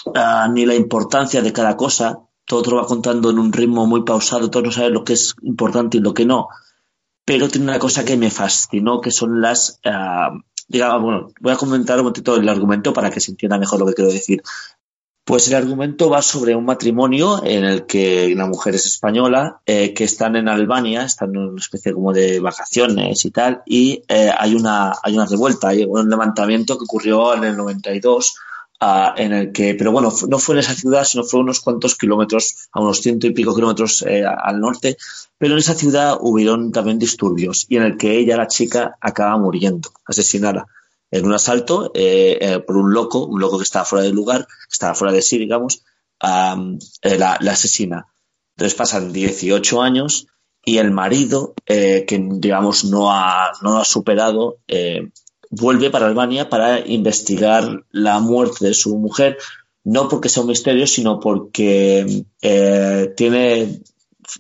uh, 0.07 0.53
ni 0.53 0.67
la 0.67 0.75
importancia 0.75 1.43
de 1.43 1.53
cada 1.53 1.77
cosa. 1.77 2.21
Todo 2.61 2.73
lo 2.73 2.77
va 2.83 2.87
contando 2.87 3.31
en 3.31 3.39
un 3.39 3.51
ritmo 3.51 3.87
muy 3.87 4.05
pausado. 4.05 4.51
Todo 4.51 4.65
no 4.65 4.71
sabe 4.71 4.91
lo 4.91 5.05
que 5.05 5.15
es 5.15 5.35
importante 5.41 5.97
y 5.97 6.01
lo 6.01 6.13
que 6.13 6.27
no. 6.27 6.49
Pero 7.25 7.49
tiene 7.49 7.69
una 7.69 7.79
cosa 7.79 8.05
que 8.05 8.19
me 8.19 8.31
fascinó, 8.31 9.01
que 9.01 9.11
son 9.11 9.41
las. 9.41 9.81
Uh, 9.87 10.39
digamos, 10.69 11.03
bueno, 11.03 11.29
voy 11.41 11.53
a 11.53 11.57
comentar 11.57 11.97
un 11.97 12.05
momentito 12.05 12.37
el 12.37 12.47
argumento 12.47 12.93
para 12.93 13.11
que 13.11 13.21
se 13.21 13.31
entienda 13.31 13.57
mejor 13.57 13.81
lo 13.81 13.87
que 13.87 13.95
quiero 13.95 14.13
decir. 14.13 14.43
Pues 15.25 15.49
el 15.49 15.55
argumento 15.55 16.11
va 16.11 16.21
sobre 16.21 16.55
un 16.55 16.67
matrimonio 16.67 17.43
en 17.43 17.65
el 17.65 17.87
que 17.87 18.35
la 18.37 18.47
mujer 18.47 18.75
es 18.75 18.85
española, 18.85 19.63
eh, 19.65 19.95
que 19.95 20.05
están 20.05 20.37
en 20.37 20.49
Albania, 20.49 21.05
están 21.05 21.31
en 21.31 21.49
una 21.49 21.61
especie 21.61 21.95
como 21.95 22.13
de 22.13 22.39
vacaciones 22.39 23.25
y 23.25 23.31
tal, 23.31 23.63
y 23.65 24.03
eh, 24.09 24.31
hay, 24.37 24.55
una, 24.55 24.93
hay 25.03 25.15
una 25.15 25.25
revuelta, 25.25 25.69
hay 25.69 25.85
un 25.85 26.11
levantamiento 26.11 26.77
que 26.77 26.85
ocurrió 26.85 27.35
en 27.35 27.45
el 27.45 27.57
92, 27.57 28.35
uh, 28.83 29.13
en 29.17 29.33
el 29.33 29.53
que, 29.53 29.75
pero 29.75 29.93
bueno, 29.93 30.13
no 30.29 30.39
fue 30.39 30.57
en 30.57 30.59
esa 30.61 30.75
ciudad, 30.75 31.05
sino 31.05 31.25
fue 31.25 31.41
unos 31.41 31.61
cuantos 31.61 31.97
kilómetros, 31.97 32.69
a 32.73 32.81
unos 32.81 33.01
ciento 33.01 33.27
y 33.27 33.33
pico 33.33 33.55
kilómetros 33.55 34.03
eh, 34.03 34.25
al 34.25 34.61
norte, 34.61 34.97
pero 35.39 35.55
en 35.55 35.61
esa 35.61 35.75
ciudad 35.75 36.19
hubieron 36.21 36.73
también 36.73 36.99
disturbios 36.99 37.67
y 37.69 37.77
en 37.77 37.85
el 37.85 37.97
que 37.97 38.19
ella, 38.19 38.37
la 38.37 38.49
chica, 38.49 38.97
acaba 39.01 39.39
muriendo, 39.39 39.91
asesinada 40.07 40.67
en 41.13 41.27
un 41.27 41.35
asalto 41.35 41.93
eh, 41.95 42.39
eh, 42.41 42.59
por 42.61 42.77
un 42.77 42.93
loco, 42.93 43.27
un 43.27 43.41
loco 43.41 43.59
que 43.59 43.65
estaba 43.65 43.85
fuera 43.85 44.05
del 44.05 44.15
lugar, 44.15 44.49
estaba 44.69 44.95
fuera 44.95 45.13
de 45.13 45.23
sí, 45.23 45.39
digamos, 45.39 45.85
eh, 46.23 47.19
la, 47.19 47.37
la, 47.41 47.53
asesina. 47.53 48.07
Entonces 48.57 48.77
pasan 48.77 49.13
18 49.13 49.83
años 49.83 50.27
y 50.65 50.79
el 50.79 50.91
marido, 50.91 51.55
que 51.67 52.07
digamos 52.09 52.85
no 52.85 53.13
ha, 53.13 53.53
no 53.63 53.79
ha 53.79 53.85
superado, 53.85 54.59
vuelve 55.53 55.91
para 55.91 56.07
Albania 56.07 56.49
para 56.49 56.81
investigar 56.81 57.85
la 57.91 58.19
muerte 58.21 58.67
de 58.67 58.75
su 58.75 58.97
mujer, 58.99 59.37
no 59.85 60.09
porque 60.09 60.29
sea 60.29 60.43
un 60.43 60.49
misterio, 60.49 60.87
sino 60.87 61.21
porque 61.21 62.25
tiene 63.17 63.81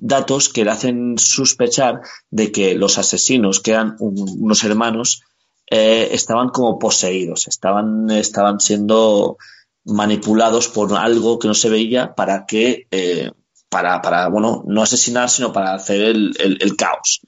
datos 0.00 0.48
que 0.48 0.64
le 0.64 0.70
hacen 0.70 1.18
sospechar 1.18 2.00
de 2.30 2.50
que 2.50 2.74
los 2.74 2.98
asesinos, 2.98 3.60
que 3.60 3.72
eran 3.72 3.96
un, 4.00 4.14
unos 4.40 4.64
hermanos, 4.64 5.22
eh, 5.70 6.08
estaban 6.12 6.48
como 6.48 6.78
poseídos, 6.78 7.46
estaban, 7.46 8.10
estaban 8.10 8.58
siendo 8.58 9.36
manipulados 9.84 10.68
por 10.68 10.94
algo 10.94 11.38
que 11.38 11.48
no 11.48 11.54
se 11.54 11.68
veía 11.68 12.14
para 12.14 12.46
que, 12.46 12.86
eh, 12.90 13.30
para, 13.68 14.28
bueno, 14.28 14.64
no 14.66 14.82
asesinar, 14.82 15.28
sino 15.28 15.52
para 15.52 15.74
hacer 15.74 16.00
el 16.02 16.76
caos. 16.76 17.20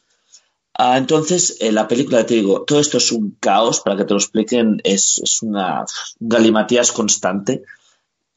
Ah, 0.76 0.98
entonces, 0.98 1.56
en 1.60 1.76
la 1.76 1.86
película, 1.86 2.26
te 2.26 2.34
digo, 2.34 2.64
todo 2.64 2.80
esto 2.80 2.98
es 2.98 3.12
un 3.12 3.36
caos, 3.38 3.80
para 3.80 3.96
que 3.96 4.04
te 4.04 4.14
lo 4.14 4.18
expliquen, 4.18 4.80
es, 4.82 5.20
es 5.22 5.42
una 5.42 5.84
galimatías 6.18 6.90
constante 6.90 7.62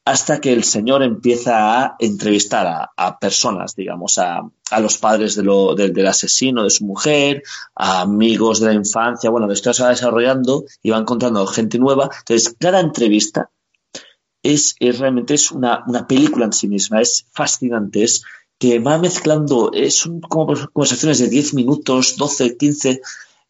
hasta 0.08 0.40
que 0.40 0.54
el 0.54 0.64
señor 0.64 1.02
empieza 1.02 1.82
a 1.82 1.96
entrevistar 1.98 2.90
a, 2.96 3.18
personas, 3.18 3.76
digamos, 3.76 4.16
a, 4.16 4.40
a 4.70 4.80
los 4.80 4.96
padres 4.96 5.36
del 5.36 6.06
asesino, 6.06 6.64
de 6.64 6.70
su 6.70 6.86
mujer, 6.86 7.42
a 7.74 8.00
amigos 8.00 8.60
de 8.60 8.68
la 8.68 8.72
infancia. 8.72 9.28
Bueno, 9.28 9.52
esto 9.52 9.74
se 9.74 9.82
va 9.82 9.90
desarrollando 9.90 10.64
y 10.82 10.90
va 10.90 10.96
encontrando 10.96 11.46
gente 11.46 11.78
nueva. 11.78 12.08
Entonces, 12.20 12.56
cada 12.58 12.80
entrevista 12.80 13.50
es, 14.42 14.76
es 14.80 14.98
realmente 14.98 15.34
es 15.34 15.50
una, 15.50 15.84
una, 15.86 16.06
película 16.06 16.46
en 16.46 16.54
sí 16.54 16.68
misma, 16.68 17.02
es 17.02 17.26
fascinante, 17.32 18.02
es 18.02 18.22
que 18.58 18.78
va 18.80 18.98
mezclando, 18.98 19.70
son 19.90 20.20
como 20.20 20.46
conversaciones 20.72 21.18
de 21.18 21.28
10 21.28 21.54
minutos, 21.54 22.16
12, 22.16 22.56
15, 22.56 23.00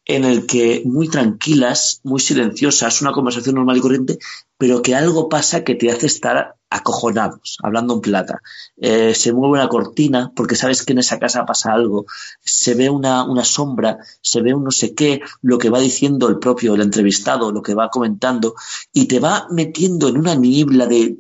en 0.09 0.25
el 0.25 0.47
que 0.47 0.83
muy 0.87 1.09
tranquilas, 1.09 2.01
muy 2.03 2.19
silenciosas, 2.19 3.03
una 3.03 3.13
conversación 3.13 3.57
normal 3.57 3.77
y 3.77 3.81
corriente, 3.81 4.19
pero 4.57 4.81
que 4.81 4.95
algo 4.95 5.29
pasa 5.29 5.65
que 5.65 5.75
te 5.75 5.91
hace 5.91 6.07
estar 6.07 6.57
acojonados, 6.71 7.59
hablando 7.63 7.95
en 7.95 8.01
plata. 8.01 8.41
Eh, 8.79 9.15
se 9.15 9.35
mueve 9.35 9.59
una 9.59 9.69
cortina 9.69 10.33
porque 10.35 10.57
sabes 10.57 10.83
que 10.83 10.95
en 10.95 11.01
esa 11.01 11.19
casa 11.19 11.45
pasa 11.45 11.73
algo, 11.73 12.07
se 12.43 12.75
ve 12.75 12.89
una, 12.89 13.25
una, 13.25 13.45
sombra, 13.45 13.99
se 14.23 14.41
ve 14.41 14.55
un 14.55 14.65
no 14.65 14.71
sé 14.71 14.95
qué, 14.95 15.21
lo 15.43 15.59
que 15.59 15.69
va 15.69 15.79
diciendo 15.79 16.29
el 16.29 16.39
propio, 16.39 16.75
el 16.75 16.81
entrevistado, 16.81 17.53
lo 17.53 17.63
que 17.63 17.75
va 17.75 17.91
comentando, 17.91 18.55
y 18.95 19.07
te 19.07 19.21
va 19.21 19.47
metiendo 19.51 20.09
en 20.09 20.17
una 20.17 20.35
niebla 20.35 20.87
de, 20.87 21.19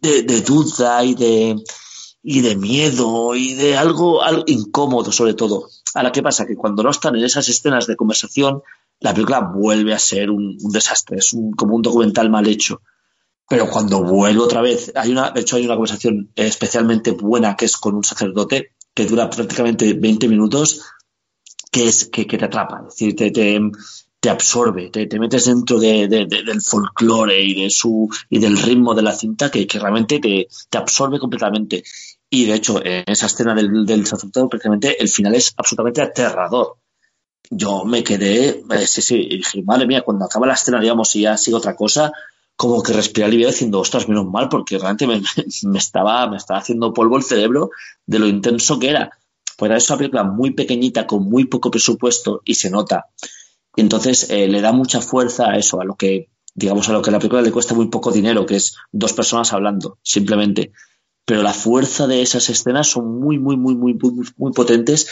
de, 0.00 0.22
de 0.22 0.40
duda 0.42 1.02
y 1.04 1.14
de, 1.14 1.56
y 2.30 2.42
de 2.42 2.56
miedo 2.56 3.34
y 3.34 3.54
de 3.54 3.78
algo, 3.78 4.22
algo 4.22 4.44
incómodo 4.46 5.10
sobre 5.12 5.32
todo. 5.32 5.70
Ahora, 5.94 6.12
¿qué 6.12 6.22
pasa? 6.22 6.46
Que 6.46 6.56
cuando 6.56 6.82
no 6.82 6.90
están 6.90 7.16
en 7.16 7.24
esas 7.24 7.48
escenas 7.48 7.86
de 7.86 7.96
conversación, 7.96 8.60
la 9.00 9.14
película 9.14 9.40
vuelve 9.40 9.94
a 9.94 9.98
ser 9.98 10.30
un, 10.30 10.58
desastre, 10.70 11.16
es 11.16 11.34
como 11.56 11.74
un 11.74 11.80
documental 11.80 12.28
mal 12.28 12.46
hecho. 12.46 12.82
Pero 13.48 13.70
cuando 13.70 14.02
vuelve 14.02 14.42
otra 14.42 14.60
vez, 14.60 14.92
hay 14.94 15.10
una, 15.10 15.30
de 15.30 15.40
hecho 15.40 15.56
hay 15.56 15.64
una 15.64 15.76
conversación 15.76 16.30
especialmente 16.36 17.12
buena 17.12 17.56
que 17.56 17.64
es 17.64 17.78
con 17.78 17.94
un 17.94 18.04
sacerdote 18.04 18.72
que 18.92 19.06
dura 19.06 19.30
prácticamente 19.30 19.94
20 19.94 20.28
minutos, 20.28 20.82
que 21.72 21.88
es 21.88 22.10
que, 22.12 22.26
te 22.26 22.44
atrapa, 22.44 22.80
es 22.88 22.94
decir, 22.94 23.16
te, 23.16 23.30
te, 23.30 24.28
absorbe, 24.28 24.90
te, 24.90 25.06
te, 25.06 25.18
metes 25.18 25.46
dentro 25.46 25.78
de, 25.78 26.08
de, 26.08 26.26
de, 26.26 26.42
del 26.42 26.60
folclore 26.60 27.42
y 27.42 27.62
de 27.62 27.70
su 27.70 28.06
y 28.28 28.38
del 28.38 28.58
ritmo 28.58 28.94
de 28.94 29.02
la 29.02 29.14
cinta 29.14 29.50
que, 29.50 29.66
que 29.66 29.78
realmente 29.78 30.18
te, 30.18 30.46
te, 30.68 30.76
absorbe 30.76 31.18
completamente. 31.18 31.82
Y 32.30 32.44
de 32.44 32.54
hecho, 32.54 32.84
en 32.84 33.04
esa 33.06 33.26
escena 33.26 33.54
del, 33.54 33.86
del 33.86 34.06
sacerdote, 34.06 34.48
precisamente, 34.50 35.00
el 35.00 35.08
final 35.08 35.34
es 35.34 35.54
absolutamente 35.56 36.02
aterrador. 36.02 36.76
Yo 37.50 37.84
me 37.84 38.04
quedé, 38.04 38.62
eh, 38.70 38.86
sí, 38.86 39.00
sí, 39.00 39.16
y 39.16 39.36
dije, 39.38 39.62
madre 39.62 39.86
mía, 39.86 40.02
cuando 40.02 40.26
acaba 40.26 40.46
la 40.46 40.54
escena, 40.54 40.80
digamos, 40.80 41.14
y 41.16 41.22
ya 41.22 41.36
sigue 41.38 41.56
otra 41.56 41.74
cosa, 41.74 42.12
como 42.56 42.82
que 42.82 42.92
respiré 42.92 43.26
alivio 43.26 43.46
diciendo, 43.46 43.80
ostras, 43.80 44.08
menos 44.08 44.26
mal, 44.26 44.48
porque 44.48 44.78
realmente 44.78 45.06
me, 45.06 45.22
me, 45.62 45.78
estaba, 45.78 46.28
me 46.28 46.36
estaba 46.36 46.60
haciendo 46.60 46.92
polvo 46.92 47.16
el 47.16 47.22
cerebro 47.22 47.70
de 48.04 48.18
lo 48.18 48.26
intenso 48.26 48.78
que 48.78 48.90
era. 48.90 49.10
Pues 49.56 49.72
es 49.72 49.88
una 49.90 49.98
película 49.98 50.24
muy 50.24 50.50
pequeñita, 50.50 51.06
con 51.06 51.22
muy 51.24 51.44
poco 51.46 51.70
presupuesto, 51.70 52.42
y 52.44 52.54
se 52.54 52.70
nota. 52.70 53.06
Entonces 53.76 54.28
eh, 54.28 54.48
le 54.48 54.60
da 54.60 54.72
mucha 54.72 55.00
fuerza 55.00 55.50
a 55.50 55.56
eso, 55.56 55.80
a 55.80 55.84
lo 55.84 55.94
que, 55.94 56.28
digamos, 56.54 56.88
a 56.88 56.92
lo 56.92 57.00
que 57.00 57.12
la 57.12 57.18
película 57.18 57.42
le 57.42 57.52
cuesta 57.52 57.74
muy 57.74 57.86
poco 57.88 58.10
dinero, 58.10 58.44
que 58.44 58.56
es 58.56 58.76
dos 58.92 59.12
personas 59.12 59.52
hablando, 59.52 59.98
simplemente. 60.02 60.72
Pero 61.28 61.42
la 61.42 61.52
fuerza 61.52 62.06
de 62.06 62.22
esas 62.22 62.48
escenas 62.48 62.86
son 62.86 63.20
muy, 63.20 63.38
muy, 63.38 63.58
muy, 63.58 63.76
muy, 63.76 63.92
muy, 63.92 64.26
muy 64.38 64.52
potentes, 64.52 65.10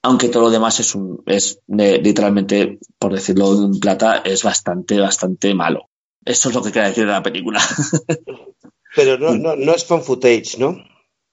aunque 0.00 0.28
todo 0.28 0.44
lo 0.44 0.50
demás 0.50 0.78
es 0.78 0.94
un, 0.94 1.24
es 1.26 1.58
de, 1.66 1.98
literalmente, 1.98 2.78
por 3.00 3.12
decirlo 3.12 3.52
en 3.64 3.80
plata, 3.80 4.22
es 4.24 4.44
bastante, 4.44 5.00
bastante 5.00 5.52
malo. 5.56 5.88
Eso 6.24 6.50
es 6.50 6.54
lo 6.54 6.62
que 6.62 6.70
queda 6.70 6.86
decir 6.86 7.04
de 7.04 7.10
la 7.10 7.22
película. 7.24 7.60
Pero 8.94 9.18
no, 9.18 9.36
no, 9.36 9.56
no 9.56 9.72
es 9.72 9.84
fan 9.84 10.04
footage, 10.04 10.56
¿no? 10.56 10.76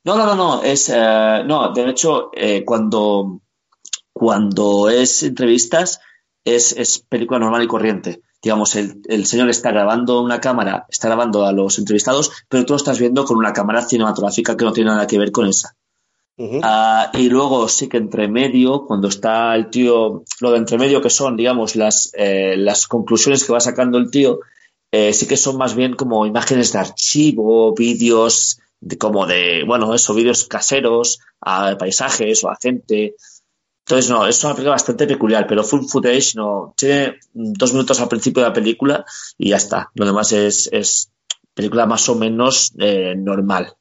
No, 0.03 0.17
no, 0.17 0.25
no, 0.25 0.35
no. 0.35 0.63
Es, 0.63 0.89
eh, 0.89 1.43
no, 1.45 1.71
de 1.71 1.89
hecho, 1.91 2.31
eh, 2.33 2.65
cuando, 2.65 3.39
cuando 4.11 4.89
es 4.89 5.21
entrevistas, 5.21 5.99
es, 6.43 6.71
es, 6.71 6.97
película 6.97 7.37
normal 7.37 7.61
y 7.61 7.67
corriente. 7.67 8.23
Digamos, 8.43 8.75
el, 8.75 9.01
el, 9.07 9.25
señor 9.25 9.49
está 9.49 9.71
grabando 9.71 10.21
una 10.21 10.41
cámara, 10.41 10.85
está 10.89 11.07
grabando 11.07 11.45
a 11.45 11.53
los 11.53 11.79
entrevistados, 11.79 12.31
pero 12.49 12.65
tú 12.65 12.73
lo 12.73 12.77
estás 12.77 12.99
viendo 12.99 13.23
con 13.23 13.37
una 13.37 13.53
cámara 13.53 13.81
cinematográfica 13.81 14.57
que 14.57 14.65
no 14.65 14.73
tiene 14.73 14.91
nada 14.91 15.07
que 15.07 15.17
ver 15.17 15.31
con 15.31 15.47
esa. 15.47 15.75
Uh 16.35 16.59
-huh. 16.59 17.13
uh, 17.13 17.17
y 17.17 17.29
luego 17.29 17.69
sí 17.69 17.87
que 17.87 17.97
entre 17.97 18.27
medio, 18.27 18.85
cuando 18.85 19.07
está 19.07 19.55
el 19.55 19.69
tío, 19.69 20.23
lo 20.41 20.51
de 20.51 20.57
entre 20.57 20.77
medio 20.77 21.01
que 21.01 21.09
son, 21.09 21.37
digamos, 21.37 21.75
las, 21.75 22.11
eh, 22.15 22.55
las 22.57 22.87
conclusiones 22.87 23.45
que 23.45 23.53
va 23.53 23.59
sacando 23.59 23.97
el 23.97 24.11
tío, 24.11 24.39
eh, 24.91 25.13
sí 25.13 25.25
que 25.25 25.37
son 25.37 25.57
más 25.57 25.73
bien 25.75 25.95
como 25.95 26.25
imágenes 26.25 26.73
de 26.73 26.79
archivo, 26.79 27.73
vídeos 27.73 28.59
de, 28.79 28.97
como 28.97 29.25
de, 29.25 29.63
bueno, 29.65 29.93
eso, 29.93 30.13
vídeos 30.13 30.43
caseros, 30.45 31.19
a 31.39 31.77
paisajes 31.77 32.43
o 32.43 32.49
a 32.49 32.57
gente. 32.61 33.15
Entonces, 33.85 34.09
no, 34.09 34.25
es 34.25 34.41
una 34.43 34.53
película 34.53 34.75
bastante 34.75 35.05
peculiar, 35.07 35.45
pero 35.45 35.63
full 35.63 35.85
footage 35.85 36.35
no. 36.35 36.73
Tiene 36.77 37.19
dos 37.33 37.73
minutos 37.73 37.99
al 37.99 38.07
principio 38.07 38.41
de 38.41 38.49
la 38.49 38.53
película 38.53 39.05
y 39.37 39.49
ya 39.49 39.57
está. 39.57 39.91
Lo 39.95 40.05
demás 40.05 40.31
es, 40.31 40.69
es 40.71 41.11
película 41.53 41.85
más 41.85 42.07
o 42.07 42.15
menos 42.15 42.73
eh, 42.79 43.13
normal. 43.17 43.75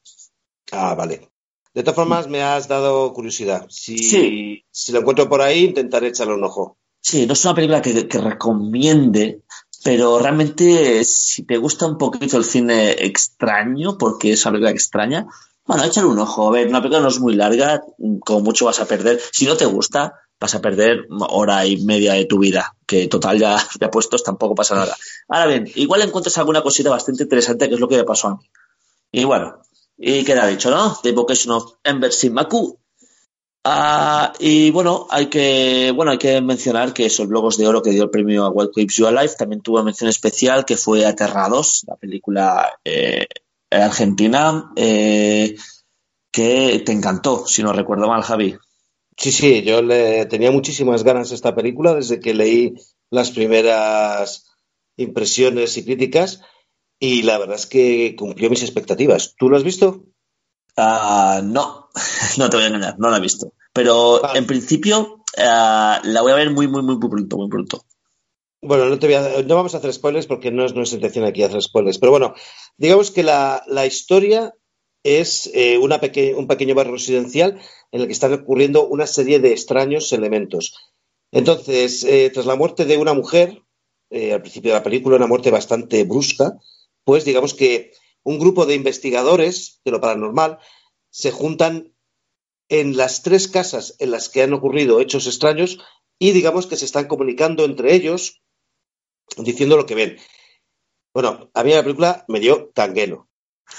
Ah, 0.71 0.93
vale. 0.95 1.29
De 1.73 1.83
todas 1.83 1.95
formas, 1.95 2.27
me 2.27 2.43
has 2.43 2.67
dado 2.67 3.13
curiosidad. 3.13 3.65
Si, 3.69 3.97
sí. 3.97 4.65
si 4.69 4.91
lo 4.91 4.99
encuentro 4.99 5.29
por 5.29 5.41
ahí, 5.41 5.63
intentaré 5.63 6.09
echarle 6.09 6.35
un 6.35 6.43
ojo. 6.43 6.77
Sí, 6.99 7.25
no 7.25 7.33
es 7.33 7.45
una 7.45 7.55
película 7.55 7.81
que, 7.81 8.07
que 8.07 8.17
recomiende, 8.19 9.41
pero 9.83 10.19
realmente 10.19 11.03
si 11.05 11.43
te 11.43 11.57
gusta 11.57 11.87
un 11.87 11.97
poquito 11.97 12.37
el 12.37 12.45
cine 12.45 12.91
extraño, 12.91 13.97
porque 13.97 14.33
es 14.33 14.45
una 14.45 14.51
película 14.51 14.71
extraña, 14.71 15.27
bueno, 15.65 15.83
échale 15.83 16.07
un 16.07 16.19
ojo. 16.19 16.47
A 16.47 16.51
ver, 16.51 16.67
una 16.67 16.79
película 16.79 17.01
no 17.01 17.09
es 17.09 17.19
muy 17.19 17.35
larga, 17.35 17.83
como 18.25 18.41
mucho 18.41 18.65
vas 18.65 18.79
a 18.79 18.85
perder. 18.85 19.21
Si 19.31 19.45
no 19.45 19.55
te 19.55 19.65
gusta, 19.65 20.13
vas 20.39 20.55
a 20.55 20.61
perder 20.61 21.05
hora 21.29 21.65
y 21.65 21.77
media 21.85 22.13
de 22.13 22.25
tu 22.25 22.39
vida, 22.39 22.75
que 22.85 23.07
total 23.07 23.39
ya 23.39 23.57
de 23.79 23.85
apuestos 23.85 24.23
tampoco 24.23 24.55
pasa 24.55 24.75
nada. 24.75 24.95
Ahora 25.29 25.47
bien, 25.47 25.71
igual 25.75 26.01
encuentras 26.01 26.37
alguna 26.37 26.61
cosita 26.61 26.89
bastante 26.89 27.23
interesante, 27.23 27.69
que 27.69 27.75
es 27.75 27.79
lo 27.79 27.87
que 27.87 27.97
me 27.97 28.03
pasó 28.03 28.27
a 28.27 28.35
mí. 28.35 28.49
Y 29.11 29.23
bueno, 29.23 29.61
y 29.97 30.23
queda 30.23 30.47
dicho, 30.47 30.69
¿no? 30.69 30.97
The 31.01 31.11
Vocation 31.11 31.53
of 31.53 31.75
Ember 31.83 32.11
Maku. 32.31 32.79
Ah, 33.65 34.33
y 34.39 34.71
bueno, 34.71 35.07
hay 35.09 35.27
que 35.27 35.93
bueno 35.95 36.11
hay 36.11 36.17
que 36.17 36.41
mencionar 36.41 36.93
que 36.93 37.05
esos 37.05 37.29
Logos 37.29 37.55
de 37.57 37.65
Oro 37.65 37.81
que 37.81 37.91
dio 37.91 38.03
el 38.03 38.09
premio 38.09 38.43
a 38.43 38.49
What 38.49 38.71
Keeps 38.75 38.97
You 38.97 39.07
Alive 39.07 39.35
también 39.37 39.61
tuvo 39.61 39.81
mención 39.81 40.09
especial 40.09 40.65
que 40.65 40.75
fue 40.75 41.05
Aterrados, 41.05 41.85
la 41.87 41.95
película 41.95 42.77
eh, 42.83 43.25
argentina 43.81 44.71
eh, 44.75 45.55
que 46.31 46.81
te 46.85 46.91
encantó, 46.91 47.45
si 47.47 47.63
no 47.63 47.73
recuerdo 47.73 48.07
mal, 48.07 48.23
Javi. 48.23 48.57
Sí, 49.17 49.31
sí, 49.31 49.61
yo 49.63 49.81
le 49.81 50.25
tenía 50.25 50.51
muchísimas 50.51 51.03
ganas 51.03 51.31
a 51.31 51.35
esta 51.35 51.53
película 51.53 51.93
desde 51.93 52.19
que 52.19 52.33
leí 52.33 52.73
las 53.09 53.31
primeras 53.31 54.51
impresiones 54.97 55.77
y 55.77 55.85
críticas 55.85 56.41
y 56.99 57.23
la 57.23 57.37
verdad 57.37 57.55
es 57.55 57.65
que 57.65 58.15
cumplió 58.17 58.49
mis 58.49 58.63
expectativas. 58.63 59.35
¿Tú 59.37 59.49
lo 59.49 59.57
has 59.57 59.63
visto? 59.63 60.05
Ah, 60.75 61.41
no, 61.43 61.89
no 62.37 62.49
te 62.49 62.57
voy 62.57 62.65
a 62.65 62.67
engañar, 62.67 62.97
no 62.97 63.09
la 63.09 63.17
he 63.17 63.21
visto. 63.21 63.53
Pero 63.73 64.21
Vale. 64.21 64.39
en 64.39 64.47
principio 64.47 65.23
ah, 65.37 66.01
la 66.03 66.21
voy 66.21 66.31
a 66.31 66.35
ver 66.35 66.51
muy, 66.51 66.67
muy, 66.67 66.81
muy 66.81 66.97
pronto, 66.97 67.37
muy 67.37 67.49
pronto. 67.49 67.85
Bueno, 68.63 68.85
no, 68.89 68.97
te 68.99 69.07
voy 69.07 69.15
a- 69.15 69.41
no 69.43 69.55
vamos 69.55 69.73
a 69.75 69.77
hacer 69.77 69.91
spoilers 69.93 70.27
porque 70.27 70.51
no 70.51 70.65
es 70.65 70.73
nuestra 70.73 70.95
intención 70.97 71.25
aquí 71.25 71.43
hacer 71.43 71.61
spoilers. 71.61 71.97
Pero 71.99 72.11
bueno, 72.11 72.33
digamos 72.77 73.11
que 73.11 73.23
la, 73.23 73.63
la 73.67 73.85
historia 73.85 74.53
es 75.03 75.49
eh, 75.53 75.77
una 75.77 75.99
peque- 75.99 76.33
un 76.33 76.47
pequeño 76.47 76.75
barrio 76.75 76.93
residencial 76.93 77.59
en 77.91 78.01
el 78.01 78.07
que 78.07 78.13
están 78.13 78.33
ocurriendo 78.33 78.87
una 78.87 79.05
serie 79.07 79.39
de 79.39 79.51
extraños 79.51 80.13
elementos. 80.13 80.75
Entonces, 81.31 82.03
eh, 82.05 82.29
tras 82.33 82.45
la 82.45 82.55
muerte 82.55 82.85
de 82.85 82.97
una 82.97 83.13
mujer, 83.13 83.63
eh, 84.09 84.33
al 84.33 84.41
principio 84.41 84.71
de 84.71 84.77
la 84.77 84.83
película, 84.83 85.17
una 85.17 85.27
muerte 85.27 85.51
bastante 85.51 86.03
brusca, 86.05 86.53
pues 87.03 87.25
digamos 87.25 87.53
que 87.53 87.91
un 88.23 88.39
grupo 88.39 88.65
de 88.65 88.75
investigadores 88.75 89.81
de 89.83 89.91
lo 89.91 89.99
paranormal 89.99 90.59
se 91.09 91.31
juntan 91.31 91.93
en 92.69 92.97
las 92.97 93.23
tres 93.23 93.47
casas 93.47 93.95
en 93.99 94.11
las 94.11 94.29
que 94.29 94.41
han 94.43 94.53
ocurrido 94.53 94.99
hechos 94.99 95.27
extraños 95.27 95.79
y 96.19 96.31
digamos 96.31 96.67
que 96.67 96.75
se 96.77 96.85
están 96.85 97.07
comunicando 97.07 97.65
entre 97.65 97.93
ellos 97.93 98.42
diciendo 99.37 99.77
lo 99.77 99.85
que 99.85 99.95
ven. 99.95 100.17
Bueno, 101.13 101.49
a 101.53 101.63
mí 101.63 101.73
la 101.73 101.83
película 101.83 102.25
me 102.27 102.39
dio 102.39 102.71
canguelo. 102.73 103.29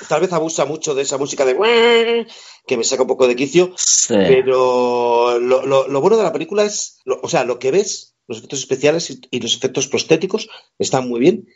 Tal 0.09 0.21
vez 0.21 0.33
abusa 0.33 0.65
mucho 0.65 0.95
de 0.95 1.03
esa 1.03 1.19
música 1.19 1.45
de 1.45 2.27
que 2.67 2.77
me 2.77 2.85
saca 2.85 3.03
un 3.03 3.09
poco 3.09 3.29
de 3.29 3.37
quicio, 3.37 3.75
Sí. 3.77 4.15
pero 4.15 5.39
lo, 5.39 5.67
lo- 5.67 5.89
lo 5.89 6.01
bueno 6.01 6.17
de 6.17 6.23
la 6.23 6.33
película 6.33 6.65
es, 6.65 7.01
lo- 7.05 7.21
o 7.23 7.29
sea, 7.29 7.45
lo 7.45 7.59
que 7.59 7.71
ves, 7.71 8.17
los 8.27 8.39
efectos 8.39 8.61
especiales 8.61 9.11
y, 9.11 9.21
y 9.31 9.41
los 9.41 9.55
efectos 9.55 9.87
prostéticos 9.89 10.49
están 10.79 11.09
muy 11.09 11.21
bien. 11.21 11.49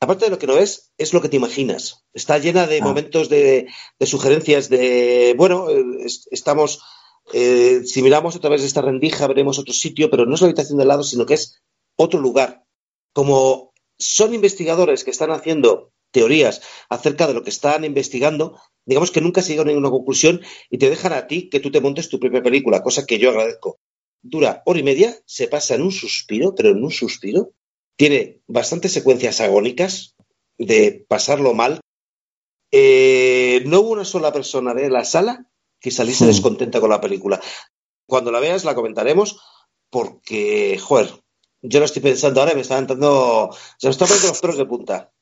Aparte 0.00 0.24
de 0.24 0.30
lo 0.32 0.38
que 0.38 0.48
no 0.48 0.54
ves, 0.56 0.92
es 0.98 1.12
lo 1.14 1.20
que 1.22 1.28
te 1.28 1.36
imaginas. 1.36 2.04
Está 2.12 2.38
llena 2.38 2.66
de 2.66 2.78
Ah. 2.80 2.84
momentos 2.84 3.28
de, 3.28 3.68
de 3.98 4.06
sugerencias 4.06 4.68
de, 4.68 5.34
bueno, 5.36 5.70
eh, 5.70 5.84
es- 6.04 6.26
estamos, 6.32 6.80
eh, 7.32 7.82
si 7.84 8.02
miramos 8.02 8.34
a 8.34 8.40
través 8.40 8.62
de 8.62 8.66
esta 8.66 8.82
rendija 8.82 9.26
veremos 9.28 9.58
otro 9.60 9.72
sitio, 9.72 10.10
pero 10.10 10.26
no 10.26 10.34
es 10.34 10.40
la 10.40 10.48
habitación 10.48 10.78
de 10.78 10.82
al 10.82 10.88
lado, 10.88 11.04
sino 11.04 11.24
que 11.26 11.34
es 11.34 11.62
otro 11.96 12.18
lugar. 12.20 12.61
Como 13.12 13.72
son 13.98 14.34
investigadores 14.34 15.04
que 15.04 15.10
están 15.10 15.30
haciendo 15.30 15.92
teorías 16.10 16.62
acerca 16.88 17.26
de 17.26 17.34
lo 17.34 17.42
que 17.42 17.50
están 17.50 17.84
investigando, 17.84 18.58
digamos 18.84 19.10
que 19.10 19.20
nunca 19.20 19.42
se 19.42 19.50
llegan 19.50 19.68
a 19.68 19.70
ninguna 19.70 19.90
conclusión 19.90 20.42
y 20.70 20.78
te 20.78 20.90
dejan 20.90 21.12
a 21.12 21.26
ti 21.26 21.48
que 21.48 21.60
tú 21.60 21.70
te 21.70 21.80
montes 21.80 22.08
tu 22.08 22.18
propia 22.20 22.42
película, 22.42 22.82
cosa 22.82 23.06
que 23.06 23.18
yo 23.18 23.30
agradezco. 23.30 23.78
Dura 24.22 24.62
hora 24.66 24.78
y 24.78 24.82
media, 24.82 25.16
se 25.26 25.48
pasa 25.48 25.74
en 25.74 25.82
un 25.82 25.92
suspiro, 25.92 26.54
pero 26.54 26.70
en 26.70 26.84
un 26.84 26.90
suspiro. 26.90 27.52
Tiene 27.96 28.40
bastantes 28.46 28.92
secuencias 28.92 29.40
agónicas 29.40 30.14
de 30.58 31.04
pasarlo 31.08 31.54
mal. 31.54 31.80
Eh, 32.70 33.62
no 33.66 33.80
hubo 33.80 33.90
una 33.90 34.04
sola 34.04 34.32
persona 34.32 34.74
de 34.74 34.88
la 34.90 35.04
sala 35.04 35.46
que 35.80 35.90
saliese 35.90 36.24
Hmm. 36.24 36.28
descontenta 36.28 36.80
con 36.80 36.90
la 36.90 37.00
película. 37.00 37.40
Cuando 38.06 38.30
la 38.30 38.40
veas 38.40 38.64
la 38.64 38.74
comentaremos 38.74 39.40
porque, 39.90 40.78
joder, 40.78 41.21
yo 41.62 41.78
lo 41.78 41.86
estoy 41.86 42.02
pensando 42.02 42.40
ahora 42.40 42.54
me 42.54 42.62
están 42.62 42.80
entrando, 42.80 43.50
se 43.78 43.86
me 43.86 43.92
están 43.92 44.08
poniendo 44.08 44.28
los 44.28 44.40
pelos 44.40 44.56
de 44.56 44.66
punta. 44.66 45.12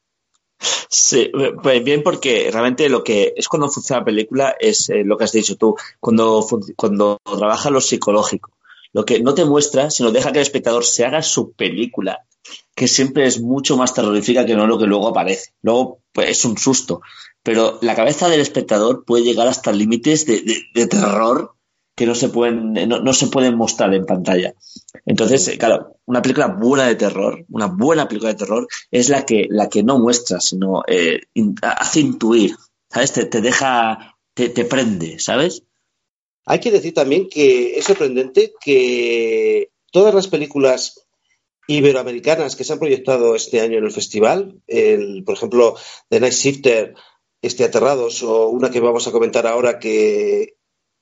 Sí, 0.89 1.31
pues 1.63 1.85
bien, 1.85 2.03
porque 2.03 2.51
realmente 2.51 2.89
lo 2.89 3.05
que 3.05 3.33
es 3.37 3.49
cuando 3.49 3.71
funciona 3.71 4.01
la 4.01 4.05
película 4.07 4.57
es 4.59 4.91
eh, 4.91 5.05
lo 5.05 5.17
que 5.17 5.25
has 5.25 5.33
dicho 5.33 5.57
tú, 5.57 5.77
cuando, 6.01 6.47
cuando 6.77 7.19
trabaja 7.25 7.71
lo 7.71 7.81
psicológico. 7.81 8.51
Lo 8.93 9.05
que 9.05 9.21
no 9.21 9.35
te 9.35 9.45
muestra, 9.45 9.91
sino 9.91 10.11
deja 10.11 10.33
que 10.33 10.39
el 10.39 10.43
espectador 10.43 10.85
se 10.85 11.05
haga 11.05 11.23
su 11.23 11.53
película, 11.53 12.27
que 12.75 12.89
siempre 12.89 13.27
es 13.27 13.41
mucho 13.41 13.77
más 13.77 13.95
terrorífica 13.95 14.45
que 14.45 14.57
no 14.57 14.67
lo 14.67 14.79
que 14.79 14.87
luego 14.87 15.09
aparece. 15.09 15.53
Luego, 15.63 16.01
pues 16.13 16.31
es 16.31 16.45
un 16.45 16.59
susto. 16.59 17.01
Pero 17.43 17.79
la 17.83 17.95
cabeza 17.95 18.29
del 18.29 18.41
espectador 18.41 19.05
puede 19.05 19.23
llegar 19.23 19.47
hasta 19.47 19.73
límites 19.73 20.27
de 20.27 20.87
terror 20.87 21.55
que 22.01 22.07
no 22.07 22.15
se 22.15 22.31
pueden, 22.31 22.73
no, 22.73 23.13
se 23.13 23.27
pueden 23.27 23.59
mostrar 23.59 23.93
en 23.93 24.07
pantalla. 24.07 24.55
Entonces, 25.05 25.47
eh, 25.49 25.59
claro, 25.59 25.99
una 26.07 26.23
película 26.23 26.47
buena 26.47 26.87
de 26.87 26.95
terror, 26.95 27.45
una 27.51 27.67
buena 27.67 28.09
película 28.09 28.33
de 28.33 28.39
terror, 28.39 28.67
es 28.91 29.11
la 29.11 29.27
que, 29.27 29.49
la 29.51 29.69
que 29.69 29.83
no 29.83 29.99
muestra, 29.99 30.41
sino 30.41 30.83
eh, 30.87 31.21
hace 31.61 32.01
intuir, 32.01 32.57
¿sabes? 32.89 33.13
Te, 33.13 33.27
te 33.27 33.43
deja, 33.43 34.17
te, 34.33 34.49
te 34.49 34.65
prende, 34.65 35.19
¿sabes? 35.19 35.65
Hay 36.47 36.61
que 36.61 36.71
decir 36.71 36.95
también 36.95 37.29
que 37.29 37.79
es 37.79 37.85
sorprendente 37.85 38.55
que 38.59 39.69
todas 39.93 40.15
las 40.15 40.29
películas 40.29 41.07
iberoamericanas 41.67 42.57
que 42.57 42.65
se 42.65 42.73
han 42.73 42.79
proyectado 42.79 43.35
este 43.35 43.61
año 43.61 43.77
en 43.77 43.85
el 43.85 43.93
festival, 43.93 44.59
el, 44.69 45.23
por 45.23 45.35
ejemplo, 45.35 45.77
The 46.09 46.21
Night 46.21 46.33
Shifter, 46.33 46.95
este 47.43 47.65
Aterrados, 47.65 48.23
o 48.23 48.49
una 48.49 48.71
que 48.71 48.81
vamos 48.81 49.07
a 49.07 49.13
comentar 49.13 49.47
ahora 49.47 49.79
que 49.79 50.55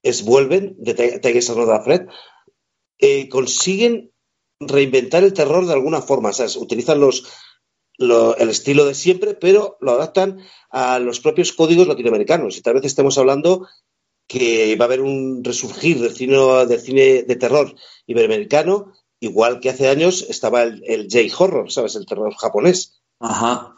es 0.03 0.25
Vuelven, 0.25 0.77
de 0.79 0.95
Ti- 0.95 1.21
Tigers 1.21 1.55
Not 1.57 1.69
Afraid, 1.71 2.03
eh, 2.99 3.29
consiguen 3.29 4.13
reinventar 4.61 5.23
el 5.25 5.33
terror 5.33 5.67
de 5.67 5.73
alguna 5.73 6.01
forma. 6.03 6.33
Sea, 6.33 6.47
utilizan 6.61 7.01
los, 7.01 7.25
lo- 7.97 8.37
el 8.37 8.49
estilo 8.51 8.85
de 8.87 8.95
siempre, 8.95 9.35
pero 9.35 9.77
lo 9.81 9.93
adaptan 9.93 10.41
a 10.71 10.99
los 10.99 11.21
propios 11.21 11.53
códigos 11.53 11.87
latinoamericanos. 11.89 12.57
Y 12.57 12.63
tal 12.63 12.75
vez 12.75 12.85
estemos 12.85 13.19
hablando 13.19 13.67
que 14.29 14.77
va 14.77 14.85
a 14.85 14.89
haber 14.89 15.01
un 15.01 15.43
resurgir 15.43 16.01
del 16.01 16.15
cine, 16.15 16.37
del 16.67 16.81
cine 16.81 17.23
de 17.23 17.37
terror 17.37 17.75
iberoamericano, 18.07 18.93
igual 19.21 19.59
que 19.61 19.71
hace 19.71 19.89
años 19.89 20.27
estaba 20.29 20.63
el, 20.65 20.83
el 20.87 21.09
J-horror, 21.11 21.73
¿sabes? 21.73 21.97
El 21.97 22.05
terror 22.07 22.35
japonés. 22.35 23.01
Ajá. 23.21 23.75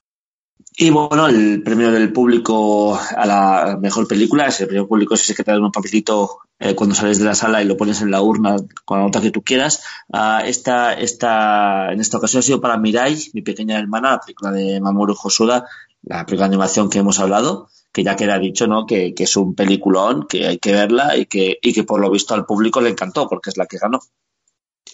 Y 0.76 0.90
bueno, 0.90 1.26
el 1.26 1.62
premio 1.62 1.90
del 1.90 2.12
público 2.12 2.94
a 2.94 3.26
la 3.26 3.78
mejor 3.80 4.06
película, 4.08 4.46
ese 4.46 4.66
premio 4.66 4.88
público 4.88 5.14
es 5.14 5.22
ese 5.22 5.34
que 5.34 5.44
te 5.44 5.50
dan 5.50 5.62
un 5.62 5.72
papelito 5.72 6.38
eh, 6.58 6.74
cuando 6.74 6.94
sales 6.94 7.18
de 7.18 7.24
la 7.24 7.34
sala 7.34 7.62
y 7.62 7.66
lo 7.66 7.76
pones 7.76 8.00
en 8.02 8.10
la 8.10 8.22
urna 8.22 8.56
con 8.84 8.98
la 8.98 9.04
nota 9.04 9.20
que 9.20 9.30
tú 9.30 9.42
quieras. 9.42 9.82
Ah, 10.12 10.42
esta, 10.44 10.94
esta, 10.94 11.92
en 11.92 12.00
esta 12.00 12.18
ocasión 12.18 12.40
ha 12.40 12.42
sido 12.42 12.60
para 12.60 12.78
Mirai, 12.78 13.16
mi 13.34 13.42
pequeña 13.42 13.78
hermana, 13.78 14.12
la 14.12 14.20
película 14.20 14.52
de 14.52 14.80
Mamoru 14.80 15.14
Hosoda, 15.22 15.66
la 16.02 16.24
película 16.24 16.48
de 16.48 16.54
animación 16.54 16.88
que 16.88 16.98
hemos 16.98 17.18
hablado, 17.18 17.68
que 17.92 18.04
ya 18.04 18.16
queda 18.16 18.38
dicho, 18.38 18.66
¿no? 18.66 18.86
Que, 18.86 19.14
es 19.16 19.36
un 19.36 19.54
peliculón, 19.54 20.26
que 20.28 20.46
hay 20.46 20.58
que 20.58 20.72
verla 20.72 21.16
y 21.16 21.26
que, 21.26 21.58
y 21.60 21.72
que 21.72 21.84
por 21.84 22.00
lo 22.00 22.10
visto 22.10 22.34
al 22.34 22.46
público 22.46 22.80
le 22.80 22.90
encantó, 22.90 23.28
porque 23.28 23.50
es 23.50 23.56
la 23.56 23.66
que 23.66 23.78
ganó. 23.78 24.00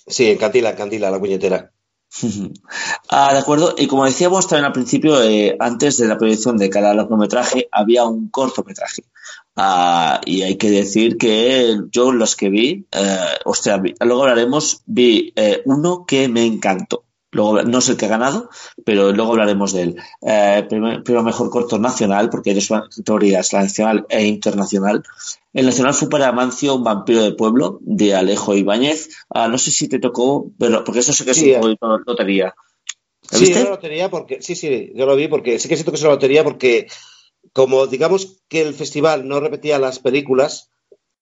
Sí, 0.06 0.30
encandila, 0.30 0.70
encandila, 0.70 1.10
la 1.10 1.18
puñetera. 1.18 1.72
Ah, 3.08 3.32
de 3.32 3.38
acuerdo. 3.38 3.74
Y 3.76 3.86
como 3.86 4.04
decíamos 4.04 4.48
también 4.48 4.66
al 4.66 4.72
principio, 4.72 5.22
eh, 5.22 5.56
antes 5.60 5.98
de 5.98 6.08
la 6.08 6.18
proyección 6.18 6.56
de 6.56 6.70
cada 6.70 6.94
largometraje, 6.94 7.68
había 7.70 8.04
un 8.04 8.28
cortometraje. 8.28 9.04
Ah, 9.56 10.20
y 10.24 10.42
hay 10.42 10.56
que 10.56 10.70
decir 10.70 11.16
que 11.16 11.78
yo 11.90 12.12
los 12.12 12.36
que 12.36 12.50
vi, 12.50 12.86
eh, 12.92 13.18
ostras, 13.44 13.80
luego 14.00 14.22
hablaremos, 14.22 14.82
vi 14.86 15.32
eh, 15.36 15.62
uno 15.64 16.04
que 16.06 16.28
me 16.28 16.44
encantó. 16.44 17.05
Luego, 17.36 17.62
no 17.62 17.80
sé 17.82 17.92
el 17.92 17.98
que 17.98 18.06
ha 18.06 18.08
ganado, 18.08 18.48
pero 18.84 19.12
luego 19.12 19.32
hablaremos 19.32 19.72
de 19.74 19.82
él. 19.82 19.96
Eh, 20.22 20.64
primero, 20.68 21.22
mejor 21.22 21.50
corto 21.50 21.78
nacional, 21.78 22.30
porque 22.30 22.50
hay 22.50 22.56
dos 22.56 22.68
categorías, 22.68 23.52
la 23.52 23.62
nacional 23.62 24.06
e 24.08 24.24
internacional. 24.24 25.02
El 25.52 25.66
nacional 25.66 25.92
fue 25.92 26.08
para 26.08 26.28
Amancio, 26.28 26.74
un 26.74 26.84
vampiro 26.84 27.22
de 27.22 27.32
pueblo, 27.32 27.78
de 27.82 28.14
Alejo 28.14 28.54
Ibáñez. 28.54 29.10
Ah, 29.28 29.48
no 29.48 29.58
sé 29.58 29.70
si 29.70 29.86
te 29.88 29.98
tocó, 29.98 30.50
pero 30.58 30.82
porque 30.82 31.00
eso 31.00 31.12
sé 31.12 31.24
que 31.24 31.32
es 31.32 31.36
Sí, 31.36 31.52
un 31.52 31.60
poquito 31.60 31.98
lotería. 31.98 32.54
¿Lo 33.30 33.38
Sí, 33.38 33.52
es 33.52 33.64
la 33.64 33.70
lotería 33.70 34.10
porque, 34.10 34.40
sí, 34.40 34.54
sí, 34.54 34.92
yo 34.94 35.04
lo 35.04 35.14
vi 35.14 35.28
porque 35.28 35.58
sí 35.58 35.68
que 35.68 35.76
siento 35.76 35.92
que 35.92 35.96
es 35.96 36.02
una 36.02 36.12
lotería 36.12 36.42
porque 36.42 36.86
como 37.52 37.86
digamos 37.86 38.42
que 38.48 38.62
el 38.62 38.74
festival 38.74 39.28
no 39.28 39.40
repetía 39.40 39.78
las 39.78 39.98
películas, 39.98 40.70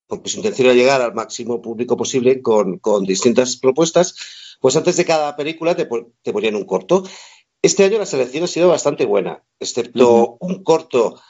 porque 0.07 0.31
su 0.31 0.39
intención 0.39 0.67
era 0.69 0.77
llegar 0.77 1.01
al 1.03 1.15
máximo 1.15 1.61
público 1.61 1.97
posible 1.97 2.41
con, 2.43 2.79
con 2.79 3.05
distintas 3.05 3.57
propuestas, 3.57 4.15
pues 4.61 4.77
antes 4.77 4.97
de 4.97 5.05
cada 5.05 5.37
película 5.37 5.75
te, 5.77 5.87
pon- 5.87 6.13
te 6.23 6.33
ponían 6.33 6.57
un 6.57 6.65
corto. 6.65 7.05
Este 7.63 7.85
año 7.85 7.99
la 7.99 8.07
selección 8.07 8.45
ha 8.45 8.49
sido 8.49 8.69
bastante 8.69 9.07
buena, 9.07 9.43
excepto 9.59 10.37
un 10.41 10.63
corto 10.63 11.21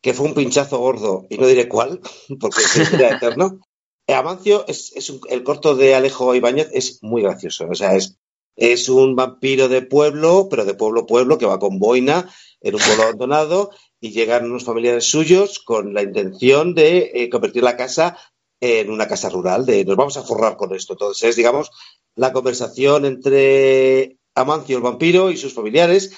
que 0.00 0.14
fue 0.14 0.26
un 0.26 0.34
pinchazo 0.34 0.78
gordo, 0.78 1.26
y 1.30 1.38
no 1.38 1.46
diré 1.46 1.68
cuál, 1.68 2.00
porque 2.40 2.62
sería 2.62 3.10
eterno. 3.12 3.60
Amancio, 4.08 4.64
es, 4.68 4.92
es 4.96 5.10
un- 5.10 5.20
el 5.28 5.42
corto 5.42 5.74
de 5.76 5.94
Alejo 5.94 6.34
Ibáñez 6.34 6.70
es 6.72 7.02
muy 7.02 7.22
gracioso, 7.22 7.68
o 7.70 7.74
sea, 7.74 7.94
es, 7.94 8.16
es 8.56 8.88
un 8.88 9.16
vampiro 9.16 9.68
de 9.68 9.82
pueblo, 9.82 10.48
pero 10.50 10.64
de 10.64 10.74
pueblo 10.74 11.02
a 11.02 11.06
pueblo, 11.06 11.36
que 11.38 11.46
va 11.46 11.58
con 11.58 11.78
boina 11.78 12.30
en 12.60 12.74
un 12.74 12.80
pueblo 12.80 13.02
abandonado 13.04 13.70
y 14.00 14.10
llegan 14.12 14.46
unos 14.46 14.64
familiares 14.64 15.04
suyos 15.10 15.58
con 15.58 15.92
la 15.94 16.02
intención 16.02 16.74
de 16.74 17.10
eh, 17.14 17.28
convertir 17.30 17.62
la 17.62 17.76
casa 17.76 18.16
en 18.60 18.90
una 18.90 19.06
casa 19.06 19.28
rural, 19.28 19.66
de 19.66 19.84
nos 19.84 19.96
vamos 19.96 20.16
a 20.16 20.22
forrar 20.22 20.56
con 20.56 20.74
esto. 20.74 20.94
Entonces 20.94 21.28
es, 21.30 21.36
digamos, 21.36 21.70
la 22.18 22.32
conversación 22.32 23.04
entre 23.04 24.18
Amancio 24.34 24.76
el 24.76 24.82
vampiro 24.82 25.30
y 25.30 25.36
sus 25.36 25.54
familiares, 25.54 26.12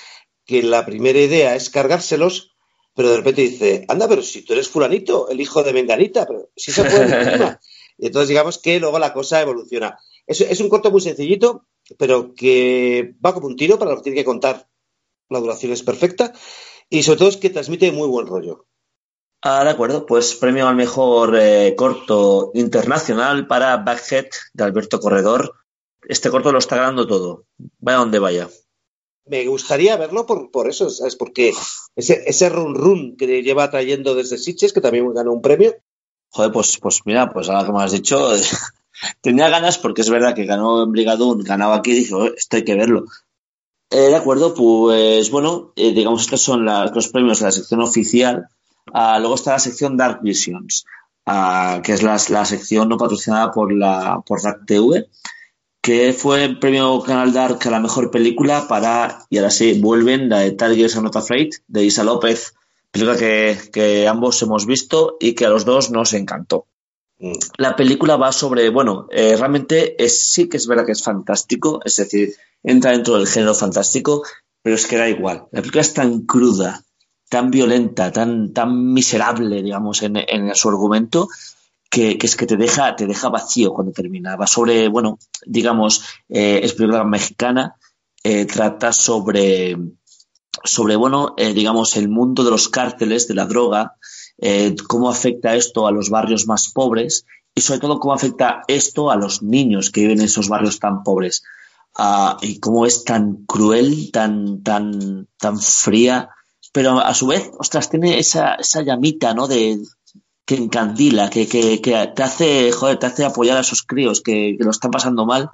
que 0.47 0.63
la 0.63 0.85
primera 0.87 1.19
idea 1.19 1.55
es 1.55 1.69
cargárselos, 1.69 2.57
pero 2.95 3.11
de 3.11 3.19
repente 3.19 3.43
dice, 3.43 3.85
anda, 3.87 4.09
pero 4.09 4.23
si 4.23 4.43
tú 4.43 4.55
eres 4.55 4.69
fulanito, 4.69 5.29
el 5.29 5.41
hijo 5.41 5.63
de 5.63 5.75
Menganita, 5.75 6.27
pero 6.27 6.51
si 6.57 6.73
se 6.73 6.85
puede 6.85 7.59
Y 7.99 8.07
entonces 8.07 8.29
digamos 8.29 8.59
que 8.59 8.81
luego 8.81 8.99
la 8.99 9.13
cosa 9.13 9.43
evoluciona. 9.43 9.99
Es, 10.27 10.41
es, 10.41 10.61
un 10.61 10.71
corto 10.71 10.91
muy 10.91 11.03
sencillito, 11.03 11.67
pero 11.99 12.35
que 12.35 13.15
va 13.25 13.35
como 13.35 13.47
un 13.47 13.57
tiro 13.57 13.79
para 13.79 13.91
lo 13.91 13.99
que 13.99 14.05
tiene 14.05 14.19
que 14.19 14.25
contar. 14.25 14.69
La 15.29 15.39
duración 15.39 15.73
es 15.73 15.83
perfecta 15.83 16.33
y 16.89 17.03
sobre 17.03 17.19
todo 17.19 17.29
es 17.29 17.37
que 17.37 17.51
transmite 17.51 17.93
muy 17.93 18.09
buen 18.09 18.27
rollo. 18.27 18.67
Ah, 19.43 19.65
de 19.65 19.71
acuerdo, 19.71 20.07
pues 20.07 20.35
premio 20.35 20.67
al 20.67 20.77
mejor 20.77 21.37
eh, 21.39 21.75
corto 21.77 22.51
internacional 22.55 23.47
para 23.47 23.77
Backhead 23.79 24.29
de 24.55 24.65
Alberto 24.65 25.01
Corredor. 25.01 25.60
Este 26.09 26.31
corto 26.31 26.53
lo 26.53 26.59
está 26.59 26.77
ganando 26.77 27.07
todo, 27.07 27.45
vaya 27.79 27.99
donde 27.99 28.19
vaya. 28.19 28.49
Me 29.27 29.47
gustaría 29.47 29.97
verlo 29.97 30.27
por, 30.27 30.51
por 30.51 30.69
eso, 30.69 30.91
¿sabes? 30.91 31.17
Porque 31.17 31.53
ese, 31.95 32.23
ese 32.27 32.49
run 32.49 32.75
run 32.75 33.17
que 33.17 33.43
lleva 33.43 33.71
trayendo 33.71 34.15
desde 34.15 34.39
Sitges, 34.39 34.73
que 34.73 34.81
también 34.81 35.13
ganó 35.13 35.33
un 35.33 35.43
premio. 35.43 35.77
Joder, 36.31 36.53
pues, 36.53 36.79
pues 36.79 37.01
mira, 37.05 37.33
pues 37.33 37.49
ahora 37.49 37.67
que 37.67 37.73
me 37.73 37.83
has 37.83 37.93
dicho, 37.93 38.31
tenía 39.21 39.49
ganas 39.49 39.79
porque 39.79 40.01
es 40.01 40.11
verdad 40.11 40.35
que 40.35 40.47
ganó 40.47 40.83
en 40.83 40.93
Brigadón, 40.93 41.43
ganaba 41.45 41.77
aquí 41.77 41.93
y 41.93 41.97
dije, 41.97 42.15
oh, 42.15 42.27
esto 42.27 42.57
hay 42.57 42.65
que 42.65 42.75
verlo. 42.75 43.05
Eh, 43.91 44.09
de 44.09 44.17
acuerdo, 44.17 44.55
pues 44.55 45.31
bueno, 45.31 45.73
eh, 45.77 45.93
digamos 45.93 46.23
estos 46.23 46.43
son 46.43 46.65
los 46.65 47.09
premios 47.09 47.41
de 47.41 47.47
la 47.47 47.53
sección 47.53 47.81
oficial 47.81 48.49
Uh, 48.93 49.21
luego 49.21 49.35
está 49.35 49.53
la 49.53 49.59
sección 49.59 49.97
Dark 49.97 50.21
Visions, 50.23 50.85
uh, 51.27 51.81
que 51.83 51.93
es 51.93 52.03
la, 52.03 52.19
la, 52.29 52.45
sección 52.45 52.89
no 52.89 52.97
patrocinada 52.97 53.53
por 53.53 53.73
la 53.73 54.21
por 54.27 54.43
Dark 54.43 54.67
TV, 54.67 55.09
que 55.81 56.13
fue 56.13 56.45
el 56.45 56.59
premio 56.59 57.03
Canal 57.03 57.33
Dark 57.33 57.59
a 57.67 57.71
la 57.71 57.81
mejor 57.81 58.11
película 58.11 58.69
para, 58.69 59.27
y 59.31 59.39
ahora 59.39 59.51
sí, 59.51 59.81
vuelven, 59.81 60.29
la 60.29 60.41
de 60.41 60.53
Tigers 60.53 60.95
Are 60.97 61.05
Not 61.05 61.17
Afraid, 61.17 61.55
de 61.69 61.85
Isa 61.85 62.05
López, 62.05 62.55
película 62.91 63.17
que, 63.17 63.59
que 63.73 64.07
ambos 64.07 64.43
hemos 64.43 64.67
visto 64.67 65.17
y 65.21 65.35
que 65.35 65.47
a 65.47 65.49
los 65.49 65.65
dos 65.65 65.91
nos 65.91 66.13
encantó. 66.13 66.67
Mm. 67.19 67.33
La 67.57 67.77
película 67.77 68.17
va 68.17 68.33
sobre, 68.33 68.69
bueno, 68.71 69.07
eh, 69.11 69.37
realmente 69.37 70.03
es, 70.03 70.21
sí 70.21 70.49
que 70.49 70.59
es 70.59 70.67
verdad 70.67 70.85
que 70.85 70.93
es 70.93 71.03
fantástico, 71.03 71.81
es 71.85 71.97
decir, 71.97 72.35
entra 72.63 72.93
dentro 72.93 73.17
del 73.17 73.27
género 73.27 73.55
fantástico, 73.55 74.23
pero 74.63 74.77
es 74.77 74.87
que 74.87 74.99
da 74.99 75.09
igual. 75.09 75.47
La 75.51 75.61
película 75.61 75.81
es 75.81 75.95
tan 75.95 76.23
cruda, 76.23 76.83
tan 77.31 77.51
violenta, 77.51 78.13
tan, 78.13 78.53
tan 78.53 78.93
miserable, 78.93 79.63
digamos, 79.63 80.03
en, 80.03 80.17
en 80.17 80.55
su 80.55 80.69
argumento, 80.69 81.29
que, 81.91 82.17
es 82.23 82.37
que 82.37 82.47
te 82.47 82.57
deja, 82.57 82.95
te 82.95 83.07
deja 83.07 83.29
vacío 83.29 83.73
cuando 83.73 83.93
termina. 83.93 84.37
Va 84.37 84.47
sobre, 84.47 84.89
bueno, 84.89 85.19
digamos, 85.45 86.03
eh, 86.29 86.61
es 86.63 86.73
película 86.75 87.05
mexicana, 87.05 87.77
eh, 88.23 88.47
trata 88.47 88.93
sobre, 88.93 89.77
sobre, 90.65 90.97
bueno, 90.97 91.35
eh, 91.37 91.53
digamos, 91.53 91.97
el 91.97 92.09
mundo 92.09 92.45
de 92.45 92.53
los 92.53 92.69
cárteles, 92.69 93.27
de 93.27 93.35
la 93.35 93.47
droga, 93.47 93.97
cómo 94.89 95.11
afecta 95.11 95.55
esto 95.55 95.87
a 95.87 95.93
los 95.93 96.09
barrios 96.09 96.47
más 96.47 96.73
pobres 96.73 97.27
y 97.55 97.61
sobre 97.61 97.81
todo 97.81 98.01
cómo 98.01 98.15
afecta 98.15 98.63
esto 98.69 99.11
a 99.11 99.17
los 99.17 99.43
niños 99.43 99.91
que 99.91 100.01
viven 100.01 100.21
en 100.21 100.25
esos 100.25 100.49
barrios 100.49 100.79
tan 100.79 101.03
pobres. 101.03 101.43
Uh, 101.99 102.37
y 102.41 102.59
cómo 102.61 102.87
es 102.87 103.05
tan 103.05 103.45
cruel, 103.45 104.11
tan, 104.13 104.63
tan, 104.63 105.29
tan 105.37 105.59
fría, 105.59 106.31
pero 106.73 107.01
a 107.01 107.13
su 107.15 107.27
vez, 107.27 107.51
ostras, 107.59 107.91
tiene 107.91 108.19
esa, 108.19 108.55
esa 108.55 108.83
llamita, 108.83 109.35
¿no? 109.35 109.49
De, 109.49 109.83
que 110.51 110.57
encandila, 110.57 111.31
que, 111.31 111.47
que, 111.47 111.81
que, 111.81 111.93
te 112.13 112.23
hace, 112.25 112.73
joder, 112.73 112.99
te 112.99 113.07
hace 113.07 113.25
apoyar 113.25 113.57
a 113.57 113.61
esos 113.61 113.85
críos 113.85 114.21
que, 114.21 114.57
lo 114.59 114.73
están 114.73 114.91
pasando 114.91 115.25
mal 115.25 115.51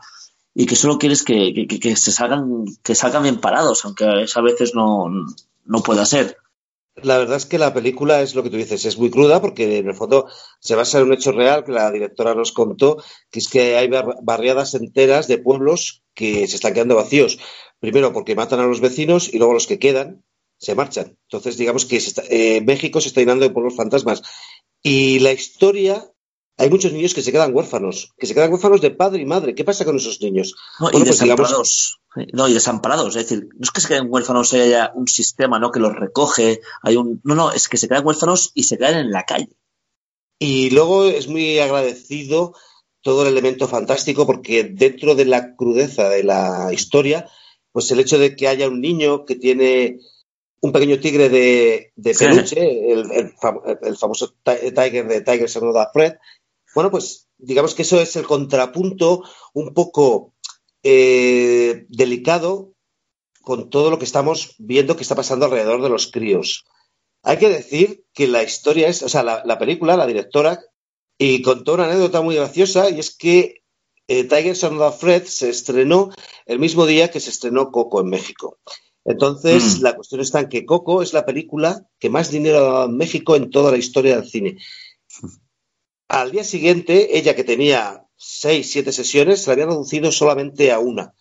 y 0.54 0.64
que 0.64 0.74
solo 0.74 0.96
quieres 0.96 1.22
que, 1.22 1.52
que, 1.52 1.78
que, 1.78 1.96
se 1.96 2.12
salgan, 2.12 2.64
que 2.82 2.94
salgan 2.94 3.24
bien 3.24 3.38
parados, 3.38 3.84
aunque 3.84 4.06
a 4.06 4.40
veces 4.40 4.74
no, 4.74 5.10
no 5.66 5.82
pueda 5.82 6.06
ser. 6.06 6.38
La 6.94 7.18
verdad 7.18 7.36
es 7.36 7.44
que 7.44 7.58
la 7.58 7.74
película 7.74 8.22
es 8.22 8.34
lo 8.34 8.42
que 8.42 8.48
tú 8.48 8.56
dices, 8.56 8.86
es 8.86 8.96
muy 8.96 9.10
cruda 9.10 9.42
porque 9.42 9.80
en 9.80 9.86
el 9.86 9.94
fondo 9.94 10.30
se 10.60 10.76
basa 10.76 10.96
en 10.96 11.08
un 11.08 11.12
hecho 11.12 11.30
real 11.30 11.62
que 11.62 11.72
la 11.72 11.90
directora 11.90 12.34
nos 12.34 12.52
contó, 12.52 12.96
que 13.30 13.40
es 13.40 13.48
que 13.48 13.76
hay 13.76 13.90
barriadas 14.22 14.72
enteras 14.72 15.28
de 15.28 15.36
pueblos 15.36 16.04
que 16.14 16.46
se 16.48 16.56
están 16.56 16.72
quedando 16.72 16.96
vacíos. 16.96 17.38
Primero 17.80 18.14
porque 18.14 18.34
matan 18.34 18.60
a 18.60 18.66
los 18.66 18.80
vecinos 18.80 19.28
y 19.30 19.36
luego 19.36 19.52
los 19.52 19.66
que 19.66 19.78
quedan 19.78 20.24
se 20.58 20.74
marchan. 20.74 21.18
Entonces, 21.24 21.58
digamos 21.58 21.84
que 21.84 22.00
se 22.00 22.08
está, 22.08 22.22
eh, 22.30 22.60
México 22.62 23.00
se 23.00 23.08
está 23.08 23.20
llenando 23.20 23.44
de 23.44 23.52
pueblos 23.52 23.76
fantasmas. 23.76 24.22
Y 24.88 25.18
la 25.18 25.32
historia, 25.32 26.12
hay 26.56 26.70
muchos 26.70 26.92
niños 26.92 27.12
que 27.12 27.20
se 27.20 27.32
quedan 27.32 27.52
huérfanos, 27.52 28.14
que 28.16 28.24
se 28.24 28.34
quedan 28.34 28.52
huérfanos 28.52 28.80
de 28.80 28.92
padre 28.92 29.20
y 29.20 29.26
madre. 29.26 29.56
¿Qué 29.56 29.64
pasa 29.64 29.84
con 29.84 29.96
esos 29.96 30.22
niños? 30.22 30.54
No, 30.78 30.84
bueno, 30.84 30.98
y 30.98 31.00
pues 31.00 31.18
desamparados. 31.18 31.98
Digamos... 32.14 32.32
No, 32.32 32.48
y 32.48 32.54
desamparados. 32.54 33.16
Es 33.16 33.28
decir, 33.28 33.48
no 33.52 33.64
es 33.64 33.72
que 33.72 33.80
se 33.80 33.88
queden 33.88 34.06
huérfanos 34.08 34.52
y 34.52 34.60
haya 34.60 34.92
un 34.94 35.08
sistema 35.08 35.58
¿no? 35.58 35.72
que 35.72 35.80
los 35.80 35.92
recoge. 35.92 36.60
Hay 36.82 36.94
un... 36.94 37.20
No, 37.24 37.34
no, 37.34 37.50
es 37.50 37.68
que 37.68 37.78
se 37.78 37.88
quedan 37.88 38.06
huérfanos 38.06 38.52
y 38.54 38.62
se 38.62 38.78
quedan 38.78 38.98
en 38.98 39.10
la 39.10 39.24
calle. 39.24 39.56
Y 40.38 40.70
luego 40.70 41.06
es 41.06 41.26
muy 41.26 41.58
agradecido 41.58 42.54
todo 43.02 43.22
el 43.22 43.32
elemento 43.32 43.66
fantástico 43.66 44.24
porque 44.24 44.62
dentro 44.62 45.16
de 45.16 45.24
la 45.24 45.56
crudeza 45.56 46.08
de 46.08 46.22
la 46.22 46.72
historia, 46.72 47.28
pues 47.72 47.90
el 47.90 47.98
hecho 47.98 48.20
de 48.20 48.36
que 48.36 48.46
haya 48.46 48.68
un 48.68 48.80
niño 48.80 49.24
que 49.24 49.34
tiene 49.34 49.98
un 50.66 50.72
pequeño 50.72 50.98
tigre 50.98 51.28
de, 51.28 51.92
de 51.94 52.14
peluche, 52.14 52.92
el, 52.92 53.10
el, 53.12 53.34
el, 53.82 53.96
famoso 53.96 54.34
Tiger 54.42 55.06
de 55.06 55.20
Tiger 55.22 55.48
Saluda 55.48 55.90
Fred. 55.92 56.14
Bueno, 56.74 56.90
pues 56.90 57.28
digamos 57.38 57.74
que 57.74 57.82
eso 57.82 58.00
es 58.00 58.16
el 58.16 58.26
contrapunto 58.26 59.22
un 59.54 59.72
poco 59.72 60.34
eh, 60.82 61.86
delicado 61.88 62.72
con 63.42 63.70
todo 63.70 63.90
lo 63.90 63.98
que 63.98 64.04
estamos 64.04 64.56
viendo 64.58 64.96
que 64.96 65.02
está 65.02 65.14
pasando 65.14 65.46
alrededor 65.46 65.82
de 65.82 65.88
los 65.88 66.10
críos. 66.10 66.64
Hay 67.22 67.38
que 67.38 67.48
decir 67.48 68.04
que 68.12 68.26
la 68.26 68.42
historia 68.42 68.88
es, 68.88 69.02
o 69.02 69.08
sea, 69.08 69.22
la, 69.22 69.42
la 69.44 69.58
película, 69.58 69.96
la 69.96 70.06
directora, 70.06 70.60
y 71.18 71.42
contó 71.42 71.74
una 71.74 71.86
anécdota 71.86 72.20
muy 72.22 72.36
graciosa, 72.36 72.90
y 72.90 72.98
es 72.98 73.16
que 73.16 73.62
eh, 74.08 74.24
Tiger 74.24 74.54
Son 74.54 74.92
Fred 74.92 75.24
se 75.24 75.48
estrenó 75.48 76.10
el 76.44 76.58
mismo 76.58 76.86
día 76.86 77.10
que 77.10 77.20
se 77.20 77.30
estrenó 77.30 77.70
Coco 77.70 78.00
en 78.00 78.08
México. 78.08 78.58
Entonces, 79.06 79.78
mm. 79.78 79.82
la 79.82 79.94
cuestión 79.94 80.20
está 80.20 80.40
en 80.40 80.48
que 80.48 80.66
Coco 80.66 81.02
es 81.02 81.12
la 81.12 81.24
película 81.24 81.86
que 81.98 82.10
más 82.10 82.30
dinero 82.30 82.58
ha 82.58 82.72
dado 82.72 82.84
en 82.86 82.96
México 82.96 83.36
en 83.36 83.50
toda 83.50 83.70
la 83.70 83.78
historia 83.78 84.16
del 84.16 84.28
cine. 84.28 84.58
Al 86.08 86.32
día 86.32 86.44
siguiente, 86.44 87.16
ella 87.16 87.34
que 87.34 87.44
tenía 87.44 88.04
seis, 88.16 88.70
siete 88.70 88.92
sesiones, 88.92 89.42
se 89.42 89.48
la 89.48 89.52
había 89.54 89.66
reducido 89.66 90.10
solamente 90.10 90.72
a 90.72 90.78
una. 90.78 91.14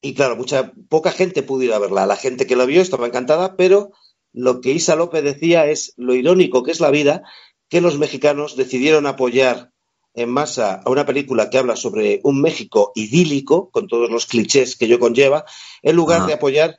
Y 0.00 0.14
claro, 0.14 0.36
mucha, 0.36 0.72
poca 0.88 1.12
gente 1.12 1.42
pudo 1.42 1.62
ir 1.62 1.72
a 1.72 1.78
verla. 1.78 2.06
La 2.06 2.16
gente 2.16 2.46
que 2.46 2.56
la 2.56 2.64
vio 2.64 2.82
estaba 2.82 3.06
encantada, 3.06 3.56
pero 3.56 3.92
lo 4.32 4.60
que 4.60 4.72
Isa 4.72 4.96
López 4.96 5.22
decía 5.22 5.66
es 5.66 5.94
lo 5.96 6.14
irónico 6.14 6.62
que 6.62 6.72
es 6.72 6.80
la 6.80 6.90
vida, 6.90 7.22
que 7.68 7.80
los 7.80 7.98
mexicanos 7.98 8.56
decidieron 8.56 9.06
apoyar 9.06 9.70
en 10.14 10.30
masa 10.30 10.82
a 10.84 10.90
una 10.90 11.06
película 11.06 11.48
que 11.48 11.58
habla 11.58 11.76
sobre 11.76 12.20
un 12.24 12.40
México 12.40 12.92
idílico, 12.94 13.70
con 13.70 13.86
todos 13.86 14.10
los 14.10 14.26
clichés 14.26 14.76
que 14.76 14.86
ello 14.86 14.98
conlleva, 14.98 15.44
en 15.82 15.96
lugar 15.96 16.26
de 16.26 16.34
apoyar 16.34 16.78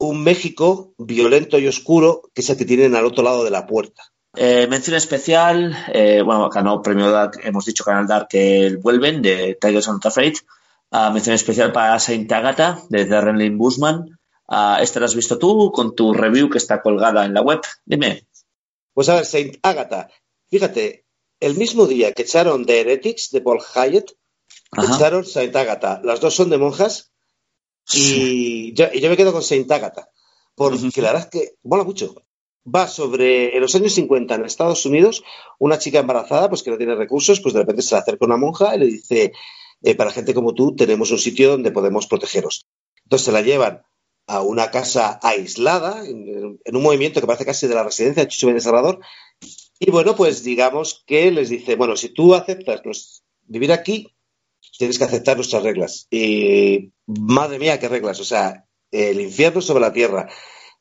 un 0.00 0.24
México 0.24 0.94
violento 0.98 1.58
y 1.58 1.68
oscuro 1.68 2.22
que 2.34 2.40
es 2.40 2.50
el 2.50 2.56
que 2.56 2.64
tienen 2.64 2.96
al 2.96 3.06
otro 3.06 3.22
lado 3.22 3.44
de 3.44 3.50
la 3.50 3.66
puerta. 3.66 4.02
Eh, 4.34 4.66
mención 4.68 4.96
especial, 4.96 5.76
eh, 5.92 6.22
bueno, 6.24 6.48
ganó 6.48 6.80
premio 6.82 7.10
Dark, 7.10 7.40
hemos 7.42 7.64
dicho 7.64 7.84
Canal 7.84 8.06
Dark 8.06 8.28
que 8.28 8.76
vuelven, 8.80 9.22
de 9.22 9.58
Tigers 9.60 9.88
on 9.88 10.00
Afraid. 10.02 10.34
Uh, 10.92 11.12
mención 11.12 11.34
especial 11.34 11.70
para 11.70 12.00
Saint 12.00 12.30
Agatha, 12.32 12.82
de 12.88 13.04
Darren 13.04 13.38
Lynn 13.38 13.58
Busman. 13.58 14.18
Uh, 14.48 14.80
¿Esta 14.80 14.98
la 14.98 15.06
has 15.06 15.14
visto 15.14 15.38
tú 15.38 15.70
con 15.70 15.94
tu 15.94 16.12
review 16.12 16.50
que 16.50 16.58
está 16.58 16.82
colgada 16.82 17.24
en 17.24 17.34
la 17.34 17.42
web? 17.42 17.60
Dime. 17.84 18.26
Pues 18.92 19.08
a 19.08 19.14
ver, 19.14 19.24
Saint 19.24 19.56
Agatha, 19.62 20.08
fíjate, 20.50 21.04
el 21.38 21.56
mismo 21.56 21.86
día 21.86 22.12
que 22.12 22.22
echaron 22.22 22.66
The 22.66 22.80
Heretics 22.80 23.30
de 23.30 23.40
Paul 23.40 23.60
Hyatt, 23.60 24.10
Ajá. 24.72 24.96
echaron 24.96 25.24
Saint 25.24 25.54
Agatha. 25.54 26.00
Las 26.02 26.20
dos 26.20 26.34
son 26.34 26.50
de 26.50 26.58
monjas 26.58 27.09
y 27.92 28.72
yo, 28.74 28.92
yo, 28.92 29.10
me 29.10 29.16
quedo 29.16 29.32
con 29.32 29.42
Saint 29.42 29.70
Agatha, 29.70 30.08
porque 30.54 30.76
uh 30.76 30.80
-huh. 30.80 31.02
la 31.02 31.12
verdad 31.12 31.28
es 31.32 31.40
que 31.40 31.54
mola 31.62 31.84
mucho. 31.84 32.14
Va 32.62 32.86
sobre, 32.86 33.56
en 33.56 33.62
los 33.62 33.74
años 33.74 33.94
50 33.94 34.34
en 34.34 34.44
Estados 34.44 34.84
Unidos, 34.84 35.24
una 35.58 35.78
chica 35.78 36.00
embarazada, 36.00 36.48
pues 36.48 36.62
que 36.62 36.70
no 36.70 36.76
tiene 36.76 36.94
recursos, 36.94 37.40
pues 37.40 37.54
de 37.54 37.60
repente 37.60 37.82
se 37.82 37.94
le 37.94 38.00
acerca 38.00 38.26
una 38.26 38.36
monja 38.36 38.76
y 38.76 38.78
le 38.78 38.86
dice, 38.86 39.32
eh, 39.82 39.94
para 39.94 40.12
gente 40.12 40.34
como 40.34 40.54
tú 40.54 40.76
tenemos 40.76 41.10
un 41.10 41.18
sitio 41.18 41.50
donde 41.50 41.72
podemos 41.72 42.06
protegeros. 42.06 42.66
Entonces 43.04 43.24
se 43.24 43.32
la 43.32 43.40
llevan 43.40 43.82
a 44.26 44.42
una 44.42 44.70
casa 44.70 45.18
aislada, 45.22 46.06
en, 46.06 46.60
en 46.62 46.76
un 46.76 46.82
movimiento 46.82 47.20
que 47.20 47.26
parece 47.26 47.46
casi 47.46 47.66
de 47.66 47.74
la 47.74 47.82
residencia 47.82 48.22
de 48.22 48.28
Chucho 48.28 48.46
Benítez 48.46 48.64
Salvador, 48.64 49.00
y 49.82 49.90
bueno, 49.90 50.14
pues 50.14 50.44
digamos 50.44 51.02
que 51.06 51.30
les 51.30 51.48
dice, 51.48 51.74
bueno, 51.74 51.96
si 51.96 52.10
tú 52.10 52.34
aceptas 52.34 52.82
pues, 52.84 53.24
vivir 53.46 53.72
aquí, 53.72 54.14
tienes 54.78 54.98
que 54.98 55.04
aceptar 55.04 55.36
nuestras 55.36 55.62
reglas. 55.62 56.06
Y 56.10 56.92
madre 57.06 57.58
mía, 57.58 57.78
qué 57.78 57.88
reglas. 57.88 58.20
O 58.20 58.24
sea, 58.24 58.66
el 58.90 59.20
infierno 59.20 59.60
sobre 59.60 59.80
la 59.80 59.92
tierra. 59.92 60.28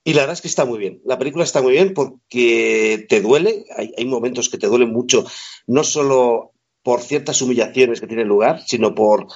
Y 0.03 0.13
la 0.13 0.21
verdad 0.21 0.33
es 0.33 0.41
que 0.41 0.47
está 0.47 0.65
muy 0.65 0.79
bien. 0.79 1.01
La 1.05 1.17
película 1.17 1.43
está 1.43 1.61
muy 1.61 1.73
bien 1.73 1.93
porque 1.93 3.05
te 3.09 3.21
duele, 3.21 3.65
hay, 3.75 4.05
momentos 4.05 4.49
que 4.49 4.57
te 4.57 4.67
duelen 4.67 4.91
mucho, 4.91 5.25
no 5.67 5.83
solo 5.83 6.53
por 6.83 7.01
ciertas 7.01 7.41
humillaciones 7.41 7.99
que 7.99 8.07
tienen 8.07 8.27
lugar, 8.27 8.63
sino 8.65 8.95
por 8.95 9.27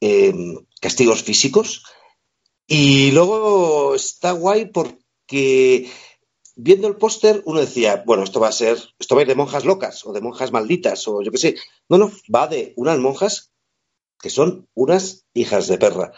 eh, 0.00 0.32
castigos 0.80 1.22
físicos. 1.22 1.82
Y 2.66 3.10
luego 3.10 3.94
está 3.94 4.32
guay 4.32 4.66
porque 4.66 5.90
viendo 6.56 6.88
el 6.88 6.96
póster 6.96 7.42
uno 7.44 7.60
decía, 7.60 8.02
bueno, 8.06 8.22
esto 8.22 8.40
va 8.40 8.48
a 8.48 8.52
ser, 8.52 8.78
esto 8.98 9.14
va 9.14 9.20
a 9.20 9.22
ir 9.22 9.28
de 9.28 9.34
monjas 9.34 9.64
locas 9.64 10.06
o 10.06 10.12
de 10.12 10.20
monjas 10.20 10.52
malditas 10.52 11.06
o 11.08 11.22
yo 11.22 11.30
qué 11.30 11.38
sé. 11.38 11.56
No, 11.88 11.98
no, 11.98 12.12
va 12.32 12.46
de 12.46 12.72
unas 12.76 12.98
monjas 12.98 13.52
que 14.20 14.30
son 14.30 14.68
unas 14.74 15.26
hijas 15.34 15.68
de 15.68 15.78
perra. 15.78 16.12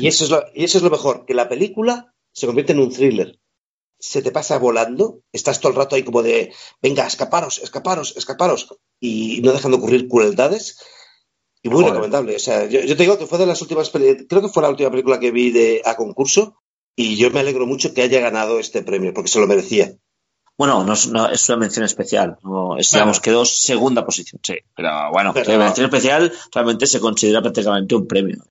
Y 0.00 0.06
eso 0.08 0.24
es 0.24 0.30
lo, 0.30 0.44
y 0.54 0.64
eso 0.64 0.78
es 0.78 0.84
lo 0.84 0.90
mejor, 0.90 1.24
que 1.24 1.34
la 1.34 1.48
película 1.48 2.14
se 2.32 2.46
convierte 2.46 2.72
en 2.72 2.80
un 2.80 2.92
thriller. 2.92 3.38
Se 3.98 4.20
te 4.20 4.30
pasa 4.30 4.58
volando, 4.58 5.22
estás 5.32 5.60
todo 5.60 5.72
el 5.72 5.78
rato 5.78 5.96
ahí 5.96 6.02
como 6.02 6.22
de, 6.22 6.52
venga, 6.82 7.06
escaparos, 7.06 7.58
escaparos, 7.58 8.14
escaparos, 8.16 8.68
y 9.00 9.40
no 9.42 9.52
dejan 9.52 9.70
de 9.70 9.78
ocurrir 9.78 10.08
crueldades. 10.08 10.78
Y 11.62 11.70
muy 11.70 11.78
Joder. 11.78 11.92
recomendable. 11.92 12.36
O 12.36 12.38
sea, 12.38 12.66
yo, 12.66 12.80
yo 12.80 12.96
te 12.96 13.02
digo 13.02 13.18
que 13.18 13.26
fue 13.26 13.38
de 13.38 13.46
las 13.46 13.62
últimas, 13.62 13.90
creo 13.90 14.42
que 14.42 14.48
fue 14.48 14.62
la 14.62 14.68
última 14.68 14.90
película 14.90 15.18
que 15.18 15.30
vi 15.30 15.50
de, 15.50 15.82
a 15.84 15.96
concurso, 15.96 16.60
y 16.94 17.16
yo 17.16 17.30
me 17.30 17.40
alegro 17.40 17.66
mucho 17.66 17.94
que 17.94 18.02
haya 18.02 18.20
ganado 18.20 18.58
este 18.58 18.82
premio, 18.82 19.14
porque 19.14 19.28
se 19.28 19.40
lo 19.40 19.46
merecía. 19.46 19.96
Bueno, 20.58 20.84
no 20.84 20.94
es, 20.94 21.08
no, 21.08 21.28
es 21.28 21.48
una 21.48 21.58
mención 21.58 21.84
especial. 21.84 22.38
No, 22.42 22.78
es, 22.78 22.90
Bueno. 22.90 23.04
digamos, 23.04 23.20
quedó 23.20 23.44
segunda 23.44 24.04
posición, 24.06 24.40
sí. 24.42 24.54
Pero 24.74 24.90
bueno, 25.12 25.32
Pero- 25.34 25.52
la 25.52 25.58
mención 25.64 25.84
especial 25.86 26.32
realmente 26.52 26.86
se 26.86 27.00
considera 27.00 27.42
prácticamente 27.42 27.94
un 27.94 28.06
premio. 28.06 28.42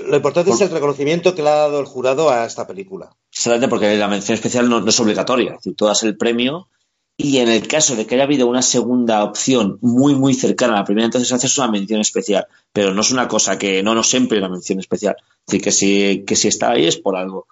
Lo 0.00 0.16
importante 0.16 0.50
es 0.50 0.60
el 0.60 0.70
reconocimiento 0.70 1.34
que 1.36 1.42
le 1.42 1.50
ha 1.50 1.54
dado 1.54 1.78
el 1.78 1.86
jurado 1.86 2.28
a 2.28 2.44
esta 2.46 2.66
película. 2.66 3.14
Solamente 3.30 3.68
porque 3.68 3.96
la 3.96 4.08
mención 4.08 4.34
especial 4.34 4.68
no, 4.68 4.80
no 4.80 4.88
es 4.88 4.98
obligatoria. 4.98 5.50
Es 5.52 5.56
decir, 5.58 5.76
tú 5.76 5.86
das 5.86 6.02
el 6.02 6.16
premio 6.16 6.68
y 7.16 7.38
en 7.38 7.48
el 7.48 7.68
caso 7.68 7.94
de 7.94 8.04
que 8.04 8.16
haya 8.16 8.24
habido 8.24 8.48
una 8.48 8.62
segunda 8.62 9.22
opción 9.22 9.78
muy, 9.82 10.16
muy 10.16 10.34
cercana 10.34 10.72
a 10.74 10.78
la 10.78 10.84
primera, 10.84 11.04
entonces 11.04 11.32
haces 11.32 11.56
una 11.58 11.70
mención 11.70 12.00
especial. 12.00 12.48
Pero 12.72 12.92
no 12.92 13.02
es 13.02 13.12
una 13.12 13.28
cosa 13.28 13.56
que 13.56 13.84
no, 13.84 13.94
no 13.94 14.02
siempre 14.02 14.38
una 14.38 14.48
mención 14.48 14.80
especial. 14.80 15.14
Es 15.46 15.52
decir, 15.52 15.62
que 15.62 15.70
si, 15.70 16.24
que 16.26 16.34
si 16.34 16.48
está 16.48 16.72
ahí 16.72 16.86
es 16.86 16.96
por 16.96 17.14
algo. 17.14 17.46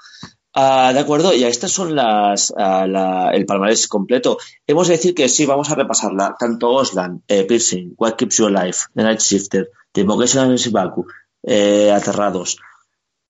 Ah, 0.54 0.92
de 0.92 1.00
acuerdo, 1.00 1.32
y 1.32 1.44
estas 1.44 1.72
son 1.72 1.94
las 1.94 2.52
ah, 2.56 3.30
el 3.32 3.46
palmarés 3.46 3.88
completo. 3.88 4.38
Hemos 4.66 4.88
de 4.88 4.94
decir 4.96 5.14
que 5.14 5.28
sí, 5.28 5.46
vamos 5.46 5.70
a 5.70 5.74
repasarla. 5.74 6.36
Tanto 6.38 6.70
Oslan, 6.70 7.22
eh, 7.26 7.44
Piercing, 7.44 7.94
What 7.96 8.16
Keeps 8.16 8.36
You 8.36 8.46
Alive, 8.46 8.76
The 8.94 9.02
Night 9.02 9.20
Shifter, 9.20 9.70
Vocation 9.94 10.50
and 10.50 10.58
Shibaku, 10.58 11.06
eh, 11.42 11.90
Aterrados. 11.90 12.58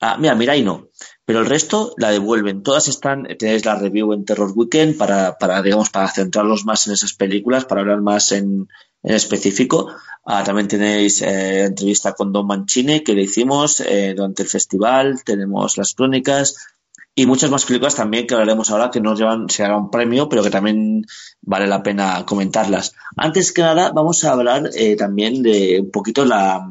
Ah, 0.00 0.16
mira, 0.18 0.34
Mirai 0.34 0.62
no, 0.64 0.88
pero 1.24 1.38
el 1.38 1.46
resto 1.46 1.94
la 1.96 2.10
devuelven. 2.10 2.64
Todas 2.64 2.88
están, 2.88 3.28
tenéis 3.38 3.64
la 3.64 3.76
review 3.76 4.12
en 4.12 4.24
Terror 4.24 4.50
Weekend 4.52 4.96
para, 4.96 5.38
para 5.38 5.62
digamos, 5.62 5.90
para 5.90 6.08
centrarlos 6.08 6.64
más 6.64 6.88
en 6.88 6.94
esas 6.94 7.12
películas, 7.12 7.66
para 7.66 7.82
hablar 7.82 8.00
más 8.00 8.32
en, 8.32 8.66
en 9.04 9.14
específico. 9.14 9.94
Ah, 10.24 10.42
también 10.42 10.66
tenéis 10.66 11.22
eh, 11.22 11.66
entrevista 11.66 12.14
con 12.14 12.32
Don 12.32 12.48
Mancini 12.48 13.04
que 13.04 13.14
le 13.14 13.22
hicimos 13.22 13.78
eh, 13.78 14.12
durante 14.16 14.42
el 14.42 14.48
festival. 14.48 15.22
Tenemos 15.24 15.76
las 15.76 15.94
crónicas 15.94 16.56
y 17.14 17.26
muchas 17.26 17.50
más 17.50 17.64
películas 17.66 17.94
también 17.94 18.26
que 18.26 18.34
hablaremos 18.34 18.70
ahora 18.70 18.90
que 18.90 19.00
nos 19.00 19.18
llevan, 19.18 19.48
se 19.50 19.62
hará 19.62 19.76
un 19.76 19.90
premio, 19.90 20.28
pero 20.28 20.42
que 20.42 20.50
también 20.50 21.04
vale 21.42 21.66
la 21.66 21.82
pena 21.82 22.24
comentarlas. 22.24 22.94
Antes 23.16 23.52
que 23.52 23.62
nada, 23.62 23.92
vamos 23.92 24.24
a 24.24 24.32
hablar 24.32 24.70
eh, 24.74 24.96
también 24.96 25.42
de 25.42 25.80
un 25.80 25.90
poquito 25.90 26.24
la 26.24 26.66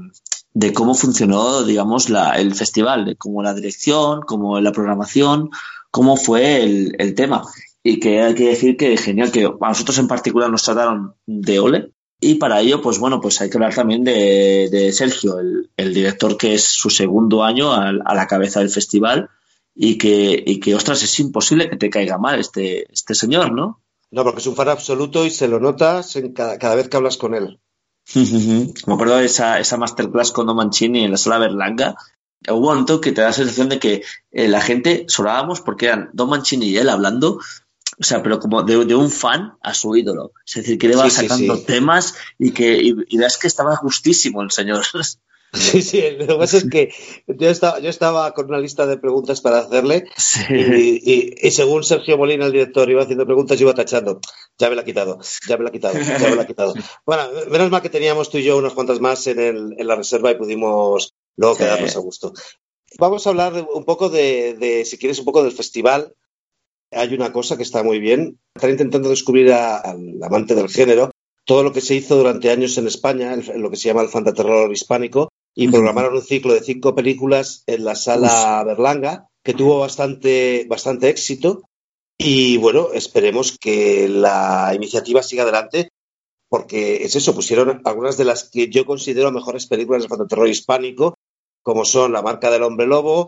de 0.53 0.73
cómo 0.73 0.95
funcionó, 0.95 1.63
digamos, 1.63 2.09
la, 2.09 2.31
el 2.31 2.55
festival, 2.55 3.05
de 3.05 3.15
cómo 3.15 3.41
la 3.43 3.53
dirección, 3.53 4.21
cómo 4.21 4.59
la 4.59 4.71
programación, 4.71 5.49
cómo 5.91 6.17
fue 6.17 6.63
el, 6.63 7.15
tema. 7.15 7.43
Y 7.83 7.99
que 7.99 8.21
hay 8.21 8.35
que 8.35 8.49
decir 8.49 8.77
que 8.77 8.97
genial, 8.97 9.31
que 9.31 9.45
a 9.45 9.67
nosotros 9.69 9.97
en 9.97 10.07
particular 10.07 10.49
nos 10.49 10.63
trataron 10.63 11.15
de 11.25 11.59
ole. 11.59 11.91
Y 12.19 12.35
para 12.35 12.61
ello, 12.61 12.81
pues 12.81 12.99
bueno, 12.99 13.19
pues 13.21 13.41
hay 13.41 13.49
que 13.49 13.57
hablar 13.57 13.73
también 13.73 14.03
de, 14.03 14.91
Sergio, 14.93 15.39
el, 15.39 15.93
director 15.93 16.37
que 16.37 16.53
es 16.53 16.63
su 16.63 16.89
segundo 16.89 17.43
año 17.43 17.73
a, 17.73 17.91
la 17.91 18.27
cabeza 18.27 18.59
del 18.59 18.69
festival 18.69 19.29
y 19.75 19.97
que, 19.97 20.43
y 20.45 20.59
que, 20.59 20.75
ostras, 20.75 21.01
es 21.03 21.19
imposible 21.19 21.69
que 21.69 21.77
te 21.77 21.89
caiga 21.89 22.17
mal 22.17 22.39
este, 22.39 22.91
este 22.91 23.15
señor, 23.15 23.51
¿no? 23.53 23.81
No, 24.11 24.23
porque 24.23 24.39
es 24.41 24.47
un 24.47 24.55
fan 24.55 24.69
absoluto 24.69 25.25
y 25.25 25.29
se 25.29 25.47
lo 25.47 25.59
notas 25.59 26.15
en 26.17 26.33
cada, 26.33 26.57
cada 26.57 26.75
vez 26.75 26.89
que 26.89 26.97
hablas 26.97 27.17
con 27.17 27.33
él. 27.33 27.59
Me 28.15 28.93
acuerdo 28.93 29.17
de 29.17 29.25
esa, 29.25 29.59
esa 29.59 29.77
masterclass 29.77 30.31
con 30.31 30.47
Don 30.47 30.57
Mancini 30.57 31.03
en 31.05 31.11
la 31.11 31.17
sala 31.17 31.37
Berlanga. 31.37 31.95
Hubo 32.49 32.57
un 32.57 32.63
momento 32.63 32.99
que 32.99 33.11
te 33.11 33.21
da 33.21 33.27
la 33.27 33.33
sensación 33.33 33.69
de 33.69 33.79
que 33.79 34.03
eh, 34.31 34.47
la 34.47 34.61
gente 34.61 35.05
solábamos 35.07 35.61
porque 35.61 35.85
eran 35.85 36.09
Don 36.13 36.29
Mancini 36.29 36.65
y 36.69 36.77
él 36.77 36.89
hablando, 36.89 37.39
o 37.99 38.03
sea, 38.03 38.23
pero 38.23 38.39
como 38.39 38.63
de, 38.63 38.83
de 38.85 38.95
un 38.95 39.11
fan 39.11 39.53
a 39.61 39.73
su 39.73 39.95
ídolo. 39.95 40.33
Es 40.45 40.55
decir, 40.55 40.77
que 40.77 40.87
le 40.87 40.95
va 40.95 41.03
Sí, 41.03 41.11
sí, 41.11 41.15
sacando 41.27 41.55
sí. 41.55 41.63
temas 41.65 42.15
y 42.39 42.51
que 42.51 42.81
y, 42.81 42.95
y 43.07 43.17
ves 43.17 43.37
que 43.37 43.47
estaba 43.47 43.75
justísimo 43.77 44.41
el 44.41 44.51
señor. 44.51 44.83
Sí, 45.53 45.81
sí, 45.81 46.01
lo 46.17 46.27
que 46.27 46.35
pasa 46.35 46.57
es 46.57 46.69
que 46.69 46.93
yo 47.27 47.49
estaba, 47.49 47.79
yo 47.79 47.89
estaba 47.89 48.33
con 48.33 48.45
una 48.45 48.57
lista 48.59 48.85
de 48.87 48.97
preguntas 48.97 49.41
para 49.41 49.59
hacerle 49.59 50.05
Sí. 50.15 50.39
y, 50.49 51.11
y- 51.13 51.33
y 51.47 51.51
según 51.51 51.83
Sergio 51.83 52.17
Molina, 52.17 52.45
el 52.45 52.53
director, 52.53 52.89
iba 52.89 53.03
haciendo 53.03 53.25
preguntas, 53.25 53.59
yo 53.59 53.65
iba 53.67 53.73
tachando. 53.73 54.21
Ya 54.57 54.69
me 54.69 54.75
la 54.75 54.81
ha 54.81 54.85
quitado, 54.85 55.19
ya 55.47 55.57
me 55.57 55.63
la 55.63 55.69
ha 55.69 55.73
quitado, 55.73 55.99
ya 55.99 56.29
me 56.29 56.35
la 56.37 56.43
ha 56.43 56.47
quitado. 56.47 56.73
Bueno, 57.05 57.23
menos 57.49 57.69
mal 57.69 57.81
que 57.81 57.89
teníamos 57.89 58.29
tú 58.29 58.37
y 58.37 58.43
yo 58.43 58.57
unas 58.57 58.73
cuantas 58.73 59.01
más 59.01 59.27
en, 59.27 59.39
el- 59.39 59.75
en 59.77 59.87
la 59.87 59.95
reserva 59.97 60.31
y 60.31 60.35
pudimos 60.35 61.15
luego 61.35 61.55
Sí. 61.55 61.63
quedarnos 61.63 61.95
a 61.95 61.99
gusto. 61.99 62.33
Vamos 62.97 63.25
a 63.25 63.29
hablar 63.31 63.67
un 63.73 63.83
poco 63.83 64.09
de, 64.09 64.53
de, 64.53 64.85
si 64.85 64.97
quieres, 64.97 65.19
un 65.19 65.25
poco 65.25 65.43
del 65.43 65.51
festival. 65.51 66.13
Hay 66.91 67.13
una 67.13 67.31
cosa 67.33 67.57
que 67.57 67.63
está 67.63 67.83
muy 67.83 67.99
bien. 67.99 68.39
Están 68.55 68.71
intentando 68.71 69.09
descubrir 69.09 69.51
a- 69.51 69.77
al 69.79 70.17
amante 70.23 70.55
del 70.55 70.69
género 70.69 71.11
todo 71.45 71.63
lo 71.63 71.73
que 71.73 71.81
se 71.81 71.95
hizo 71.95 72.15
durante 72.15 72.51
años 72.51 72.77
en 72.77 72.87
España, 72.87 73.33
el- 73.33 73.59
lo 73.61 73.69
que 73.69 73.75
se 73.75 73.89
llama 73.89 74.01
el 74.03 74.09
fantaterror 74.09 74.71
hispánico, 74.71 75.29
y 75.55 75.67
programaron 75.67 76.15
un 76.15 76.21
ciclo 76.21 76.53
de 76.53 76.61
cinco 76.61 76.95
películas 76.95 77.63
en 77.67 77.83
la 77.83 77.95
sala 77.95 78.63
Berlanga, 78.65 79.27
que 79.43 79.53
tuvo 79.53 79.79
bastante, 79.79 80.65
bastante 80.69 81.09
éxito. 81.09 81.63
Y 82.17 82.57
bueno, 82.57 82.89
esperemos 82.93 83.57
que 83.57 84.07
la 84.07 84.71
iniciativa 84.75 85.23
siga 85.23 85.43
adelante, 85.43 85.89
porque 86.49 87.03
es 87.03 87.15
eso, 87.15 87.33
pusieron 87.33 87.81
algunas 87.85 88.17
de 88.17 88.25
las 88.25 88.49
que 88.49 88.69
yo 88.69 88.85
considero 88.85 89.31
mejores 89.31 89.65
películas 89.67 90.03
de 90.03 90.09
fantaterror 90.09 90.47
hispánico, 90.47 91.15
como 91.63 91.85
son 91.85 92.13
La 92.13 92.21
marca 92.21 92.49
del 92.51 92.63
hombre 92.63 92.87
lobo, 92.87 93.27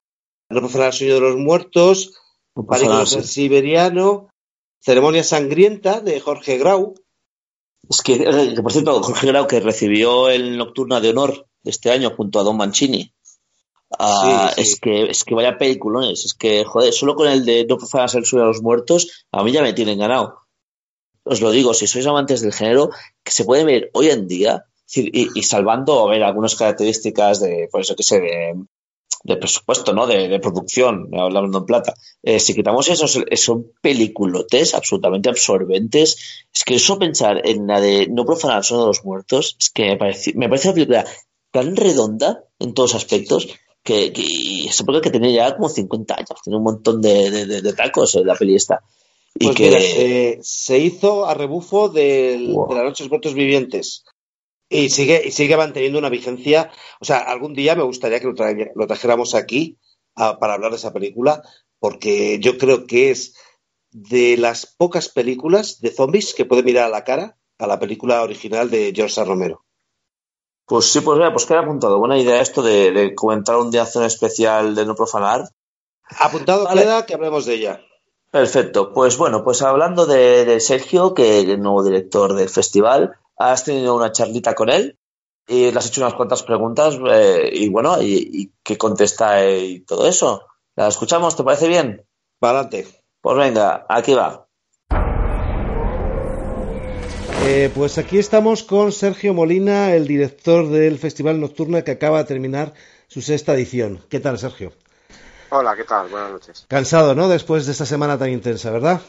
No 0.50 0.60
profanar 0.60 0.88
el 0.88 0.94
sueño 0.94 1.16
de 1.16 1.22
los 1.22 1.38
muertos, 1.38 2.14
No 2.56 2.66
pasa 2.66 2.82
Pánico 2.82 2.94
nada, 3.04 3.10
del 3.10 3.24
sí. 3.24 3.30
siberiano, 3.30 4.30
Ceremonia 4.80 5.24
sangrienta 5.24 6.02
de 6.02 6.20
Jorge 6.20 6.58
Grau, 6.58 6.96
Es 7.90 8.02
que, 8.02 8.16
eh, 8.16 8.54
que, 8.56 8.62
por 8.62 8.72
cierto, 8.72 9.02
Jorge 9.02 9.28
Grau, 9.28 9.48
que 9.48 9.60
recibió 9.60 10.30
el 10.30 10.58
Nocturna 10.58 11.02
de 11.02 11.10
Honor 11.10 11.48
de 11.64 11.72
este 11.72 11.92
año 11.92 12.12
junto 12.16 12.40
a 12.40 12.44
Don 12.44 12.58
Mancini. 12.58 13.14
Ah, 13.98 14.52
Sí, 14.56 14.56
sí. 14.56 14.62
Es 14.62 14.80
que 14.80 15.04
es 15.10 15.24
que 15.24 15.36
vaya 15.36 15.58
peliculones. 15.58 16.26
Es 16.26 16.34
que, 16.34 16.64
joder, 16.66 16.94
solo 16.94 17.16
con 17.16 17.28
el 17.28 17.46
de 17.46 17.66
No 17.66 17.78
profanas 17.78 18.16
el 18.16 18.26
suelo 18.26 18.46
a 18.46 18.48
los 18.48 18.62
muertos, 18.62 19.26
a 19.32 19.44
mí 19.44 19.52
ya 19.52 19.62
me 19.62 19.74
tienen 19.74 20.00
ganado. 20.00 20.40
Os 21.24 21.42
lo 21.42 21.52
digo, 21.52 21.74
si 21.74 21.88
sois 21.88 22.06
amantes 22.06 22.42
del 22.42 22.54
género, 22.54 22.90
que 23.24 23.32
se 23.32 23.46
puede 23.46 23.64
ver 23.64 23.90
hoy 23.94 24.10
en 24.10 24.28
día, 24.28 24.66
y, 24.96 25.40
y 25.40 25.44
salvando 25.44 26.00
a 26.02 26.12
ver 26.12 26.24
algunas 26.24 26.56
características 26.56 27.40
de, 27.40 27.70
por 27.72 27.82
eso 27.82 27.96
que 27.96 28.04
sé, 28.04 28.20
de, 28.20 28.54
de 29.24 29.38
presupuesto, 29.38 29.94
¿no? 29.94 30.06
De, 30.06 30.28
de 30.28 30.40
producción, 30.40 31.10
hablando 31.18 31.60
en 31.60 31.66
plata. 31.66 31.94
Eh, 32.22 32.40
si 32.40 32.54
quitamos 32.54 32.90
esos, 32.90 33.24
son 33.36 33.72
peliculotes 33.82 34.74
absolutamente 34.74 35.30
absorbentes. 35.30 36.46
Es 36.54 36.64
que 36.64 36.76
eso 36.76 37.00
pensar 37.00 37.42
en 37.48 37.68
la 37.68 37.80
de 37.80 38.08
no 38.08 38.26
profanar 38.26 38.58
el 38.58 38.64
suelo 38.64 38.84
de 38.84 38.88
los 38.88 39.06
muertos, 39.06 39.56
es 39.60 39.70
que 39.70 39.86
me 39.86 39.98
parece, 39.98 40.34
me 40.36 40.50
parece 40.50 40.68
una 40.68 40.76
película 40.76 41.06
tan 41.54 41.76
redonda 41.78 42.44
en 42.60 42.74
todos 42.74 42.96
aspectos 42.96 43.48
que, 43.84 44.12
que 44.12 44.66
esa 44.66 44.84
película 44.84 45.02
que 45.02 45.12
tenía 45.12 45.32
ya 45.32 45.56
como 45.56 45.70
50 45.70 46.16
años, 46.16 46.42
tiene 46.44 46.58
un 46.58 46.64
montón 46.64 47.00
de, 47.02 47.30
de, 47.30 47.46
de- 47.46 47.62
de 47.62 47.74
tacos 47.74 48.16
eh, 48.16 48.24
la 48.26 48.36
peli 48.36 48.56
esta. 48.56 48.82
Y 49.40 49.46
Pues 49.46 49.56
que 49.58 49.64
mira, 49.68 49.80
se, 49.80 50.40
se 50.42 50.78
hizo 50.80 51.26
a 51.26 51.34
rebufo 51.34 51.90
del- 51.90 52.52
Wow. 52.54 52.70
de 52.70 52.76
la 52.76 52.84
Noche 52.84 53.04
de 53.04 53.06
los 53.08 53.12
Muertos 53.12 53.34
Vivientes. 53.34 54.04
Y 54.70 54.90
sigue, 54.90 55.22
y 55.28 55.32
sigue 55.32 55.56
manteniendo 55.58 56.00
una 56.00 56.10
vigencia. 56.10 56.72
O 57.00 57.06
sea, 57.06 57.20
algún 57.20 57.54
día 57.54 57.76
me 57.76 57.84
gustaría 57.84 58.20
que 58.20 58.26
lo, 58.28 58.34
tra- 58.34 58.72
lo 58.76 58.88
trajéramos 58.88 59.36
aquí 59.36 59.78
a- 60.16 60.40
para 60.40 60.54
hablar 60.56 60.72
de 60.72 60.78
esa 60.78 60.94
película, 60.94 61.42
porque 61.80 62.40
yo 62.40 62.58
creo 62.58 62.88
que 62.88 63.12
es 63.12 63.36
de 63.92 64.38
las 64.38 64.66
pocas 64.66 65.10
películas 65.10 65.80
de 65.82 65.92
zombies 65.92 66.34
que 66.34 66.46
puede 66.46 66.64
mirar 66.64 66.86
a 66.86 66.90
la 66.90 67.04
cara 67.04 67.38
a 67.60 67.68
la 67.68 67.80
película 67.80 68.24
original 68.24 68.70
de 68.72 68.92
George 68.96 69.20
A. 69.22 69.24
Romero. 69.26 69.66
Pues 70.66 70.86
sí, 70.86 71.02
pues 71.02 71.18
mira, 71.18 71.32
pues 71.34 71.46
queda 71.46 71.60
apuntado. 71.60 72.00
Buena 72.00 72.18
idea 72.18 72.42
esto 72.42 72.62
de, 72.62 72.92
de 72.92 73.16
comentar 73.16 73.58
un 73.58 73.70
día 73.72 73.84
acción 73.84 74.04
especial 74.06 74.76
de 74.76 74.86
no 74.86 74.96
profanar. 74.96 75.50
Apuntado 76.20 76.66
Vale. 76.66 76.82
queda 76.82 77.06
que 77.06 77.14
hablemos 77.14 77.46
de 77.46 77.56
ella. 77.56 77.82
Perfecto. 78.32 78.94
Pues 78.94 79.18
bueno, 79.18 79.44
pues 79.44 79.62
hablando 79.62 80.06
de, 80.06 80.46
de 80.46 80.60
Sergio, 80.60 81.14
que 81.14 81.40
es 81.40 81.48
el 81.48 81.62
nuevo 81.62 81.84
director 81.84 82.34
del 82.34 82.50
festival, 82.50 83.16
has 83.38 83.64
tenido 83.64 83.96
una 83.96 84.12
charlita 84.12 84.56
con 84.56 84.70
él 84.70 84.98
y 85.48 85.72
le 85.72 85.78
has 85.78 85.88
hecho 85.88 86.02
unas 86.02 86.14
cuantas 86.14 86.44
preguntas 86.44 86.98
eh, 87.12 87.50
y 87.52 87.70
bueno, 87.70 88.02
y, 88.02 88.30
y 88.32 88.52
que 88.64 88.78
contesta 88.78 89.46
y 89.48 89.82
todo 89.82 90.08
eso. 90.08 90.46
¿La 90.76 90.88
escuchamos? 90.88 91.36
¿Te 91.36 91.44
parece 91.44 91.68
bien? 91.68 92.06
Para 92.40 92.60
adelante. 92.62 92.88
Pues 93.22 93.38
venga, 93.38 93.86
aquí 93.90 94.14
va. 94.14 94.48
Eh, 97.46 97.70
pues 97.76 97.98
aquí 97.98 98.20
estamos 98.20 98.64
con 98.64 98.94
Sergio 98.94 99.34
Molina, 99.34 99.94
el 99.94 100.08
director 100.08 100.70
del 100.70 100.98
Festival 100.98 101.42
Nocturna 101.42 101.84
que 101.84 101.92
acaba 101.92 102.20
de 102.20 102.24
terminar 102.24 102.74
su 103.08 103.22
sexta 103.22 103.54
edición. 103.54 104.00
¿Qué 104.10 104.22
tal, 104.22 104.40
Sergio? 104.40 104.72
Hola, 105.50 105.76
¿qué 105.76 105.84
tal? 105.84 106.08
Buenas 106.08 106.32
noches. 106.32 106.66
Cansado, 106.70 107.16
¿no? 107.16 107.28
Después 107.28 107.66
de 107.66 107.74
esta 107.74 107.86
semana 107.86 108.18
tan 108.18 108.30
intensa, 108.30 108.72
¿verdad? 108.72 109.02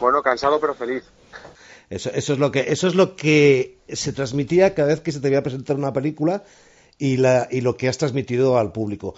Bueno, 0.00 0.22
cansado 0.22 0.60
pero 0.60 0.74
feliz. 0.74 1.04
Eso, 1.88 2.10
eso, 2.10 2.32
es 2.32 2.38
lo 2.40 2.50
que, 2.50 2.72
eso 2.72 2.88
es 2.88 2.96
lo 2.96 3.14
que 3.14 3.78
se 3.88 4.12
transmitía 4.12 4.74
cada 4.74 4.88
vez 4.88 5.00
que 5.00 5.12
se 5.12 5.20
te 5.20 5.28
iba 5.28 5.38
a 5.38 5.44
presentar 5.44 5.76
una 5.76 5.92
película 5.92 6.42
y, 6.98 7.16
la, 7.16 7.46
y 7.50 7.60
lo 7.60 7.76
que 7.76 7.88
has 7.88 7.98
transmitido 7.98 8.58
al 8.58 8.72
público. 8.72 9.14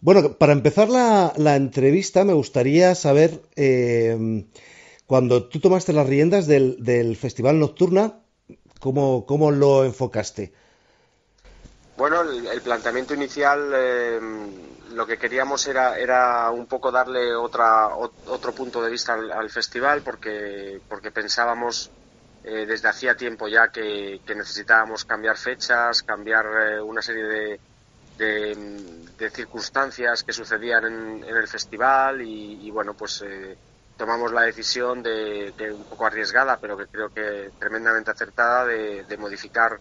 Bueno, 0.00 0.34
para 0.34 0.52
empezar 0.52 0.88
la, 0.88 1.32
la 1.36 1.56
entrevista 1.56 2.24
me 2.24 2.34
gustaría 2.34 2.94
saber, 2.94 3.40
eh, 3.54 4.44
cuando 5.06 5.44
tú 5.44 5.60
tomaste 5.60 5.92
las 5.92 6.06
riendas 6.06 6.46
del, 6.46 6.82
del 6.82 7.16
Festival 7.16 7.58
Nocturna, 7.58 8.20
¿cómo, 8.80 9.24
¿cómo, 9.26 9.50
lo 9.50 9.84
enfocaste? 9.84 10.52
Bueno, 11.96 12.22
el, 12.22 12.46
el 12.46 12.60
planteamiento 12.60 13.14
inicial, 13.14 13.70
eh, 13.74 14.20
lo 14.92 15.06
que 15.06 15.16
queríamos 15.16 15.66
era, 15.66 15.98
era 15.98 16.50
un 16.50 16.66
poco 16.66 16.90
darle 16.90 17.34
otra, 17.34 17.88
otro 17.96 18.52
punto 18.52 18.82
de 18.82 18.90
vista 18.90 19.14
al, 19.14 19.30
al 19.30 19.48
festival, 19.50 20.02
porque, 20.02 20.80
porque 20.88 21.10
pensábamos 21.10 21.90
eh, 22.44 22.64
desde 22.66 22.88
hacía 22.88 23.16
tiempo 23.16 23.48
ya 23.48 23.68
que, 23.68 24.20
que 24.26 24.34
necesitábamos 24.34 25.04
cambiar 25.04 25.36
fechas, 25.36 26.02
cambiar 26.02 26.46
eh, 26.46 26.80
una 26.80 27.02
serie 27.02 27.24
de, 27.24 27.60
de, 28.18 29.04
de, 29.18 29.30
circunstancias 29.30 30.22
que 30.22 30.32
sucedían 30.32 30.84
en, 30.84 31.24
en 31.24 31.36
el 31.36 31.48
festival 31.48 32.22
y, 32.22 32.66
y 32.66 32.70
bueno, 32.70 32.94
pues 32.94 33.24
eh, 33.26 33.56
tomamos 33.96 34.32
la 34.32 34.42
decisión 34.42 35.02
de, 35.02 35.52
de, 35.56 35.72
un 35.72 35.84
poco 35.84 36.06
arriesgada, 36.06 36.58
pero 36.60 36.76
que 36.76 36.86
creo 36.86 37.12
que 37.12 37.50
tremendamente 37.58 38.10
acertada, 38.10 38.66
de, 38.66 39.04
de 39.04 39.16
modificar 39.16 39.78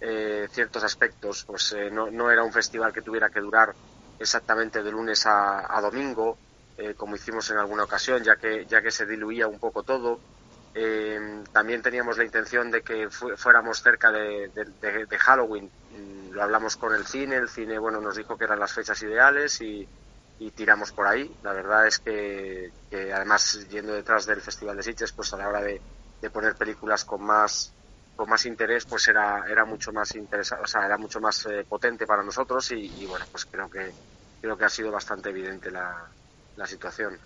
eh, 0.00 0.48
ciertos 0.50 0.82
aspectos. 0.82 1.44
Pues 1.44 1.72
eh, 1.72 1.90
no, 1.90 2.10
no, 2.10 2.30
era 2.30 2.42
un 2.42 2.52
festival 2.52 2.92
que 2.92 3.02
tuviera 3.02 3.30
que 3.30 3.40
durar 3.40 3.74
exactamente 4.18 4.82
de 4.82 4.90
lunes 4.90 5.24
a, 5.26 5.80
domingo, 5.80 6.36
eh, 6.76 6.94
como 6.94 7.16
hicimos 7.16 7.50
en 7.50 7.58
alguna 7.58 7.84
ocasión, 7.84 8.22
ya 8.22 8.36
que, 8.36 8.66
ya 8.66 8.82
que 8.82 8.90
se 8.90 9.06
diluía 9.06 9.46
un 9.46 9.58
poco 9.58 9.82
todo. 9.82 10.20
Eh, 10.74 11.44
también 11.52 11.82
teníamos 11.82 12.16
la 12.16 12.24
intención 12.24 12.70
de 12.70 12.82
que 12.82 13.10
fu 13.10 13.36
fuéramos 13.36 13.82
cerca 13.82 14.10
de, 14.10 14.48
de, 14.48 15.06
de, 15.06 15.18
Halloween. 15.18 15.66
Mm, 15.66 16.30
lo 16.32 16.42
hablamos 16.42 16.76
con 16.76 16.94
el 16.94 17.06
cine, 17.06 17.36
el 17.36 17.48
cine 17.48 17.78
bueno 17.78 18.00
nos 18.00 18.16
dijo 18.16 18.38
que 18.38 18.44
eran 18.44 18.58
las 18.58 18.72
fechas 18.72 19.02
ideales 19.02 19.60
y, 19.60 19.86
y 20.42 20.50
tiramos 20.50 20.92
por 20.92 21.06
ahí. 21.06 21.30
La 21.42 21.52
verdad 21.52 21.86
es 21.86 21.98
que, 22.00 22.72
además 23.14 23.66
yendo 23.70 23.92
detrás 23.92 24.26
del 24.26 24.40
Festival 24.40 24.76
de 24.76 24.82
Sitges, 24.82 25.12
pues 25.12 25.32
a 25.32 25.36
la 25.36 25.48
hora 25.48 25.62
de, 25.62 25.80
de 26.20 26.30
poner 26.30 26.56
películas 26.56 27.04
con 27.04 27.22
más 27.22 27.72
con 28.14 28.28
más 28.28 28.44
interés, 28.44 28.84
pues 28.84 29.08
era 29.08 29.44
era 29.48 29.64
mucho 29.64 29.92
más 29.92 30.14
interesante, 30.14 30.64
o 30.64 30.66
sea, 30.66 30.84
era 30.84 30.98
mucho 30.98 31.18
más 31.20 31.46
eh, 31.46 31.64
potente 31.66 32.06
para 32.06 32.22
nosotros 32.22 32.70
y, 32.72 32.92
y, 33.00 33.06
bueno, 33.06 33.24
pues 33.30 33.46
creo 33.46 33.70
que 33.70 33.92
creo 34.40 34.56
que 34.56 34.64
ha 34.64 34.68
sido 34.68 34.90
bastante 34.90 35.30
evidente 35.30 35.70
la, 35.70 36.10
la 36.56 36.66
situación. 36.66 37.18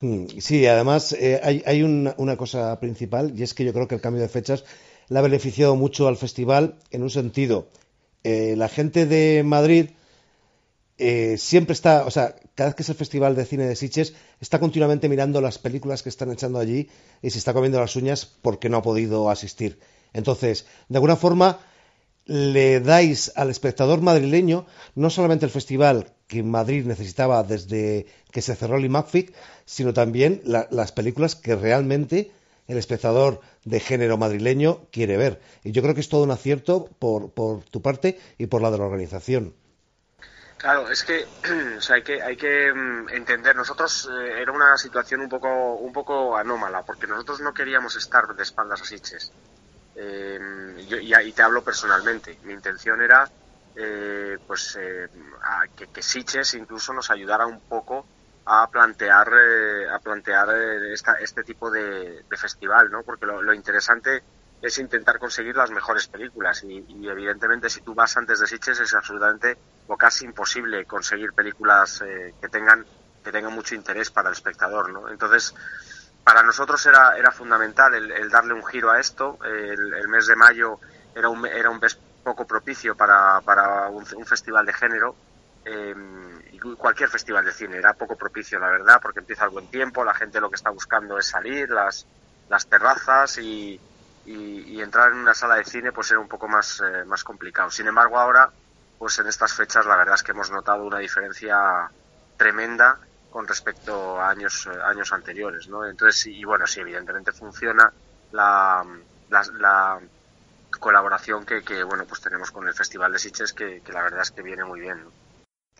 Mm, 0.00 0.26
sí, 0.38 0.66
además 0.66 1.12
eh, 1.12 1.40
hay, 1.42 1.62
hay 1.66 1.82
una, 1.82 2.14
una, 2.16 2.36
cosa 2.36 2.80
principal 2.80 3.38
y 3.38 3.42
es 3.42 3.52
que 3.52 3.64
yo 3.64 3.72
creo 3.74 3.88
que 3.88 3.96
el 3.96 4.00
cambio 4.00 4.22
de 4.22 4.28
fechas 4.28 4.64
le 5.08 5.18
ha 5.18 5.22
beneficiado 5.22 5.76
mucho 5.76 6.08
al 6.08 6.16
festival 6.16 6.78
en 6.90 7.02
un 7.02 7.10
sentido. 7.10 7.68
Eh, 8.22 8.54
la 8.56 8.68
gente 8.68 9.04
de 9.04 9.42
Madrid 9.44 9.90
eh, 11.02 11.38
siempre 11.38 11.72
está, 11.72 12.04
o 12.04 12.10
sea, 12.10 12.36
cada 12.54 12.68
vez 12.68 12.74
que 12.76 12.82
es 12.82 12.88
el 12.90 12.94
Festival 12.94 13.34
de 13.34 13.46
Cine 13.46 13.64
de 13.64 13.74
Sitges, 13.74 14.12
está 14.38 14.58
continuamente 14.58 15.08
mirando 15.08 15.40
las 15.40 15.58
películas 15.58 16.02
que 16.02 16.10
están 16.10 16.30
echando 16.30 16.58
allí 16.58 16.90
y 17.22 17.30
se 17.30 17.38
está 17.38 17.54
comiendo 17.54 17.80
las 17.80 17.96
uñas 17.96 18.26
porque 18.26 18.68
no 18.68 18.76
ha 18.76 18.82
podido 18.82 19.30
asistir. 19.30 19.78
Entonces, 20.12 20.66
de 20.90 20.98
alguna 20.98 21.16
forma, 21.16 21.58
le 22.26 22.80
dais 22.80 23.32
al 23.34 23.48
espectador 23.48 24.02
madrileño 24.02 24.66
no 24.94 25.08
solamente 25.08 25.46
el 25.46 25.50
festival 25.50 26.12
que 26.26 26.42
Madrid 26.42 26.84
necesitaba 26.84 27.42
desde 27.44 28.04
que 28.30 28.42
se 28.42 28.54
cerró 28.54 28.76
el 28.76 28.84
IMAGFIC, 28.84 29.32
sino 29.64 29.94
también 29.94 30.42
la, 30.44 30.68
las 30.70 30.92
películas 30.92 31.34
que 31.34 31.56
realmente 31.56 32.30
el 32.68 32.76
espectador 32.76 33.40
de 33.64 33.80
género 33.80 34.18
madrileño 34.18 34.82
quiere 34.92 35.16
ver. 35.16 35.40
Y 35.64 35.72
yo 35.72 35.80
creo 35.80 35.94
que 35.94 36.02
es 36.02 36.10
todo 36.10 36.24
un 36.24 36.30
acierto 36.30 36.90
por, 36.98 37.30
por 37.30 37.64
tu 37.64 37.80
parte 37.80 38.18
y 38.36 38.46
por 38.46 38.60
la 38.60 38.70
de 38.70 38.76
la 38.76 38.84
organización. 38.84 39.54
Claro, 40.60 40.90
es 40.90 41.04
que, 41.04 41.26
o 41.78 41.80
sea, 41.80 41.96
hay 41.96 42.02
que 42.02 42.22
hay 42.22 42.36
que 42.36 42.70
um, 42.70 43.08
entender. 43.08 43.56
Nosotros 43.56 44.10
eh, 44.12 44.42
era 44.42 44.52
una 44.52 44.76
situación 44.76 45.22
un 45.22 45.28
poco 45.30 45.76
un 45.76 45.92
poco 45.92 46.36
anómala 46.36 46.82
porque 46.82 47.06
nosotros 47.06 47.40
no 47.40 47.54
queríamos 47.54 47.96
estar 47.96 48.34
de 48.34 48.42
espaldas 48.42 48.82
a 48.82 48.84
Sitges. 48.84 49.32
Eh, 49.96 50.38
yo, 50.86 50.98
y, 50.98 51.14
y, 51.14 51.32
te 51.32 51.42
hablo 51.42 51.64
personalmente. 51.64 52.38
Mi 52.42 52.52
intención 52.52 53.00
era 53.00 53.26
eh, 53.74 54.36
pues 54.46 54.76
eh, 54.78 55.08
a, 55.42 55.62
que, 55.74 55.86
que 55.86 56.02
Sitges 56.02 56.52
incluso 56.52 56.92
nos 56.92 57.10
ayudara 57.10 57.46
un 57.46 57.60
poco 57.60 58.04
a 58.44 58.68
plantear 58.68 59.32
eh, 59.32 59.88
a 59.88 59.98
plantear 59.98 60.50
esta, 60.92 61.14
este 61.14 61.42
tipo 61.42 61.70
de, 61.70 62.24
de, 62.28 62.36
festival, 62.36 62.90
¿no? 62.90 63.02
Porque 63.02 63.24
lo, 63.24 63.40
lo, 63.40 63.54
interesante 63.54 64.22
es 64.62 64.78
intentar 64.78 65.18
conseguir 65.18 65.56
las 65.56 65.70
mejores 65.70 66.06
películas 66.06 66.62
y, 66.64 66.84
y, 66.88 67.08
evidentemente 67.08 67.70
si 67.70 67.80
tú 67.80 67.94
vas 67.94 68.16
antes 68.16 68.40
de 68.40 68.46
Sitges 68.46 68.80
es 68.80 68.94
absolutamente 68.94 69.56
o 69.86 69.96
casi 69.96 70.26
imposible 70.26 70.84
conseguir 70.84 71.32
películas 71.32 72.02
eh, 72.02 72.34
que 72.40 72.48
tengan 72.48 72.84
que 73.24 73.32
tengan 73.32 73.52
mucho 73.52 73.74
interés 73.74 74.10
para 74.10 74.28
el 74.28 74.34
espectador, 74.34 74.90
¿no? 74.90 75.08
Entonces 75.08 75.54
para 76.24 76.42
nosotros 76.42 76.84
era 76.84 77.16
era 77.16 77.30
fundamental 77.30 77.94
el, 77.94 78.10
el 78.10 78.28
darle 78.28 78.52
un 78.52 78.64
giro 78.64 78.90
a 78.90 79.00
esto. 79.00 79.38
El, 79.44 79.94
el, 79.94 80.08
mes 80.08 80.26
de 80.26 80.36
mayo 80.36 80.78
era 81.14 81.30
un 81.30 81.46
era 81.46 81.70
un 81.70 81.78
mes 81.78 81.98
poco 82.22 82.46
propicio 82.46 82.94
para 82.94 83.40
para 83.40 83.88
un, 83.88 84.04
festival 84.26 84.66
de 84.66 84.72
género. 84.74 85.16
Eh, 85.64 85.94
cualquier 86.76 87.08
festival 87.08 87.44
de 87.44 87.52
cine 87.52 87.78
era 87.78 87.94
poco 87.94 88.16
propicio, 88.16 88.58
la 88.58 88.68
verdad, 88.68 88.98
porque 89.00 89.20
empieza 89.20 89.44
el 89.44 89.50
buen 89.50 89.68
tiempo, 89.68 90.04
la 90.04 90.14
gente 90.14 90.40
lo 90.40 90.50
que 90.50 90.56
está 90.56 90.70
buscando 90.70 91.18
es 91.18 91.26
salir, 91.26 91.70
las, 91.70 92.06
las 92.48 92.66
terrazas 92.66 93.38
y, 93.38 93.80
y, 94.26 94.62
y 94.74 94.80
entrar 94.80 95.12
en 95.12 95.18
una 95.18 95.34
sala 95.34 95.56
de 95.56 95.64
cine 95.64 95.92
pues 95.92 96.10
era 96.10 96.20
un 96.20 96.28
poco 96.28 96.48
más, 96.48 96.80
eh, 96.80 97.04
más 97.04 97.24
complicado. 97.24 97.70
Sin 97.70 97.86
embargo, 97.86 98.18
ahora, 98.18 98.50
pues 98.98 99.18
en 99.18 99.26
estas 99.26 99.52
fechas 99.54 99.86
la 99.86 99.96
verdad 99.96 100.14
es 100.14 100.22
que 100.22 100.32
hemos 100.32 100.50
notado 100.50 100.84
una 100.84 100.98
diferencia 100.98 101.90
tremenda 102.36 102.98
con 103.30 103.46
respecto 103.46 104.20
a 104.20 104.30
años, 104.30 104.68
años 104.84 105.12
anteriores, 105.12 105.68
¿no? 105.68 105.86
Entonces, 105.86 106.26
y 106.26 106.44
bueno, 106.44 106.66
sí, 106.66 106.80
evidentemente 106.80 107.32
funciona 107.32 107.92
la, 108.32 108.84
la, 109.28 109.42
la 109.58 110.00
colaboración 110.78 111.44
que, 111.46 111.62
que, 111.62 111.84
bueno, 111.84 112.04
pues 112.06 112.20
tenemos 112.20 112.50
con 112.50 112.66
el 112.66 112.74
Festival 112.74 113.12
de 113.12 113.18
Sitges, 113.18 113.52
que, 113.52 113.80
que 113.82 113.92
la 113.92 114.02
verdad 114.02 114.22
es 114.22 114.32
que 114.32 114.42
viene 114.42 114.64
muy 114.64 114.80
bien, 114.80 115.04
¿no? 115.04 115.12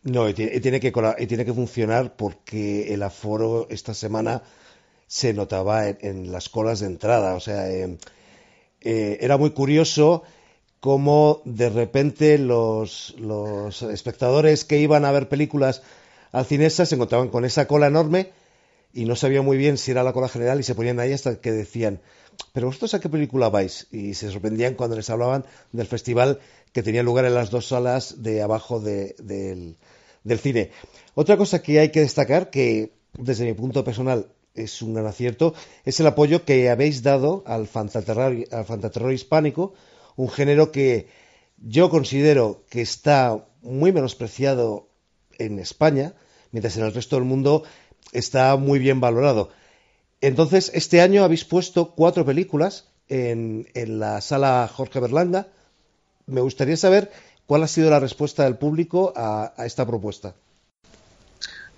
No, 0.02 0.28
y 0.28 0.34
tiene, 0.34 0.54
y 0.54 0.60
tiene, 0.60 0.80
que, 0.80 0.92
y 1.18 1.26
tiene 1.26 1.44
que 1.44 1.52
funcionar 1.52 2.16
porque 2.16 2.94
el 2.94 3.02
aforo 3.02 3.66
esta 3.68 3.92
semana 3.92 4.42
se 5.06 5.34
notaba 5.34 5.88
en, 5.88 5.98
en 6.00 6.32
las 6.32 6.48
colas 6.48 6.80
de 6.80 6.86
entrada. 6.86 7.34
O 7.34 7.40
sea, 7.40 7.68
eh, 7.68 7.98
eh, 8.80 9.18
era 9.20 9.36
muy 9.36 9.50
curioso 9.50 10.22
cómo 10.80 11.42
de 11.44 11.68
repente 11.68 12.38
los, 12.38 13.14
los, 13.18 13.82
espectadores 13.82 14.64
que 14.64 14.78
iban 14.78 15.04
a 15.04 15.12
ver 15.12 15.28
películas 15.28 15.82
al 16.32 16.46
Cinesa 16.46 16.86
se 16.86 16.94
encontraban 16.94 17.28
con 17.28 17.44
esa 17.44 17.66
cola 17.66 17.88
enorme 17.88 18.30
y 18.92 19.04
no 19.04 19.14
sabían 19.14 19.44
muy 19.44 19.56
bien 19.58 19.76
si 19.76 19.90
era 19.90 20.02
la 20.02 20.12
cola 20.12 20.28
general 20.28 20.58
y 20.58 20.62
se 20.62 20.74
ponían 20.74 20.98
ahí 20.98 21.12
hasta 21.12 21.40
que 21.40 21.52
decían, 21.52 22.00
pero 22.52 22.68
vosotros 22.68 22.94
a 22.94 23.00
qué 23.00 23.08
película 23.08 23.48
vais? 23.48 23.86
Y 23.92 24.14
se 24.14 24.30
sorprendían 24.30 24.74
cuando 24.74 24.96
les 24.96 25.10
hablaban 25.10 25.44
del 25.72 25.86
festival 25.86 26.40
que 26.72 26.82
tenía 26.82 27.02
lugar 27.02 27.24
en 27.24 27.34
las 27.34 27.50
dos 27.50 27.68
salas 27.68 28.22
de 28.22 28.42
abajo 28.42 28.80
de, 28.80 29.14
del, 29.18 29.76
del 30.24 30.38
cine. 30.38 30.70
Otra 31.14 31.36
cosa 31.36 31.62
que 31.62 31.78
hay 31.78 31.90
que 31.90 32.00
destacar, 32.00 32.50
que 32.50 32.92
desde 33.12 33.44
mi 33.44 33.52
punto 33.52 33.84
personal 33.84 34.26
es 34.54 34.82
un 34.82 34.94
gran 34.94 35.06
acierto, 35.06 35.54
es 35.84 36.00
el 36.00 36.06
apoyo 36.06 36.44
que 36.44 36.70
habéis 36.70 37.02
dado 37.02 37.42
al 37.46 37.66
fantaterror, 37.66 38.36
al 38.50 39.12
hispánico, 39.12 39.74
un 40.16 40.28
género 40.28 40.72
que 40.72 41.08
yo 41.58 41.90
considero 41.90 42.64
que 42.68 42.80
está 42.80 43.46
muy 43.62 43.92
menospreciado 43.92 44.88
en 45.38 45.58
España, 45.58 46.14
mientras 46.52 46.76
en 46.76 46.84
el 46.84 46.94
resto 46.94 47.16
del 47.16 47.24
mundo 47.24 47.64
está 48.12 48.56
muy 48.56 48.78
bien 48.78 49.00
valorado. 49.00 49.50
Entonces, 50.20 50.70
este 50.74 51.00
año 51.00 51.24
habéis 51.24 51.44
puesto 51.44 51.94
cuatro 51.94 52.26
películas 52.26 52.88
en, 53.08 53.66
la 53.74 54.20
sala 54.20 54.70
Jorge 54.72 55.00
Berlanga. 55.00 55.48
Me 56.26 56.40
gustaría 56.40 56.76
saber 56.76 57.10
¿Cuál 57.50 57.64
ha 57.64 57.66
sido 57.66 57.90
la 57.90 57.98
respuesta 57.98 58.44
del 58.44 58.58
público 58.58 59.12
a 59.16 59.52
esta 59.66 59.84
propuesta? 59.84 60.36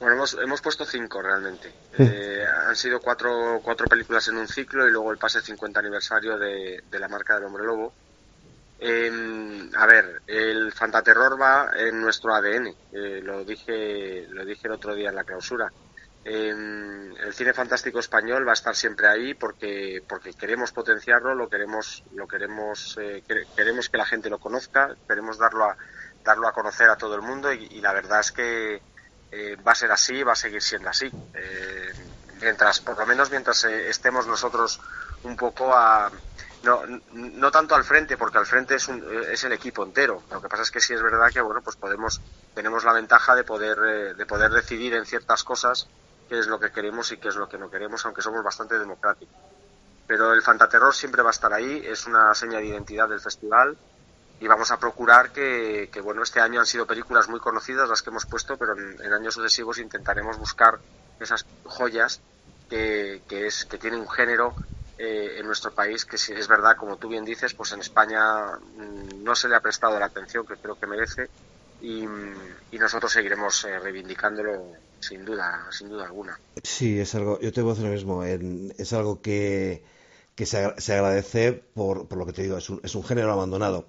Bueno, 0.02 0.16
hemos, 0.16 0.34
hemos 0.34 0.60
puesto 0.60 0.84
cinco 0.84 1.22
realmente. 1.22 1.72
Eh, 1.96 2.44
han 2.66 2.74
sido 2.74 3.00
cuatro, 3.00 3.60
cuatro 3.62 3.86
películas 3.86 4.26
en 4.26 4.36
un 4.36 4.48
ciclo 4.48 4.84
y 4.88 4.90
luego 4.90 5.12
el 5.12 5.16
pase 5.16 5.40
50 5.40 5.78
aniversario 5.78 6.36
de, 6.38 6.82
de 6.90 6.98
la 6.98 7.06
marca 7.06 7.36
del 7.36 7.44
Hombre 7.44 7.62
Lobo. 7.62 7.94
Eh, 8.80 9.70
a 9.76 9.86
ver, 9.86 10.22
el 10.26 10.72
fantaterror 10.72 11.40
va 11.40 11.70
en 11.76 12.00
nuestro 12.00 12.34
ADN. 12.34 12.74
Eh, 12.90 13.20
lo 13.22 13.44
dije 13.44 14.26
lo 14.28 14.44
dije 14.44 14.66
el 14.66 14.72
otro 14.72 14.96
día 14.96 15.10
en 15.10 15.14
la 15.14 15.22
clausura. 15.22 15.72
el 16.24 17.32
cine 17.32 17.52
fantástico 17.52 18.00
español 18.00 18.44
va 18.44 18.50
a 18.50 18.54
estar 18.54 18.74
siempre 18.74 19.06
ahí 19.06 19.34
porque 19.34 20.02
porque 20.08 20.34
queremos 20.34 20.72
potenciarlo 20.72 21.36
lo 21.36 21.48
queremos 21.48 22.02
lo 22.12 22.26
queremos 22.26 22.98
eh, 23.00 23.22
queremos 23.56 23.88
que 23.88 23.98
la 23.98 24.06
gente 24.06 24.30
lo 24.30 24.38
conozca 24.38 24.96
queremos 25.06 25.38
darlo 25.38 25.64
a 25.64 25.76
darlo 26.24 26.48
a 26.48 26.52
conocer 26.52 26.88
a 26.90 26.96
todo 26.96 27.14
el 27.16 27.22
mundo 27.22 27.52
y, 27.52 27.80
la 27.80 27.92
verdad 27.92 28.20
es 28.20 28.30
que 28.32 28.82
eh, 29.32 29.56
va 29.66 29.72
a 29.72 29.74
ser 29.74 29.90
así 29.90 30.22
va 30.22 30.32
a 30.32 30.36
seguir 30.36 30.62
siendo 30.62 30.90
así 30.90 31.10
eh, 31.34 31.92
mientras 32.40 32.80
por 32.80 32.98
lo 32.98 33.06
menos 33.06 33.30
mientras 33.30 33.64
estemos 33.64 34.26
nosotros 34.26 34.80
un 35.24 35.36
poco 35.36 35.74
a 35.74 36.10
no, 36.62 36.82
no 37.12 37.50
tanto 37.50 37.74
al 37.74 37.82
frente, 37.82 38.16
porque 38.16 38.38
al 38.38 38.46
frente 38.46 38.76
es, 38.76 38.86
un, 38.86 39.04
es 39.28 39.42
el 39.42 39.52
equipo 39.52 39.82
entero. 39.82 40.22
Lo 40.30 40.40
que 40.40 40.48
pasa 40.48 40.62
es 40.62 40.70
que 40.70 40.80
sí 40.80 40.94
es 40.94 41.02
verdad 41.02 41.28
que 41.32 41.40
bueno, 41.40 41.60
pues 41.60 41.74
podemos, 41.74 42.20
tenemos 42.54 42.84
la 42.84 42.92
ventaja 42.92 43.34
de 43.34 43.42
poder, 43.42 44.14
de 44.16 44.26
poder 44.26 44.50
decidir 44.52 44.94
en 44.94 45.04
ciertas 45.04 45.42
cosas 45.42 45.88
qué 46.28 46.38
es 46.38 46.46
lo 46.46 46.60
que 46.60 46.70
queremos 46.70 47.10
y 47.12 47.16
qué 47.16 47.28
es 47.28 47.36
lo 47.36 47.48
que 47.48 47.58
no 47.58 47.70
queremos, 47.70 48.04
aunque 48.06 48.22
somos 48.22 48.44
bastante 48.44 48.78
democráticos. 48.78 49.34
Pero 50.06 50.32
el 50.32 50.42
fantaterror 50.42 50.94
siempre 50.94 51.22
va 51.22 51.30
a 51.30 51.32
estar 51.32 51.52
ahí, 51.52 51.82
es 51.84 52.06
una 52.06 52.34
seña 52.34 52.58
de 52.58 52.66
identidad 52.66 53.08
del 53.08 53.20
festival 53.20 53.76
y 54.42 54.48
vamos 54.48 54.72
a 54.72 54.76
procurar 54.76 55.30
que, 55.30 55.88
bueno, 56.02 56.24
este 56.24 56.40
año 56.40 56.58
han 56.58 56.66
sido 56.66 56.84
películas 56.84 57.28
muy 57.28 57.38
conocidas 57.38 57.88
las 57.88 58.02
que 58.02 58.10
hemos 58.10 58.26
puesto, 58.26 58.56
pero 58.56 58.76
en, 58.76 59.12
años 59.12 59.34
sucesivos 59.34 59.78
intentaremos 59.78 60.36
buscar 60.36 60.80
esas 61.20 61.46
joyas 61.64 62.20
que, 62.68 63.22
es, 63.30 63.64
que 63.66 63.78
tienen 63.78 64.00
un 64.00 64.08
género 64.08 64.56
eh, 64.98 65.36
en 65.38 65.46
nuestro 65.46 65.70
país 65.72 66.04
que 66.04 66.18
si 66.18 66.32
es 66.32 66.48
verdad, 66.48 66.76
como 66.76 66.96
tú 66.96 67.08
bien 67.08 67.24
dices, 67.24 67.54
pues 67.54 67.70
en 67.70 67.80
España 67.82 68.56
mm, 68.56 69.22
no 69.22 69.36
se 69.36 69.48
le 69.48 69.54
ha 69.54 69.60
prestado 69.60 69.96
la 70.00 70.06
atención 70.06 70.44
que 70.44 70.56
creo 70.56 70.74
que 70.74 70.88
merece 70.88 71.28
y, 71.80 72.04
nosotros 72.76 73.12
seguiremos 73.12 73.64
eh, 73.64 73.78
reivindicándolo 73.78 74.72
sin 74.98 75.24
duda, 75.24 75.68
sin 75.70 75.88
duda 75.88 76.06
alguna. 76.06 76.36
Sí, 76.64 76.98
es 76.98 77.14
algo, 77.14 77.38
yo 77.38 77.52
te 77.52 77.62
voy 77.62 77.70
a 77.70 77.74
decir 77.74 77.86
lo 77.88 77.94
mismo, 77.94 78.24
es 78.24 78.92
algo 78.92 79.22
que, 79.22 79.84
que 80.34 80.46
se, 80.46 80.64
agradece 80.64 81.52
por, 81.52 82.08
por, 82.08 82.18
lo 82.18 82.26
que 82.26 82.32
te 82.32 82.42
digo, 82.42 82.58
es 82.58 82.68
un, 82.70 82.80
es 82.82 82.96
un 82.96 83.04
género 83.04 83.30
abandonado. 83.30 83.86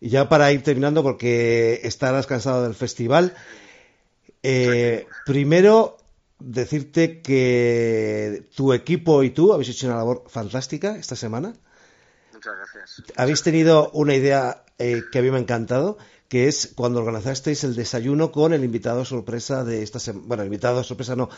Y 0.00 0.10
ya 0.10 0.28
para 0.28 0.52
ir 0.52 0.62
terminando, 0.62 1.02
porque 1.02 1.80
estarás 1.84 2.26
cansado 2.26 2.64
del 2.64 2.74
festival, 2.74 3.34
eh, 4.42 5.06
primero 5.24 5.96
decirte 6.38 7.20
que 7.22 8.48
tu 8.54 8.72
equipo 8.72 9.22
y 9.22 9.30
tú 9.30 9.52
habéis 9.52 9.70
hecho 9.70 9.86
una 9.86 9.96
labor 9.96 10.24
fantástica 10.28 10.96
esta 10.96 11.16
semana. 11.16 11.54
Muchas 12.32 12.54
gracias. 12.56 13.02
Habéis 13.16 13.42
tenido 13.42 13.90
una 13.92 14.14
idea 14.14 14.64
eh, 14.78 15.02
que 15.10 15.18
a 15.18 15.22
mí 15.22 15.30
me 15.30 15.38
ha 15.38 15.40
encantado, 15.40 15.96
que 16.28 16.48
es 16.48 16.72
cuando 16.74 17.00
organizasteis 17.00 17.64
el 17.64 17.74
desayuno 17.74 18.32
con 18.32 18.52
el 18.52 18.64
invitado 18.64 19.04
sorpresa 19.04 19.64
de 19.64 19.82
esta 19.82 19.98
semana. 19.98 20.26
Bueno, 20.26 20.42
el 20.42 20.48
invitado 20.48 20.84
sorpresa 20.84 21.16
no. 21.16 21.30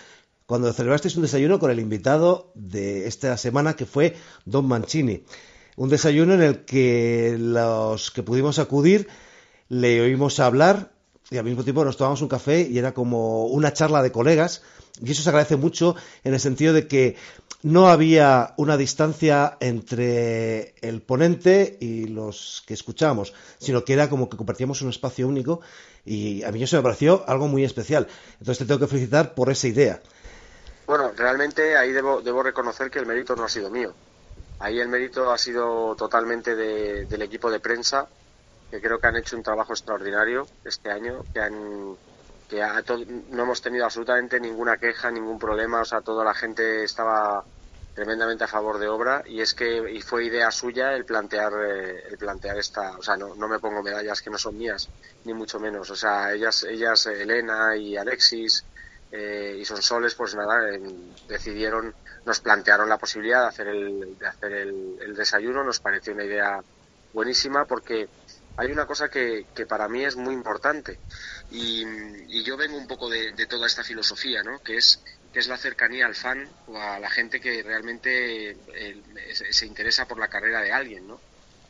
Cuando 0.46 0.72
celebrasteis 0.72 1.16
un 1.16 1.22
desayuno 1.22 1.58
con 1.58 1.70
el 1.70 1.78
invitado 1.78 2.50
de 2.54 3.06
esta 3.06 3.36
semana, 3.36 3.76
que 3.76 3.86
fue 3.86 4.16
Don 4.46 4.66
Mancini. 4.66 5.24
Un 5.78 5.88
desayuno 5.88 6.34
en 6.34 6.42
el 6.42 6.64
que 6.64 7.36
los 7.38 8.10
que 8.10 8.24
pudimos 8.24 8.58
acudir 8.58 9.06
le 9.68 10.00
oímos 10.00 10.40
hablar 10.40 10.90
y 11.30 11.36
al 11.36 11.44
mismo 11.44 11.62
tiempo 11.62 11.84
nos 11.84 11.96
tomamos 11.96 12.20
un 12.20 12.26
café 12.26 12.62
y 12.62 12.78
era 12.78 12.92
como 12.92 13.46
una 13.46 13.72
charla 13.72 14.02
de 14.02 14.10
colegas. 14.10 14.62
Y 15.00 15.12
eso 15.12 15.22
se 15.22 15.28
agradece 15.28 15.54
mucho 15.54 15.94
en 16.24 16.34
el 16.34 16.40
sentido 16.40 16.72
de 16.72 16.88
que 16.88 17.14
no 17.62 17.86
había 17.86 18.54
una 18.56 18.76
distancia 18.76 19.56
entre 19.60 20.74
el 20.80 21.00
ponente 21.00 21.78
y 21.80 22.08
los 22.08 22.64
que 22.66 22.74
escuchamos, 22.74 23.32
sino 23.58 23.84
que 23.84 23.92
era 23.92 24.10
como 24.10 24.28
que 24.28 24.36
compartíamos 24.36 24.82
un 24.82 24.88
espacio 24.88 25.28
único 25.28 25.60
y 26.04 26.42
a 26.42 26.50
mí 26.50 26.60
eso 26.60 26.76
me 26.76 26.82
pareció 26.82 27.22
algo 27.28 27.46
muy 27.46 27.62
especial. 27.62 28.08
Entonces 28.40 28.58
te 28.58 28.64
tengo 28.64 28.80
que 28.80 28.88
felicitar 28.88 29.32
por 29.32 29.48
esa 29.48 29.68
idea. 29.68 30.02
Bueno, 30.88 31.12
realmente 31.16 31.76
ahí 31.76 31.92
debo, 31.92 32.20
debo 32.20 32.42
reconocer 32.42 32.90
que 32.90 32.98
el 32.98 33.06
mérito 33.06 33.36
no 33.36 33.44
ha 33.44 33.48
sido 33.48 33.70
mío. 33.70 33.94
Ahí 34.58 34.80
el 34.80 34.88
mérito 34.88 35.30
ha 35.30 35.38
sido 35.38 35.94
totalmente 35.96 36.54
del 36.56 37.22
equipo 37.22 37.50
de 37.50 37.60
prensa, 37.60 38.10
que 38.70 38.80
creo 38.80 38.98
que 39.00 39.06
han 39.06 39.16
hecho 39.16 39.36
un 39.36 39.42
trabajo 39.42 39.72
extraordinario 39.72 40.46
este 40.64 40.90
año, 40.90 41.26
que 41.32 41.40
han 41.40 41.98
que 42.48 42.62
no 43.28 43.42
hemos 43.42 43.60
tenido 43.60 43.84
absolutamente 43.84 44.40
ninguna 44.40 44.78
queja, 44.78 45.10
ningún 45.10 45.38
problema, 45.38 45.82
o 45.82 45.84
sea, 45.84 46.00
toda 46.00 46.24
la 46.24 46.32
gente 46.34 46.82
estaba 46.82 47.46
tremendamente 47.92 48.44
a 48.44 48.48
favor 48.48 48.78
de 48.78 48.88
obra 48.88 49.22
y 49.26 49.40
es 49.40 49.54
que 49.54 49.90
y 49.90 50.00
fue 50.02 50.24
idea 50.26 50.50
suya 50.50 50.92
el 50.94 51.04
plantear 51.04 51.52
eh, 51.66 52.04
el 52.08 52.16
plantear 52.16 52.56
esta 52.58 52.96
o 52.96 53.02
sea 53.02 53.16
no, 53.16 53.34
no 53.34 53.48
me 53.48 53.58
pongo 53.58 53.82
medallas 53.82 54.22
que 54.22 54.30
no 54.30 54.38
son 54.38 54.56
mías 54.56 54.92
ni 55.24 55.34
mucho 55.34 55.58
menos 55.58 55.90
o 55.90 55.96
sea 55.96 56.32
ellas 56.32 56.62
ellas 56.62 57.06
Elena 57.06 57.76
y 57.76 57.96
Alexis 57.96 58.68
eh, 59.12 59.56
y 59.58 59.64
Sonsoles 59.64 60.14
pues 60.14 60.34
nada 60.34 60.60
decidieron 61.28 61.94
nos 62.26 62.40
plantearon 62.40 62.88
la 62.88 62.98
posibilidad 62.98 63.42
de 63.42 63.48
hacer 63.48 63.68
el 63.68 64.18
de 64.18 64.26
hacer 64.26 64.52
el 64.52 65.14
desayuno 65.16 65.64
nos 65.64 65.80
pareció 65.80 66.12
una 66.12 66.24
idea 66.24 66.62
buenísima 67.12 67.64
porque 67.64 68.08
hay 68.58 68.72
una 68.72 68.86
cosa 68.86 69.08
que, 69.08 69.46
que 69.54 69.66
para 69.66 69.88
mí 69.88 70.04
es 70.04 70.16
muy 70.16 70.34
importante 70.34 70.98
y, 71.50 71.84
yo 72.42 72.56
vengo 72.56 72.76
un 72.76 72.86
poco 72.86 73.08
de, 73.08 73.32
toda 73.46 73.66
esta 73.66 73.84
filosofía, 73.84 74.42
¿no? 74.42 74.62
Que 74.62 74.76
es 74.76 75.00
que 75.32 75.40
es 75.40 75.48
la 75.48 75.58
cercanía 75.58 76.06
al 76.06 76.14
fan 76.14 76.48
o 76.66 76.78
a 76.78 76.98
la 76.98 77.10
gente 77.10 77.40
que 77.40 77.62
realmente 77.62 78.56
se 79.52 79.66
interesa 79.66 80.08
por 80.08 80.18
la 80.18 80.28
carrera 80.28 80.62
de 80.62 80.72
alguien, 80.72 81.06
¿no? 81.06 81.20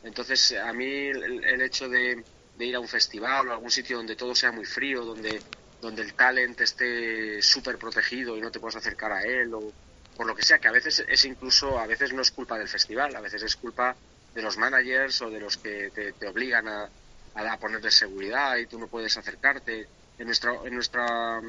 Entonces, 0.03 0.53
a 0.53 0.71
mí 0.71 0.85
el, 0.85 1.61
hecho 1.61 1.89
de, 1.89 2.23
ir 2.59 2.75
a 2.75 2.79
un 2.79 2.87
festival 2.87 3.47
o 3.47 3.51
a 3.51 3.53
algún 3.55 3.71
sitio 3.71 3.97
donde 3.97 4.15
todo 4.15 4.33
sea 4.33 4.51
muy 4.53 4.65
frío, 4.65 5.03
donde, 5.03 5.41
donde 5.81 6.01
el 6.01 6.13
talent 6.13 6.59
esté 6.61 7.41
súper 7.41 7.77
protegido 7.77 8.35
y 8.35 8.41
no 8.41 8.51
te 8.51 8.59
puedas 8.59 8.75
acercar 8.75 9.11
a 9.11 9.23
él 9.23 9.53
o 9.53 9.71
por 10.19 10.27
lo 10.27 10.35
que 10.35 10.43
sea, 10.43 10.59
que 10.59 10.67
a 10.67 10.73
veces 10.73 11.05
es 11.07 11.23
incluso, 11.23 11.79
a 11.79 11.87
veces 11.87 12.11
no 12.11 12.21
es 12.21 12.31
culpa 12.31 12.57
del 12.57 12.67
festival, 12.67 13.15
a 13.15 13.21
veces 13.21 13.41
es 13.41 13.55
culpa 13.55 13.95
de 14.35 14.41
los 14.41 14.57
managers 14.57 15.21
o 15.21 15.29
de 15.29 15.39
los 15.39 15.55
que 15.55 15.91
te, 15.91 16.27
obligan 16.27 16.67
a, 16.67 16.89
a, 17.35 17.57
poner 17.57 17.79
de 17.79 17.89
seguridad 17.89 18.57
y 18.57 18.65
tú 18.65 18.77
no 18.77 18.87
puedes 18.87 19.17
acercarte. 19.17 19.87
En, 20.17 20.25
nuestro, 20.25 20.65
en, 20.65 20.75
nuestra, 20.75 21.39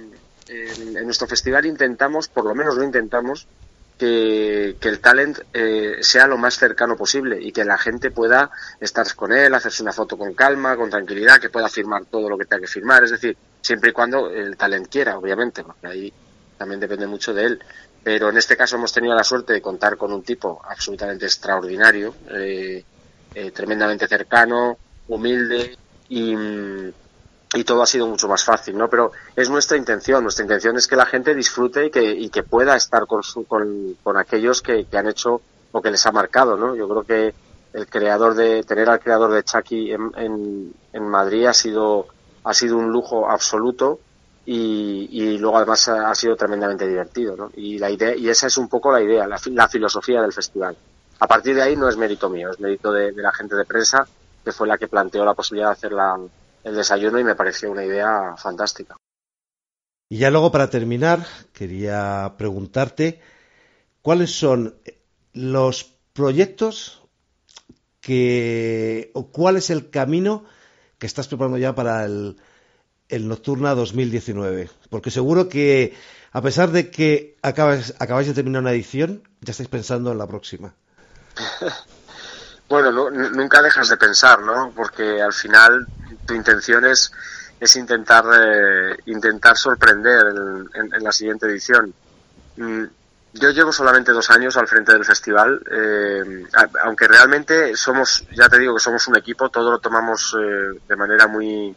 en, 0.46 1.04
nuestro 1.04 1.26
festival 1.26 1.66
intentamos, 1.66 2.28
por 2.28 2.44
lo 2.44 2.54
menos 2.54 2.76
lo 2.76 2.84
intentamos, 2.84 3.48
que, 3.98 4.76
que, 4.80 4.88
el 4.88 5.00
talent 5.00 5.40
eh, 5.52 5.96
sea 6.02 6.28
lo 6.28 6.38
más 6.38 6.56
cercano 6.56 6.96
posible 6.96 7.42
y 7.42 7.50
que 7.50 7.64
la 7.64 7.76
gente 7.76 8.12
pueda 8.12 8.52
estar 8.78 9.12
con 9.16 9.32
él, 9.32 9.52
hacerse 9.52 9.82
una 9.82 9.92
foto 9.92 10.16
con 10.16 10.32
calma, 10.34 10.76
con 10.76 10.88
tranquilidad, 10.88 11.40
que 11.40 11.50
pueda 11.50 11.68
firmar 11.68 12.04
todo 12.04 12.30
lo 12.30 12.38
que 12.38 12.44
tenga 12.44 12.60
que 12.60 12.68
firmar. 12.68 13.02
Es 13.02 13.10
decir, 13.10 13.36
siempre 13.60 13.90
y 13.90 13.92
cuando 13.92 14.30
el 14.30 14.56
talent 14.56 14.88
quiera, 14.88 15.18
obviamente, 15.18 15.62
porque 15.62 15.86
ahí 15.86 16.12
también 16.56 16.80
depende 16.80 17.06
mucho 17.06 17.32
de 17.32 17.44
él. 17.44 17.62
Pero 18.02 18.30
en 18.30 18.36
este 18.36 18.56
caso 18.56 18.76
hemos 18.76 18.92
tenido 18.92 19.14
la 19.14 19.24
suerte 19.24 19.52
de 19.52 19.60
contar 19.60 19.96
con 19.96 20.12
un 20.12 20.22
tipo 20.22 20.60
absolutamente 20.66 21.26
extraordinario, 21.26 22.14
eh, 22.30 22.84
eh, 23.34 23.50
tremendamente 23.50 24.08
cercano, 24.08 24.78
humilde 25.08 25.76
y, 26.08 26.34
y, 27.54 27.64
todo 27.64 27.82
ha 27.82 27.86
sido 27.86 28.06
mucho 28.06 28.26
más 28.26 28.42
fácil, 28.42 28.76
¿no? 28.76 28.88
Pero 28.88 29.12
es 29.36 29.50
nuestra 29.50 29.76
intención, 29.76 30.22
nuestra 30.22 30.44
intención 30.44 30.76
es 30.76 30.86
que 30.86 30.96
la 30.96 31.06
gente 31.06 31.34
disfrute 31.34 31.86
y 31.86 31.90
que, 31.90 32.02
y 32.02 32.30
que 32.30 32.42
pueda 32.42 32.74
estar 32.74 33.06
con, 33.06 33.22
con, 33.46 33.96
con 34.02 34.16
aquellos 34.16 34.62
que, 34.62 34.86
que, 34.86 34.98
han 34.98 35.08
hecho 35.08 35.42
o 35.72 35.82
que 35.82 35.90
les 35.90 36.04
ha 36.06 36.12
marcado, 36.12 36.56
¿no? 36.56 36.74
Yo 36.74 36.88
creo 36.88 37.04
que 37.04 37.34
el 37.72 37.86
creador 37.86 38.34
de, 38.34 38.62
tener 38.64 38.88
al 38.88 39.00
creador 39.00 39.32
de 39.32 39.44
Chucky 39.44 39.92
en, 39.92 40.10
en, 40.16 40.74
en 40.92 41.08
Madrid 41.08 41.46
ha 41.46 41.54
sido, 41.54 42.08
ha 42.44 42.54
sido 42.54 42.76
un 42.76 42.90
lujo 42.90 43.28
absoluto 43.28 44.00
y, 44.46 45.38
luego 45.38 45.58
además 45.58 45.88
ha, 45.88 46.14
sido 46.14 46.34
tremendamente 46.34 46.88
divertido, 46.88 47.36
¿no? 47.36 47.52
Y 47.54 47.78
la 47.78 47.90
idea, 47.90 48.16
y 48.16 48.28
esa 48.28 48.48
es 48.48 48.58
un 48.58 48.68
poco 48.68 48.90
la 48.90 49.00
idea, 49.00 49.26
la, 49.26 49.68
filosofía 49.68 50.22
del 50.22 50.32
festival. 50.32 50.76
A 51.20 51.26
partir 51.28 51.54
de 51.54 51.62
ahí 51.62 51.76
no 51.76 51.88
es 51.88 51.96
mérito 51.96 52.28
mío, 52.28 52.50
es 52.50 52.58
mérito 52.58 52.90
de, 52.90 53.12
la 53.12 53.32
gente 53.32 53.54
de 53.54 53.64
prensa, 53.64 54.06
que 54.42 54.52
fue 54.52 54.66
la 54.66 54.78
que 54.78 54.88
planteó 54.88 55.24
la 55.24 55.34
posibilidad 55.34 55.68
de 55.68 55.72
hacer 55.74 55.92
el 56.64 56.74
desayuno 56.74 57.20
y 57.20 57.24
me 57.24 57.36
pareció 57.36 57.70
una 57.70 57.84
idea 57.84 58.34
fantástica. 58.36 58.96
Y 60.08 60.18
ya 60.18 60.30
luego 60.30 60.50
para 60.50 60.68
terminar, 60.68 61.24
quería 61.52 62.34
preguntarte 62.36 63.20
cuáles 64.02 64.36
son 64.36 64.74
los 65.32 65.84
proyectos 66.12 67.02
que, 68.00 69.12
o 69.14 69.30
cuál 69.30 69.56
es 69.56 69.70
el 69.70 69.90
camino 69.90 70.44
que 71.00 71.06
estás 71.06 71.26
preparando 71.26 71.58
ya 71.58 71.74
para 71.74 72.04
el, 72.04 72.36
el 73.08 73.26
Nocturna 73.26 73.74
2019? 73.74 74.70
Porque 74.90 75.10
seguro 75.10 75.48
que, 75.48 75.96
a 76.30 76.42
pesar 76.42 76.70
de 76.70 76.90
que 76.90 77.36
acabas, 77.42 77.94
acabáis 77.98 78.28
de 78.28 78.34
terminar 78.34 78.60
una 78.60 78.72
edición, 78.72 79.22
ya 79.40 79.50
estáis 79.50 79.68
pensando 79.68 80.12
en 80.12 80.18
la 80.18 80.28
próxima. 80.28 80.74
bueno, 82.68 83.10
nunca 83.10 83.62
dejas 83.62 83.88
de 83.88 83.96
pensar, 83.96 84.42
¿no? 84.42 84.72
Porque 84.76 85.22
al 85.22 85.32
final 85.32 85.86
tu 86.26 86.34
intención 86.34 86.84
es, 86.84 87.10
es 87.58 87.76
intentar, 87.76 88.24
eh, 88.26 88.96
intentar 89.06 89.56
sorprender 89.56 90.26
en, 90.74 91.02
la 91.02 91.12
siguiente 91.12 91.46
edición. 91.46 91.94
Yo 93.32 93.50
llevo 93.50 93.72
solamente 93.72 94.12
dos 94.12 94.28
años 94.30 94.56
al 94.56 94.66
frente 94.66 94.92
del 94.92 95.04
festival, 95.04 95.62
eh, 95.70 96.44
aunque 96.82 97.06
realmente 97.06 97.76
somos, 97.76 98.26
ya 98.32 98.48
te 98.48 98.58
digo 98.58 98.74
que 98.74 98.80
somos 98.80 99.06
un 99.06 99.16
equipo, 99.16 99.50
todo 99.50 99.70
lo 99.70 99.78
tomamos 99.78 100.36
eh, 100.36 100.80
de 100.88 100.96
manera 100.96 101.28
muy, 101.28 101.74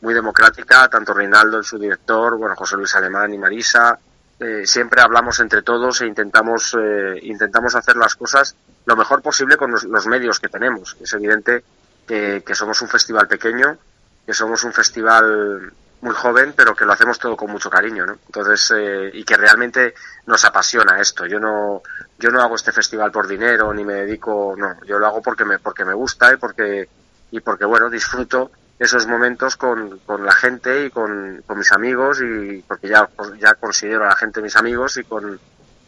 muy 0.00 0.14
democrática, 0.14 0.88
tanto 0.88 1.12
Reinaldo, 1.12 1.62
su 1.62 1.78
director, 1.78 2.36
bueno, 2.38 2.56
José 2.56 2.76
Luis 2.76 2.94
Alemán 2.94 3.34
y 3.34 3.38
Marisa, 3.38 3.98
eh, 4.38 4.66
siempre 4.66 5.02
hablamos 5.02 5.38
entre 5.40 5.60
todos 5.60 6.00
e 6.00 6.06
intentamos, 6.06 6.74
eh, 6.80 7.18
intentamos 7.24 7.74
hacer 7.74 7.96
las 7.96 8.14
cosas 8.14 8.56
lo 8.86 8.96
mejor 8.96 9.20
posible 9.20 9.58
con 9.58 9.70
los, 9.70 9.84
los 9.84 10.06
medios 10.06 10.40
que 10.40 10.48
tenemos. 10.48 10.96
Es 10.98 11.12
evidente 11.12 11.62
que, 12.06 12.42
somos 12.54 12.80
un 12.80 12.88
festival 12.88 13.28
pequeño, 13.28 13.76
que 14.24 14.32
somos 14.32 14.64
un 14.64 14.72
festival 14.72 15.72
muy 16.02 16.14
joven, 16.14 16.54
pero 16.56 16.74
que 16.74 16.84
lo 16.84 16.92
hacemos 16.92 17.18
todo 17.18 17.36
con 17.36 17.50
mucho 17.50 17.68
cariño, 17.68 18.06
¿no? 18.06 18.18
Entonces, 18.26 18.72
eh, 18.76 19.10
y 19.12 19.24
que 19.24 19.36
realmente 19.36 19.94
nos 20.26 20.44
apasiona 20.44 21.00
esto. 21.00 21.26
Yo 21.26 21.38
no, 21.38 21.82
yo 22.18 22.30
no 22.30 22.40
hago 22.40 22.54
este 22.54 22.72
festival 22.72 23.12
por 23.12 23.28
dinero, 23.28 23.72
ni 23.74 23.84
me 23.84 23.94
dedico, 23.94 24.54
no, 24.56 24.82
yo 24.84 24.98
lo 24.98 25.06
hago 25.06 25.20
porque 25.20 25.44
me, 25.44 25.58
porque 25.58 25.84
me 25.84 25.94
gusta 25.94 26.32
y 26.32 26.36
porque, 26.36 26.88
y 27.30 27.40
porque, 27.40 27.66
bueno, 27.66 27.90
disfruto 27.90 28.50
esos 28.78 29.06
momentos 29.06 29.56
con, 29.56 29.98
con 30.00 30.24
la 30.24 30.32
gente 30.32 30.86
y 30.86 30.90
con, 30.90 31.42
con, 31.46 31.58
mis 31.58 31.70
amigos 31.70 32.22
y 32.22 32.64
porque 32.66 32.88
ya, 32.88 33.06
ya 33.38 33.54
considero 33.54 34.04
a 34.04 34.08
la 34.08 34.16
gente 34.16 34.40
mis 34.40 34.56
amigos 34.56 34.96
y 34.96 35.04
con, 35.04 35.38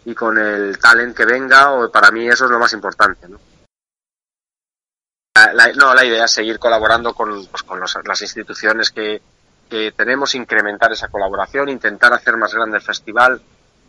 y 0.05 0.15
con 0.15 0.37
el 0.37 0.79
talent 0.79 1.17
que 1.17 1.25
venga, 1.25 1.73
o 1.73 1.91
para 1.91 2.11
mí 2.11 2.29
eso 2.29 2.45
es 2.45 2.51
lo 2.51 2.59
más 2.59 2.75
importante, 2.75 3.29
¿no? 3.29 3.39
La, 5.55 5.73
no, 5.73 5.95
la 5.95 6.05
idea 6.05 6.27
es 6.27 6.31
seguir 6.31 6.59
colaborando 6.59 7.15
con, 7.15 7.47
pues, 7.47 7.63
con 7.63 7.81
los, 7.81 7.97
las 8.05 8.21
instituciones 8.21 8.91
que, 8.91 9.23
que 9.73 9.91
tenemos, 9.91 10.35
incrementar 10.35 10.93
esa 10.93 11.09
colaboración, 11.09 11.71
intentar 11.71 12.13
hacer 12.13 12.37
más 12.37 12.53
grande 12.53 12.77
el 12.77 12.83
festival, 12.83 13.41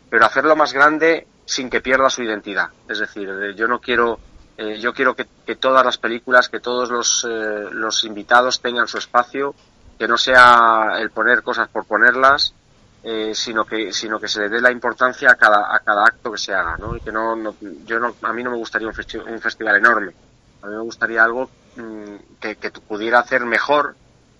pero 0.08 0.24
hacerlo 0.24 0.56
más 0.56 0.72
grande 0.72 1.26
sin 1.44 1.68
que 1.68 1.82
pierda 1.82 2.08
su 2.08 2.22
identidad. 2.22 2.68
Es 2.88 3.00
decir, 3.00 3.28
yo 3.54 3.68
no 3.68 3.80
quiero, 3.80 4.18
eh, 4.56 4.78
yo 4.78 4.94
quiero 4.94 5.14
que, 5.14 5.26
todas 5.56 5.84
las 5.84 5.98
películas, 5.98 6.48
que 6.48 6.58
todos 6.58 6.88
los, 6.88 7.26
eh, 7.28 7.68
los 7.70 8.02
invitados 8.04 8.62
tengan 8.62 8.88
su 8.88 8.96
espacio, 8.96 9.54
que 9.98 10.08
no 10.08 10.16
sea 10.16 10.96
el 11.00 11.10
poner 11.10 11.42
cosas 11.42 11.68
por 11.68 11.84
ponerlas, 11.84 12.54
eh, 13.02 13.32
sino 13.34 13.66
que 13.66 13.92
sino 13.92 14.18
que 14.18 14.28
se 14.28 14.40
le 14.40 14.48
dé 14.48 14.62
la 14.62 14.72
importancia 14.72 15.32
a 15.32 15.34
cada 15.34 15.76
a 15.76 15.80
cada 15.80 16.06
acto 16.06 16.32
que 16.32 16.38
se 16.38 16.54
haga, 16.54 16.78
¿no? 16.78 16.96
Y 16.96 17.00
que 17.00 17.12
no, 17.12 17.36
no 17.36 17.54
yo 17.84 18.00
no 18.00 18.14
a 18.22 18.32
mí 18.32 18.42
no 18.42 18.52
me 18.52 18.56
gustaría 18.56 18.88
un, 18.88 18.94
festi 18.94 19.18
un 19.18 19.38
festival 19.38 19.76
enorme. 19.76 20.14
A 20.62 20.66
mí 20.68 20.72
me 20.76 20.80
gustaría 20.80 21.22
algo 21.22 21.50
mmm, 21.76 22.16
que, 22.40 22.56
que 22.56 22.70
pudiera 22.70 23.18
hacer 23.18 23.44
mejor 23.44 23.96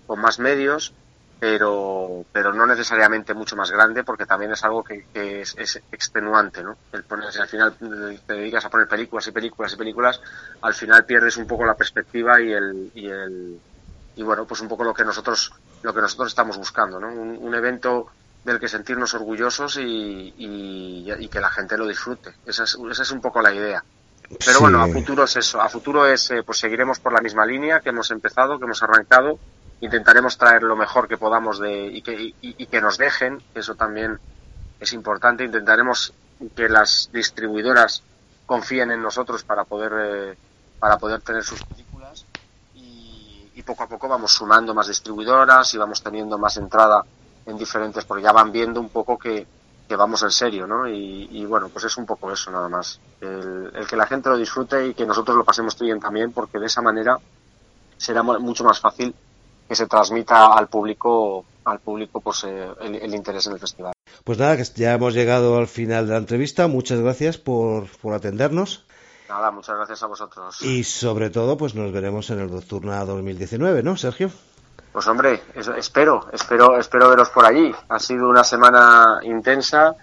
con 0.07 0.19
más 0.19 0.39
medios 0.39 0.95
pero, 1.39 2.25
pero 2.31 2.53
no 2.53 2.65
necesariamente 2.65 3.33
mucho 3.33 3.55
más 3.55 3.69
grande 3.71 4.03
porque 4.03 4.25
también 4.25 4.51
es 4.51 4.63
algo 4.63 4.83
que, 4.83 5.05
que 5.13 5.41
es, 5.41 5.55
es, 5.57 5.81
extenuante, 5.91 6.63
¿no? 6.63 6.77
El 6.93 7.03
poner, 7.03 7.31
si 7.31 7.39
al 7.39 7.47
final 7.47 7.75
te 8.25 8.33
dedicas 8.33 8.65
a 8.65 8.69
poner 8.69 8.87
películas 8.87 9.27
y 9.27 9.31
películas 9.31 9.73
y 9.73 9.77
películas, 9.77 10.21
al 10.61 10.73
final 10.73 11.05
pierdes 11.05 11.37
un 11.37 11.45
poco 11.45 11.65
la 11.65 11.75
perspectiva 11.75 12.41
y 12.41 12.53
el, 12.53 12.91
y 12.95 13.07
el, 13.07 13.59
y 14.15 14.23
bueno, 14.23 14.45
pues 14.45 14.61
un 14.61 14.69
poco 14.69 14.83
lo 14.83 14.93
que 14.93 15.03
nosotros, 15.03 15.51
lo 15.83 15.93
que 15.93 16.01
nosotros 16.01 16.29
estamos 16.29 16.57
buscando, 16.57 16.99
¿no? 16.99 17.09
Un, 17.09 17.37
un 17.39 17.55
evento 17.55 18.07
del 18.45 18.59
que 18.59 18.67
sentirnos 18.67 19.13
orgullosos 19.15 19.77
y, 19.77 19.81
y, 20.37 21.11
y, 21.19 21.27
que 21.27 21.39
la 21.39 21.49
gente 21.49 21.77
lo 21.77 21.87
disfrute. 21.87 22.31
Esa 22.45 22.63
es, 22.63 22.77
esa 22.91 23.01
es 23.01 23.11
un 23.11 23.19
poco 23.19 23.41
la 23.41 23.53
idea. 23.53 23.83
Pero 24.29 24.57
sí. 24.57 24.61
bueno, 24.61 24.81
a 24.81 24.87
futuro 24.87 25.23
es 25.23 25.35
eso. 25.35 25.59
A 25.59 25.67
futuro 25.67 26.05
es, 26.05 26.29
eh, 26.29 26.43
pues 26.43 26.59
seguiremos 26.59 26.99
por 26.99 27.11
la 27.11 27.21
misma 27.21 27.45
línea 27.45 27.79
que 27.79 27.89
hemos 27.89 28.11
empezado, 28.11 28.59
que 28.59 28.65
hemos 28.65 28.81
arrancado 28.83 29.39
intentaremos 29.81 30.37
traer 30.37 30.63
lo 30.63 30.75
mejor 30.75 31.07
que 31.07 31.17
podamos 31.17 31.59
de, 31.59 31.87
y, 31.87 32.01
que, 32.01 32.13
y, 32.13 32.35
y, 32.41 32.65
que 32.67 32.81
nos 32.81 32.97
dejen, 32.97 33.41
eso 33.53 33.75
también 33.75 34.19
es 34.79 34.93
importante. 34.93 35.43
Intentaremos 35.43 36.13
que 36.55 36.69
las 36.69 37.09
distribuidoras 37.11 38.03
confíen 38.45 38.91
en 38.91 39.01
nosotros 39.01 39.43
para 39.43 39.63
poder, 39.63 39.91
eh, 39.97 40.37
para 40.79 40.97
poder 40.97 41.21
tener 41.21 41.43
sus 41.43 41.63
películas 41.63 42.25
y, 42.73 43.49
y, 43.55 43.63
poco 43.63 43.83
a 43.83 43.87
poco 43.87 44.07
vamos 44.07 44.33
sumando 44.33 44.73
más 44.73 44.87
distribuidoras 44.87 45.73
y 45.73 45.77
vamos 45.77 46.01
teniendo 46.01 46.37
más 46.37 46.57
entrada 46.57 47.03
en 47.45 47.57
diferentes, 47.57 48.05
porque 48.05 48.23
ya 48.23 48.31
van 48.31 48.51
viendo 48.51 48.79
un 48.79 48.89
poco 48.89 49.17
que, 49.17 49.45
que 49.87 49.95
vamos 49.95 50.23
en 50.23 50.31
serio, 50.31 50.65
¿no? 50.65 50.87
Y, 50.87 51.27
y, 51.31 51.45
bueno, 51.45 51.69
pues 51.69 51.85
es 51.85 51.97
un 51.97 52.05
poco 52.05 52.31
eso 52.31 52.49
nada 52.49 52.69
más. 52.69 52.99
El, 53.21 53.71
el 53.75 53.87
que 53.87 53.95
la 53.95 54.07
gente 54.07 54.29
lo 54.29 54.37
disfrute 54.37 54.87
y 54.87 54.93
que 54.93 55.05
nosotros 55.05 55.37
lo 55.37 55.43
pasemos 55.43 55.77
bien 55.79 55.99
también, 55.99 56.31
porque 56.31 56.59
de 56.59 56.65
esa 56.65 56.81
manera 56.81 57.17
será 57.97 58.23
mucho 58.23 58.63
más 58.63 58.79
fácil 58.79 59.15
que 59.67 59.75
se 59.75 59.87
transmita 59.87 60.53
al 60.53 60.67
público 60.67 61.45
al 61.65 61.79
público 61.79 62.21
pues 62.21 62.43
eh, 62.43 62.67
el, 62.81 62.95
el, 62.95 63.15
interés 63.15 63.47
en 63.47 63.53
el 63.53 63.59
festival. 63.59 63.93
Pues 64.23 64.37
nada, 64.37 64.55
que 64.55 64.63
ya 64.75 64.93
hemos 64.93 65.13
llegado 65.13 65.57
al 65.57 65.67
final 65.67 66.07
de 66.07 66.13
la 66.13 66.19
entrevista. 66.19 66.67
Muchas 66.67 66.99
gracias 66.99 67.37
por, 67.37 67.87
por 67.97 68.13
atendernos. 68.13 68.85
Nada, 69.27 69.51
muchas 69.51 69.75
gracias 69.75 70.03
a 70.03 70.07
vosotros. 70.07 70.61
Y 70.61 70.83
sobre 70.83 71.29
todo, 71.29 71.57
pues 71.57 71.73
nos 71.73 71.91
veremos 71.91 72.29
en 72.29 72.39
el 72.39 72.51
Nocturna 72.51 73.03
2019, 73.05 73.81
¿no, 73.81 73.97
Sergio? 73.97 74.29
Pues 74.91 75.07
hombre, 75.07 75.41
espero, 75.77 76.27
espero, 76.31 76.79
espero 76.79 77.09
veros 77.09 77.29
por 77.29 77.45
allí. 77.45 77.73
Ha 77.89 77.99
sido 77.99 78.29
una 78.29 78.43
semana 78.43 79.19
intensa, 79.23 79.95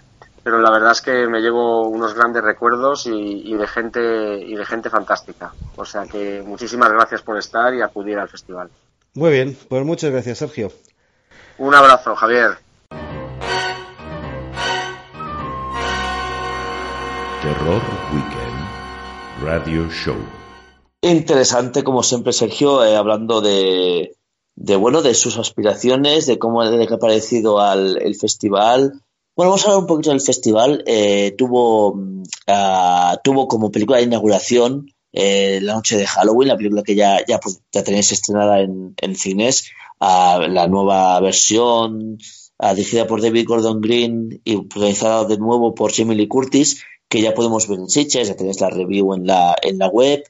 pero 0.43 0.59
la 0.59 0.69
verdad 0.69 0.91
es 0.91 1.01
que 1.01 1.25
me 1.25 1.39
llevo 1.39 1.87
unos 1.87 2.13
grandes 2.13 2.43
recuerdos 2.43 3.07
y, 3.07 3.41
y 3.45 3.55
de 3.55 3.65
gente 3.65 4.37
y 4.37 4.55
de 4.55 4.65
gente 4.65 4.89
fantástica. 4.89 5.53
O 5.77 5.85
sea 5.85 6.05
que 6.05 6.43
muchísimas 6.45 6.91
gracias 6.91 7.21
por 7.21 7.37
estar 7.37 7.73
y 7.73 7.81
acudir 7.81 8.19
al 8.19 8.29
festival. 8.29 8.69
Muy 9.15 9.31
bien, 9.31 9.55
pues 9.69 9.85
muchas 9.85 10.09
gracias, 10.11 10.39
Sergio. 10.39 10.71
Un 11.59 11.75
abrazo, 11.75 12.15
Javier. 12.15 12.57
Terror 17.43 17.81
Weekend 18.11 19.43
Radio 19.43 19.87
Show. 19.91 20.15
Interesante, 21.01 21.83
como 21.83 22.01
siempre, 22.01 22.33
Sergio, 22.33 22.83
eh, 22.83 22.95
hablando 22.95 23.41
de, 23.41 24.15
de, 24.55 24.75
bueno, 24.77 25.03
de 25.03 25.13
sus 25.13 25.37
aspiraciones, 25.37 26.25
de 26.25 26.39
cómo 26.39 26.63
le 26.63 26.83
ha 26.83 26.97
parecido 26.97 27.59
al 27.59 28.01
el 28.01 28.15
festival. 28.15 28.93
Bueno, 29.35 29.51
vamos 29.51 29.63
a 29.63 29.67
hablar 29.67 29.81
un 29.81 29.87
poquito 29.87 30.09
del 30.09 30.21
festival. 30.21 30.83
Eh, 30.87 31.35
tuvo, 31.37 31.89
uh, 31.89 33.17
tuvo 33.23 33.47
como 33.47 33.69
película 33.69 33.97
de 33.99 34.05
inauguración 34.05 34.87
eh, 35.13 35.59
La 35.61 35.75
Noche 35.75 35.95
de 35.97 36.07
Halloween, 36.07 36.49
la 36.49 36.57
película 36.57 36.83
que 36.83 36.95
ya, 36.95 37.23
ya, 37.25 37.39
pues, 37.39 37.61
ya 37.71 37.83
tenéis 37.83 38.11
estrenada 38.11 38.59
en, 38.61 38.95
en 38.99 39.15
cines, 39.15 39.71
uh, 39.99 40.41
la 40.47 40.67
nueva 40.67 41.19
versión 41.19 42.17
uh, 42.57 42.75
dirigida 42.75 43.05
por 43.05 43.21
David 43.21 43.45
Gordon 43.47 43.79
Green 43.79 44.41
y 44.43 44.57
protagonizada 44.57 45.25
de 45.25 45.37
nuevo 45.37 45.75
por 45.75 45.93
Jamie 45.93 46.17
Lee 46.17 46.27
Curtis, 46.27 46.83
que 47.07 47.21
ya 47.21 47.35
podemos 47.35 47.67
ver 47.67 47.79
en 47.79 47.89
Sitges, 47.89 48.27
ya 48.27 48.35
tenéis 48.35 48.59
la 48.59 48.71
review 48.71 49.13
en 49.13 49.27
la, 49.27 49.55
en 49.61 49.77
la 49.77 49.87
web, 49.87 50.23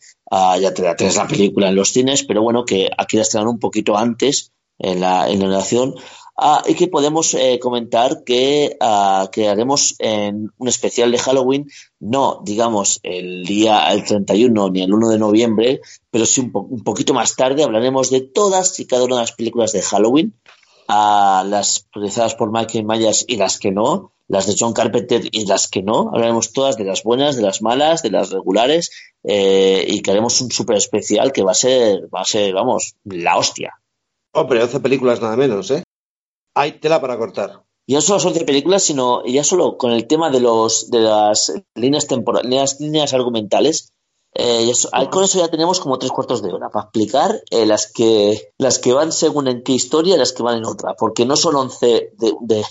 ya 0.60 0.74
tenéis 0.74 1.16
la 1.16 1.28
película 1.28 1.70
en 1.70 1.76
los 1.76 1.90
cines, 1.90 2.24
pero 2.24 2.42
bueno, 2.42 2.66
que 2.66 2.90
aquí 2.98 3.16
la 3.16 3.22
estrenan 3.22 3.48
un 3.48 3.60
poquito 3.60 3.96
antes 3.96 4.52
en 4.80 5.00
la, 5.00 5.30
en 5.30 5.40
la 5.40 5.48
nación. 5.48 5.96
Uh, 6.36 6.68
y 6.68 6.74
que 6.74 6.88
podemos 6.88 7.36
eh, 7.36 7.60
comentar 7.60 8.24
que, 8.24 8.76
uh, 8.82 9.30
que 9.30 9.50
haremos 9.50 9.96
en 10.00 10.52
un 10.58 10.68
especial 10.68 11.12
de 11.12 11.20
Halloween, 11.20 11.68
no 12.00 12.42
digamos 12.44 13.00
el 13.04 13.46
día 13.46 13.92
el 13.94 14.04
31 14.04 14.72
ni 14.72 14.82
el 14.82 14.92
1 14.92 15.10
de 15.10 15.20
noviembre, 15.20 15.82
pero 16.10 16.26
sí 16.26 16.42
un, 16.42 16.52
po 16.52 16.62
un 16.62 16.84
poquito 16.84 17.14
más 17.14 17.36
tarde 17.36 17.64
hablaremos 17.64 18.10
de 18.10 18.22
todas 18.22 18.80
y 18.80 18.88
cada 18.88 19.04
una 19.04 19.18
de 19.18 19.22
las 19.22 19.34
películas 19.34 19.74
de 19.74 19.84
Halloween, 19.84 20.34
uh, 20.90 21.46
las 21.46 21.88
realizadas 21.94 22.34
por 22.34 22.52
Michael 22.52 22.86
Myers 22.86 23.26
y 23.28 23.38
las 23.38 23.60
que 23.60 23.72
no, 23.72 24.14
las 24.28 24.48
de 24.48 24.56
John 24.58 24.74
Carpenter 24.74 25.22
y 25.32 25.46
las 25.46 25.68
que 25.68 25.84
no, 25.84 26.10
hablaremos 26.14 26.52
todas 26.52 26.78
de 26.78 26.84
las 26.84 27.04
buenas, 27.04 27.36
de 27.36 27.44
las 27.44 27.62
malas, 27.62 28.02
de 28.02 28.10
las 28.10 28.32
regulares, 28.32 28.90
eh, 29.24 29.86
y 29.88 30.02
que 30.02 30.10
haremos 30.10 30.42
un 30.42 30.52
super 30.52 30.78
especial 30.78 31.32
que 31.32 31.44
va 31.44 31.52
a 31.52 31.56
ser, 31.56 32.10
va 32.14 32.22
a 32.22 32.26
ser, 32.26 32.54
vamos, 32.54 32.96
la 33.04 33.38
hostia. 33.38 33.80
Hombre, 34.34 34.64
11 34.64 34.80
películas 34.80 35.22
nada 35.22 35.38
menos, 35.38 35.70
¿eh? 35.70 35.84
Hay 36.54 36.80
tela 36.80 37.02
para 37.02 37.18
cortar. 37.18 37.64
Y 37.86 37.96
no 37.96 38.02
solo 38.02 38.20
son 38.20 38.34
de 38.34 38.46
películas, 38.46 38.84
sino 38.84 39.26
ya 39.26 39.44
solo 39.44 39.78
con 39.78 39.92
el 39.92 40.08
tema 40.08 40.30
de 40.30 40.40
los 40.40 40.90
de 40.90 41.00
las 41.00 41.54
líneas 41.76 42.08
temporales, 42.08 42.50
líneas, 42.50 42.80
líneas 42.80 43.14
argumentales, 43.14 43.92
eh, 44.36 44.70
eso, 44.70 44.90
con 45.12 45.24
eso 45.24 45.40
ya 45.40 45.50
tenemos 45.50 45.80
como 45.80 46.00
tres 46.00 46.12
cuartos 46.12 46.42
de 46.42 46.52
hora 46.52 46.70
para 46.70 46.86
explicar 46.86 47.44
eh, 47.52 47.66
las 47.66 47.92
que 47.92 48.52
las 48.58 48.80
que 48.80 48.94
van 48.94 49.12
según 49.12 49.48
en 49.48 49.64
qué 49.64 49.74
historia 49.74 50.16
y 50.16 50.18
las 50.18 50.34
que 50.34 50.44
van 50.44 50.58
en 50.58 50.66
otra, 50.66 50.96
porque 50.96 51.26
no 51.26 51.36
son 51.36 51.56
once 51.56 52.14
de, 52.18 52.34
de 52.42 52.66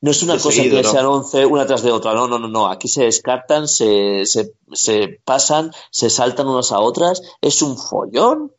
no 0.00 0.10
es 0.10 0.22
una 0.22 0.34
de 0.34 0.40
cosa 0.40 0.56
seguido, 0.56 0.76
que 0.76 0.82
¿no? 0.82 0.90
sean 0.90 1.06
once 1.06 1.46
una 1.46 1.66
tras 1.66 1.82
de 1.82 1.92
otra, 1.92 2.14
no, 2.14 2.28
no, 2.28 2.38
no, 2.38 2.48
no, 2.48 2.68
aquí 2.68 2.88
se 2.88 3.04
descartan, 3.04 3.68
se, 3.68 4.26
se, 4.26 4.54
se 4.72 5.20
pasan, 5.24 5.72
se 5.90 6.10
saltan 6.10 6.46
unas 6.46 6.72
a 6.72 6.80
otras, 6.80 7.22
es 7.40 7.62
un 7.62 7.76
follón. 7.78 8.52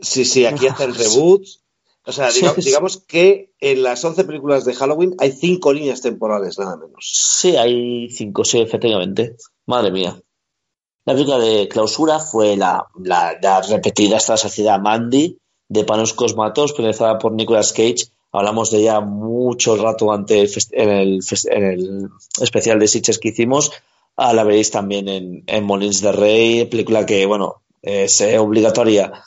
Sí, 0.00 0.24
sí, 0.24 0.46
aquí 0.46 0.66
hacen 0.68 0.94
reboots, 0.94 1.61
o 2.04 2.12
sea, 2.12 2.30
digamos, 2.30 2.64
digamos, 2.64 2.96
que 2.96 3.52
en 3.60 3.82
las 3.82 4.04
11 4.04 4.24
películas 4.24 4.64
de 4.64 4.74
Halloween 4.74 5.14
hay 5.18 5.32
cinco 5.32 5.72
líneas 5.72 6.00
temporales, 6.00 6.58
nada 6.58 6.76
menos. 6.76 7.12
Sí, 7.12 7.56
hay 7.56 8.08
cinco, 8.10 8.44
sí, 8.44 8.60
efectivamente. 8.60 9.36
Madre 9.66 9.92
mía. 9.92 10.20
La 11.04 11.14
película 11.14 11.38
de 11.38 11.68
clausura 11.68 12.18
fue 12.18 12.56
la, 12.56 12.86
la, 12.98 13.38
la 13.40 13.60
repetida 13.62 14.16
esta 14.16 14.36
saciedad 14.36 14.80
Mandy 14.80 15.38
de 15.68 15.84
Panos 15.84 16.12
Cosmatos, 16.12 16.72
protagonizada 16.72 17.18
por 17.18 17.32
Nicolas 17.32 17.72
Cage. 17.72 18.06
Hablamos 18.32 18.70
de 18.70 18.78
ella 18.78 19.00
mucho 19.00 19.76
rato 19.76 20.12
antes 20.12 20.68
en 20.72 20.90
el, 20.90 21.20
en 21.50 21.64
el 21.64 22.08
especial 22.40 22.78
de 22.78 22.88
Sitches 22.88 23.18
que 23.18 23.28
hicimos. 23.28 23.72
Ah, 24.16 24.32
la 24.32 24.44
veréis 24.44 24.70
también 24.70 25.08
en, 25.08 25.44
en 25.46 25.64
Molins 25.64 26.00
de 26.00 26.12
Rey, 26.12 26.64
película 26.66 27.06
que, 27.06 27.26
bueno, 27.26 27.62
es 27.80 28.20
eh, 28.20 28.38
obligatoria 28.38 29.24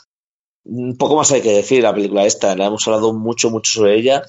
un 0.65 0.97
poco 0.97 1.15
más 1.15 1.31
hay 1.31 1.41
que 1.41 1.53
decir 1.53 1.81
la 1.83 1.93
película 1.93 2.25
esta, 2.25 2.55
la 2.55 2.65
hemos 2.67 2.85
hablado 2.87 3.13
mucho, 3.13 3.49
mucho 3.49 3.71
sobre 3.71 3.97
ella. 3.99 4.23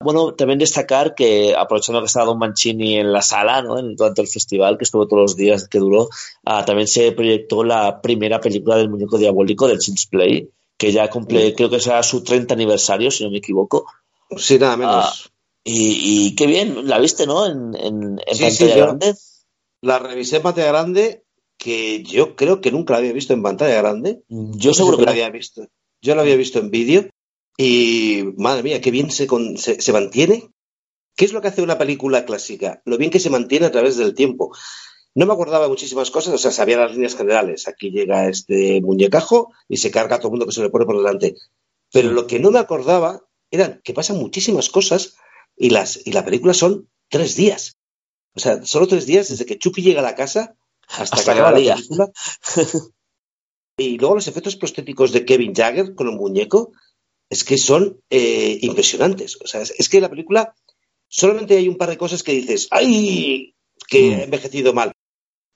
Bueno, 0.00 0.34
también 0.34 0.58
destacar 0.58 1.14
que, 1.14 1.54
aprovechando 1.56 2.00
que 2.00 2.06
estaba 2.06 2.26
Don 2.26 2.38
Mancini 2.38 2.96
en 2.98 3.12
la 3.12 3.22
sala, 3.22 3.62
¿no? 3.62 3.78
En, 3.78 3.94
durante 3.94 4.20
el 4.20 4.26
festival, 4.26 4.76
que 4.76 4.82
estuvo 4.84 5.06
todos 5.06 5.22
los 5.22 5.36
días 5.36 5.68
que 5.68 5.78
duró, 5.78 6.08
ah, 6.44 6.64
también 6.64 6.88
se 6.88 7.12
proyectó 7.12 7.62
la 7.62 8.00
primera 8.00 8.40
película 8.40 8.76
del 8.76 8.90
muñeco 8.90 9.16
diabólico 9.16 9.68
del 9.68 9.78
Chins 9.78 10.06
Play, 10.06 10.50
que 10.76 10.90
ya 10.90 11.08
cumple, 11.08 11.54
creo 11.54 11.70
que 11.70 11.78
será 11.78 12.02
su 12.02 12.24
30 12.24 12.54
aniversario, 12.54 13.12
si 13.12 13.22
no 13.22 13.30
me 13.30 13.38
equivoco. 13.38 13.86
Sí, 14.36 14.58
nada 14.58 14.76
menos. 14.76 14.94
Ah, 14.96 15.30
y, 15.62 16.26
y, 16.26 16.34
qué 16.34 16.48
bien, 16.48 16.88
la 16.88 16.98
viste, 16.98 17.24
¿no? 17.24 17.46
En, 17.46 17.72
en, 17.76 18.20
en 18.26 18.34
Sí, 18.34 18.42
pantalla 18.42 18.50
sí, 18.72 18.78
yo- 18.78 18.84
grande. 18.86 19.14
La 19.82 19.98
revisé 20.00 20.36
en 20.36 20.42
pantalla 20.42 20.68
grande, 20.68 21.24
que 21.62 22.02
yo 22.02 22.34
creo 22.34 22.60
que 22.60 22.72
nunca 22.72 22.92
la 22.94 22.98
había 22.98 23.12
visto 23.12 23.32
en 23.34 23.42
pantalla 23.42 23.76
grande. 23.80 24.22
Yo 24.28 24.74
seguro 24.74 24.96
que 24.98 25.04
la 25.04 25.12
había 25.12 25.30
visto. 25.30 25.68
Yo 26.00 26.14
la 26.16 26.22
había 26.22 26.36
visto 26.36 26.58
en 26.58 26.70
vídeo 26.70 27.08
y 27.56 28.24
madre 28.36 28.62
mía, 28.64 28.80
qué 28.80 28.90
bien 28.90 29.10
se, 29.10 29.26
con- 29.26 29.56
se, 29.58 29.80
se 29.80 29.92
mantiene. 29.92 30.48
¿Qué 31.16 31.24
es 31.26 31.32
lo 31.32 31.40
que 31.40 31.48
hace 31.48 31.62
una 31.62 31.78
película 31.78 32.24
clásica? 32.24 32.82
Lo 32.84 32.96
bien 32.98 33.10
que 33.10 33.20
se 33.20 33.30
mantiene 33.30 33.66
a 33.66 33.70
través 33.70 33.96
del 33.96 34.14
tiempo. 34.14 34.52
No 35.14 35.26
me 35.26 35.32
acordaba 35.34 35.68
muchísimas 35.68 36.10
cosas, 36.10 36.34
o 36.34 36.38
sea, 36.38 36.50
sabía 36.50 36.78
las 36.78 36.92
líneas 36.92 37.14
generales. 37.14 37.68
Aquí 37.68 37.90
llega 37.90 38.28
este 38.28 38.80
muñecajo 38.80 39.52
y 39.68 39.76
se 39.76 39.90
carga 39.90 40.16
a 40.16 40.18
todo 40.18 40.28
el 40.28 40.32
mundo 40.32 40.46
que 40.46 40.52
se 40.52 40.62
le 40.62 40.70
pone 40.70 40.86
por 40.86 40.96
delante. 40.96 41.36
Pero 41.92 42.10
lo 42.12 42.26
que 42.26 42.40
no 42.40 42.50
me 42.50 42.58
acordaba 42.58 43.22
era 43.50 43.80
que 43.82 43.92
pasan 43.92 44.16
muchísimas 44.16 44.70
cosas 44.70 45.14
y, 45.56 45.70
las, 45.70 46.00
y 46.06 46.12
la 46.12 46.24
película 46.24 46.54
son 46.54 46.88
tres 47.10 47.36
días. 47.36 47.76
O 48.34 48.40
sea, 48.40 48.64
solo 48.64 48.88
tres 48.88 49.04
días 49.06 49.28
desde 49.28 49.44
que 49.44 49.58
Chucky 49.58 49.82
llega 49.82 50.00
a 50.00 50.04
la 50.10 50.14
casa 50.16 50.56
hasta, 50.98 51.16
Hasta 51.16 51.24
que 51.34 51.40
acaba 51.40 51.52
la 51.52 51.58
lía. 51.58 51.74
película. 51.76 52.10
Y 53.78 53.98
luego 53.98 54.16
los 54.16 54.28
efectos 54.28 54.56
prostéticos 54.56 55.12
de 55.12 55.24
Kevin 55.24 55.54
Jagger 55.54 55.94
con 55.94 56.06
el 56.08 56.14
muñeco 56.16 56.72
es 57.30 57.42
que 57.42 57.56
son 57.56 58.00
eh, 58.10 58.58
impresionantes. 58.60 59.38
O 59.42 59.46
sea, 59.46 59.62
es, 59.62 59.70
es 59.78 59.88
que 59.88 60.00
la 60.00 60.10
película 60.10 60.54
solamente 61.08 61.56
hay 61.56 61.68
un 61.68 61.78
par 61.78 61.88
de 61.88 61.96
cosas 61.96 62.22
que 62.22 62.32
dices, 62.32 62.68
¡ay! 62.70 63.54
que 63.88 64.10
Mm. 64.10 64.20
ha 64.20 64.22
envejecido 64.24 64.72
mal. 64.74 64.92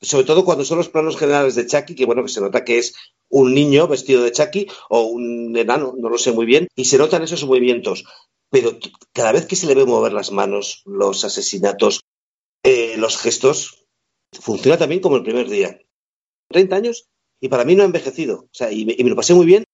Sobre 0.01 0.25
todo 0.25 0.45
cuando 0.45 0.65
son 0.65 0.79
los 0.79 0.89
planos 0.89 1.17
generales 1.17 1.55
de 1.55 1.67
Chucky, 1.67 1.95
que 1.95 2.07
bueno, 2.07 2.23
que 2.23 2.29
se 2.31 2.41
nota 2.41 2.65
que 2.65 2.79
es 2.79 2.95
un 3.29 3.55
niño 3.55 3.87
vestido 3.87 4.23
de 4.23 4.33
Chucky 4.33 4.67
o 4.89 5.03
un 5.03 5.57
enano, 5.57 5.95
no 5.97 6.09
lo 6.09 6.19
sé 6.19 6.33
muy 6.33 6.47
bien, 6.47 6.69
y 6.75 6.87
se 6.87 6.99
notan 6.99 7.23
esos 7.23 7.45
movimientos. 7.45 8.05
Pero 8.51 8.79
cada 9.13 9.33
vez 9.33 9.47
que 9.47 9.57
se 9.57 9.67
le 9.67 9.75
ve 9.75 9.85
mover 9.85 10.13
las 10.13 10.33
manos, 10.33 10.83
los 10.87 11.25
asesinatos, 11.25 12.01
eh, 12.63 12.95
los 12.97 13.17
gestos, 13.19 13.86
funciona 14.41 14.79
también 14.79 15.01
como 15.01 15.17
el 15.17 15.23
primer 15.23 15.49
día. 15.49 15.79
30 16.49 16.77
años 16.77 17.09
y 17.41 17.49
para 17.49 17.65
mí 17.65 17.75
no 17.75 17.83
ha 17.83 17.87
envejecido. 17.87 18.41
O 18.41 18.49
sea, 18.53 18.71
y 18.73 18.85
me, 18.85 18.95
lo 18.97 19.17
pasé 19.17 19.35
muy 19.35 19.47
bien. 19.47 19.65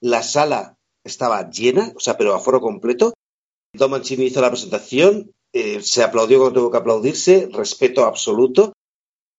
La 0.00 0.22
sala 0.22 0.76
estaba 1.04 1.50
llena, 1.50 1.92
o 1.94 2.00
sea, 2.00 2.16
pero 2.16 2.34
a 2.34 2.40
foro 2.40 2.60
completo. 2.60 3.14
Don 3.72 3.90
Mancini 3.90 4.24
hizo 4.24 4.40
la 4.40 4.50
presentación, 4.50 5.32
eh, 5.52 5.80
se 5.82 6.02
aplaudió 6.02 6.38
cuando 6.38 6.60
tuvo 6.60 6.70
que 6.70 6.78
aplaudirse, 6.78 7.48
respeto 7.52 8.04
absoluto, 8.04 8.72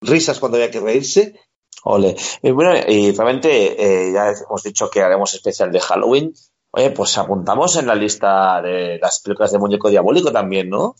risas 0.00 0.38
cuando 0.38 0.56
había 0.56 0.70
que 0.70 0.80
reírse. 0.80 1.40
Ole. 1.84 2.16
Y 2.42 2.50
bueno, 2.50 2.74
y 2.88 3.12
realmente 3.12 4.08
eh, 4.08 4.12
ya 4.12 4.30
hemos 4.30 4.62
dicho 4.62 4.90
que 4.90 5.00
haremos 5.02 5.34
especial 5.34 5.70
de 5.70 5.80
Halloween. 5.80 6.32
Oye, 6.70 6.90
pues 6.90 7.16
apuntamos 7.18 7.76
en 7.76 7.86
la 7.86 7.94
lista 7.94 8.60
de 8.62 8.98
las 8.98 9.20
películas 9.20 9.52
de 9.52 9.58
muñeco 9.58 9.88
diabólico 9.88 10.30
también, 10.30 10.68
¿no? 10.68 10.96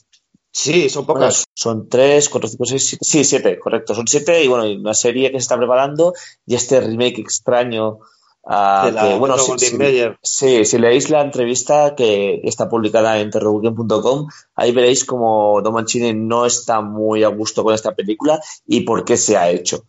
Sí, 0.52 0.88
son 0.88 1.06
Bueno, 1.06 1.20
pocas. 1.20 1.44
son 1.54 1.88
tres, 1.88 2.28
cuatro, 2.28 2.48
cinco, 2.48 2.64
seis, 2.64 2.86
siete. 2.88 3.04
Sí, 3.04 3.24
siete, 3.24 3.58
correcto. 3.58 3.94
Son 3.94 4.06
siete 4.06 4.42
y 4.42 4.48
bueno, 4.48 4.64
una 4.80 4.94
serie 4.94 5.30
que 5.30 5.38
se 5.38 5.42
está 5.42 5.56
preparando 5.56 6.14
y 6.46 6.54
este 6.54 6.80
remake 6.80 7.20
extraño. 7.20 7.98
ah, 8.44 8.82
de 8.86 8.92
la 8.92 9.02
que, 9.02 9.18
bueno, 9.18 9.36
de 9.36 10.16
sí, 10.22 10.64
si 10.64 10.78
leéis 10.78 11.10
la 11.10 11.20
entrevista 11.20 11.94
que 11.94 12.40
está 12.44 12.68
publicada 12.68 13.18
en 13.20 13.30
terrorweekend.com, 13.30 14.26
ahí 14.56 14.72
veréis 14.72 15.04
como 15.04 15.60
Don 15.62 15.74
Mancini 15.74 16.14
no 16.14 16.46
está 16.46 16.80
muy 16.80 17.24
a 17.24 17.28
gusto 17.28 17.62
con 17.62 17.74
esta 17.74 17.94
película 17.94 18.40
y 18.66 18.80
por 18.82 19.04
qué 19.04 19.16
se 19.16 19.36
ha 19.36 19.50
hecho. 19.50 19.84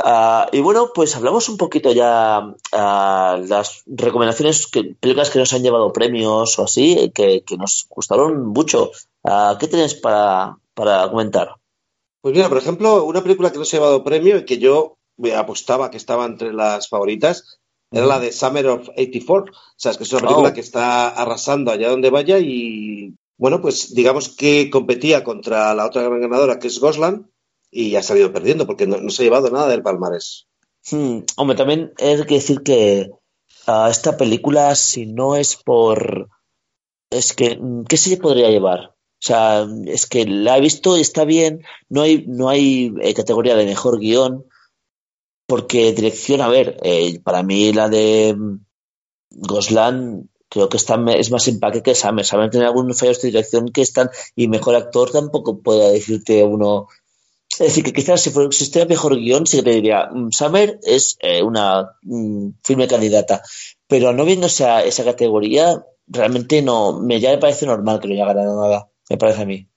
Ah, 0.00 0.48
y 0.52 0.60
bueno, 0.60 0.92
pues 0.94 1.16
hablamos 1.16 1.48
un 1.48 1.56
poquito 1.56 1.92
ya 1.92 2.54
ah, 2.72 3.40
las 3.46 3.82
recomendaciones, 3.86 4.68
que, 4.68 4.94
películas 4.98 5.30
que 5.30 5.40
nos 5.40 5.52
han 5.52 5.62
llevado 5.62 5.92
premios 5.92 6.56
o 6.58 6.64
así, 6.64 7.10
que, 7.12 7.42
que 7.44 7.56
nos 7.56 7.86
gustaron 7.90 8.46
mucho. 8.46 8.92
Ah, 9.24 9.56
¿qué 9.58 9.68
tienes 9.68 9.94
para, 9.94 10.58
para 10.74 11.08
comentar? 11.08 11.56
Pues 12.20 12.34
mira, 12.34 12.48
por 12.48 12.58
ejemplo, 12.58 13.04
una 13.04 13.22
película 13.22 13.52
que 13.52 13.58
no 13.58 13.64
se 13.64 13.76
ha 13.76 13.80
llevado 13.80 14.04
premio 14.04 14.38
y 14.38 14.44
que 14.44 14.58
yo 14.58 14.98
me 15.16 15.34
apostaba 15.34 15.90
que 15.90 15.96
estaba 15.96 16.24
entre 16.24 16.52
las 16.52 16.88
favoritas 16.88 17.58
era 17.90 18.06
la 18.06 18.20
de 18.20 18.32
Summer 18.32 18.66
of 18.66 18.88
84. 18.96 19.52
O 19.52 19.56
sea, 19.76 19.92
es 19.92 19.98
que 19.98 20.04
es 20.04 20.12
una 20.12 20.22
película 20.22 20.50
Oh. 20.50 20.52
que 20.52 20.60
está 20.60 21.08
arrasando 21.08 21.70
allá 21.70 21.88
donde 21.88 22.10
vaya 22.10 22.38
y, 22.38 23.14
bueno, 23.38 23.62
pues 23.62 23.94
digamos 23.94 24.28
que 24.28 24.68
competía 24.70 25.24
contra 25.24 25.74
la 25.74 25.86
otra 25.86 26.02
gran 26.02 26.20
ganadora 26.20 26.58
que 26.58 26.68
es 26.68 26.78
Gosland 26.80 27.26
y 27.70 27.96
ha 27.96 28.02
salido 28.02 28.32
perdiendo 28.32 28.66
porque 28.66 28.86
no, 28.86 28.98
no 28.98 29.10
se 29.10 29.22
ha 29.22 29.24
llevado 29.24 29.50
nada 29.50 29.68
del 29.68 29.82
palmarés. 29.82 30.46
Hmm, 30.90 31.20
hombre, 31.36 31.56
también 31.56 31.92
hay 31.98 32.22
que 32.24 32.34
decir 32.34 32.62
que 32.62 33.10
ah, 33.66 33.88
esta 33.90 34.16
película, 34.16 34.74
si 34.74 35.06
no 35.06 35.36
es 35.36 35.56
por... 35.56 36.28
Es 37.10 37.32
que, 37.32 37.58
¿qué 37.88 37.96
se 37.96 38.18
podría 38.18 38.50
llevar? 38.50 38.94
O 39.20 39.20
sea, 39.20 39.66
es 39.86 40.06
que 40.06 40.24
la 40.26 40.58
he 40.58 40.60
visto 40.60 40.96
y 40.96 41.00
está 41.00 41.24
bien, 41.24 41.64
no 41.88 42.02
hay, 42.02 42.24
no 42.28 42.48
hay 42.48 42.94
eh, 43.02 43.14
categoría 43.14 43.56
de 43.56 43.66
mejor 43.66 43.98
guion, 43.98 44.44
porque 45.46 45.92
dirección, 45.92 46.40
a 46.40 46.48
ver, 46.48 46.78
eh, 46.82 47.20
para 47.20 47.42
mí 47.42 47.72
la 47.72 47.88
de 47.88 48.34
mm, 48.36 48.60
Goslan 49.30 50.28
creo 50.48 50.68
que 50.68 50.76
está, 50.76 51.02
es 51.16 51.30
más 51.30 51.48
empaque 51.48 51.82
que 51.82 51.94
Summer. 51.94 52.24
Summer 52.24 52.50
tiene 52.50 52.66
algunos 52.66 52.98
fallos 52.98 53.20
de 53.20 53.28
dirección 53.28 53.70
que 53.70 53.82
están, 53.82 54.10
y 54.36 54.48
mejor 54.48 54.76
actor 54.76 55.10
tampoco 55.10 55.60
puede 55.60 55.92
decirte 55.92 56.44
uno. 56.44 56.88
Es 57.50 57.58
decir, 57.58 57.82
que 57.82 57.92
quizás 57.92 58.20
si 58.20 58.30
existiera 58.30 58.86
mejor 58.86 59.16
guion, 59.16 59.46
sí 59.46 59.58
que 59.58 59.62
te 59.64 59.70
diría, 59.70 60.06
mm, 60.12 60.30
Summer 60.30 60.78
es 60.84 61.16
eh, 61.20 61.42
una 61.42 61.96
mm, 62.02 62.50
firme 62.62 62.86
candidata, 62.86 63.42
pero 63.88 64.12
no 64.12 64.24
viendo 64.24 64.46
esa, 64.46 64.84
esa 64.84 65.04
categoría, 65.04 65.84
realmente 66.06 66.62
no, 66.62 67.00
me 67.00 67.20
ya 67.20 67.30
me 67.30 67.38
parece 67.38 67.66
normal 67.66 68.00
que 68.00 68.08
no 68.08 68.14
haya 68.14 68.26
ganado 68.26 68.60
nada, 68.62 68.88
me 69.10 69.16
parece 69.16 69.42
a 69.42 69.46
mí. 69.46 69.68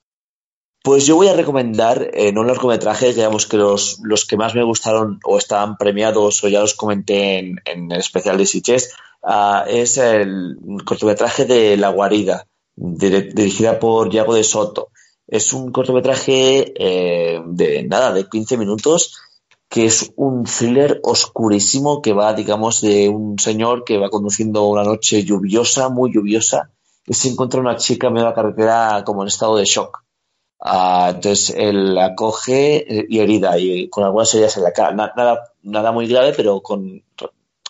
Pues 0.84 1.06
yo 1.06 1.16
voy 1.16 1.28
a 1.28 1.36
recomendar 1.36 2.10
en 2.14 2.40
un 2.40 2.48
largometraje, 2.48 3.14
digamos 3.14 3.46
que 3.46 3.58
los, 3.58 4.00
los 4.02 4.26
que 4.26 4.36
más 4.36 4.56
me 4.56 4.64
gustaron 4.64 5.20
o 5.24 5.38
estaban 5.38 5.78
premiados 5.78 6.44
o 6.44 6.48
ya 6.48 6.62
los 6.62 6.74
comenté 6.74 7.38
en, 7.38 7.62
en 7.66 7.92
el 7.92 8.00
especial 8.00 8.38
de 8.38 8.48
Sitges, 8.48 8.92
ah, 9.22 9.64
es 9.68 9.98
el 10.00 10.58
cortometraje 10.84 11.46
de 11.46 11.78
La 11.78 11.90
Guarida, 11.90 12.48
dirigida 12.76 13.80
por 13.80 14.10
Yago 14.10 14.34
de 14.34 14.44
Soto. 14.44 14.90
Es 15.28 15.54
un 15.54 15.72
cortometraje 15.72 16.74
eh, 16.76 17.42
de 17.46 17.84
nada, 17.84 18.12
de 18.12 18.28
15 18.28 18.58
minutos, 18.58 19.18
que 19.70 19.86
es 19.86 20.12
un 20.16 20.44
thriller 20.44 21.00
oscurísimo 21.04 22.02
que 22.02 22.12
va, 22.12 22.34
digamos, 22.34 22.82
de 22.82 23.08
un 23.08 23.38
señor 23.38 23.84
que 23.86 23.98
va 23.98 24.10
conduciendo 24.10 24.66
una 24.68 24.84
noche 24.84 25.24
lluviosa, 25.24 25.90
muy 25.90 26.12
lluviosa, 26.12 26.72
y 27.06 27.14
se 27.14 27.30
encuentra 27.30 27.60
una 27.62 27.76
chica 27.78 28.08
en 28.08 28.14
medio 28.14 28.26
de 28.28 28.32
la 28.32 28.36
carretera 28.36 29.04
como 29.06 29.22
en 29.24 29.28
estado 29.28 29.58
de 29.58 29.66
shock. 29.66 30.04
Ah, 30.62 31.12
entonces 31.16 31.56
él 31.58 31.96
la 31.96 32.16
coge 32.16 33.00
eh, 33.02 33.06
y 33.10 33.20
herida 33.20 33.58
y 33.60 33.90
con 33.90 34.04
algunas 34.06 34.34
heridas 34.34 34.58
en 34.58 34.64
la 34.64 34.74
cara. 34.74 34.94
Na- 34.94 35.14
nada, 35.16 35.54
nada 35.64 35.92
muy 35.92 36.08
grave, 36.08 36.34
pero 36.36 36.62
con 36.62 37.04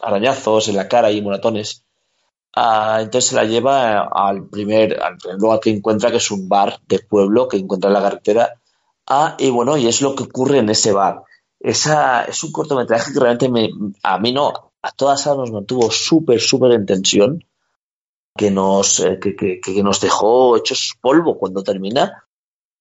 arañazos 0.01 0.67
en 0.69 0.75
la 0.77 0.87
cara 0.87 1.11
y 1.11 1.21
moratones. 1.21 1.83
Ah, 2.55 2.99
entonces 3.01 3.29
se 3.31 3.35
la 3.35 3.45
lleva 3.45 4.03
al 4.07 4.47
primer, 4.49 5.01
al 5.01 5.17
primer 5.17 5.39
lugar 5.39 5.59
que 5.59 5.69
encuentra, 5.71 6.11
que 6.11 6.17
es 6.17 6.31
un 6.31 6.49
bar 6.49 6.79
de 6.87 6.99
pueblo 6.99 7.47
que 7.47 7.57
encuentra 7.57 7.89
en 7.89 7.93
la 7.95 8.01
carretera. 8.01 8.53
Ah, 9.07 9.35
y 9.39 9.49
bueno, 9.49 9.77
y 9.77 9.87
es 9.87 10.01
lo 10.01 10.15
que 10.15 10.23
ocurre 10.23 10.59
en 10.59 10.69
ese 10.69 10.91
bar. 10.91 11.23
Esa, 11.59 12.23
es 12.25 12.43
un 12.43 12.51
cortometraje 12.51 13.13
que 13.13 13.19
realmente 13.19 13.49
me, 13.49 13.69
a 14.03 14.17
mí 14.19 14.33
no, 14.33 14.53
a 14.81 14.91
todas 14.91 15.25
nos 15.27 15.51
mantuvo 15.51 15.91
súper, 15.91 16.39
súper 16.41 16.71
en 16.73 16.85
tensión, 16.85 17.43
que 18.37 18.51
nos, 18.51 18.99
eh, 18.99 19.19
que, 19.21 19.35
que- 19.35 19.59
que 19.61 19.83
nos 19.83 20.01
dejó 20.01 20.57
hechos 20.57 20.93
polvo 21.01 21.37
cuando 21.37 21.63
termina. 21.63 22.25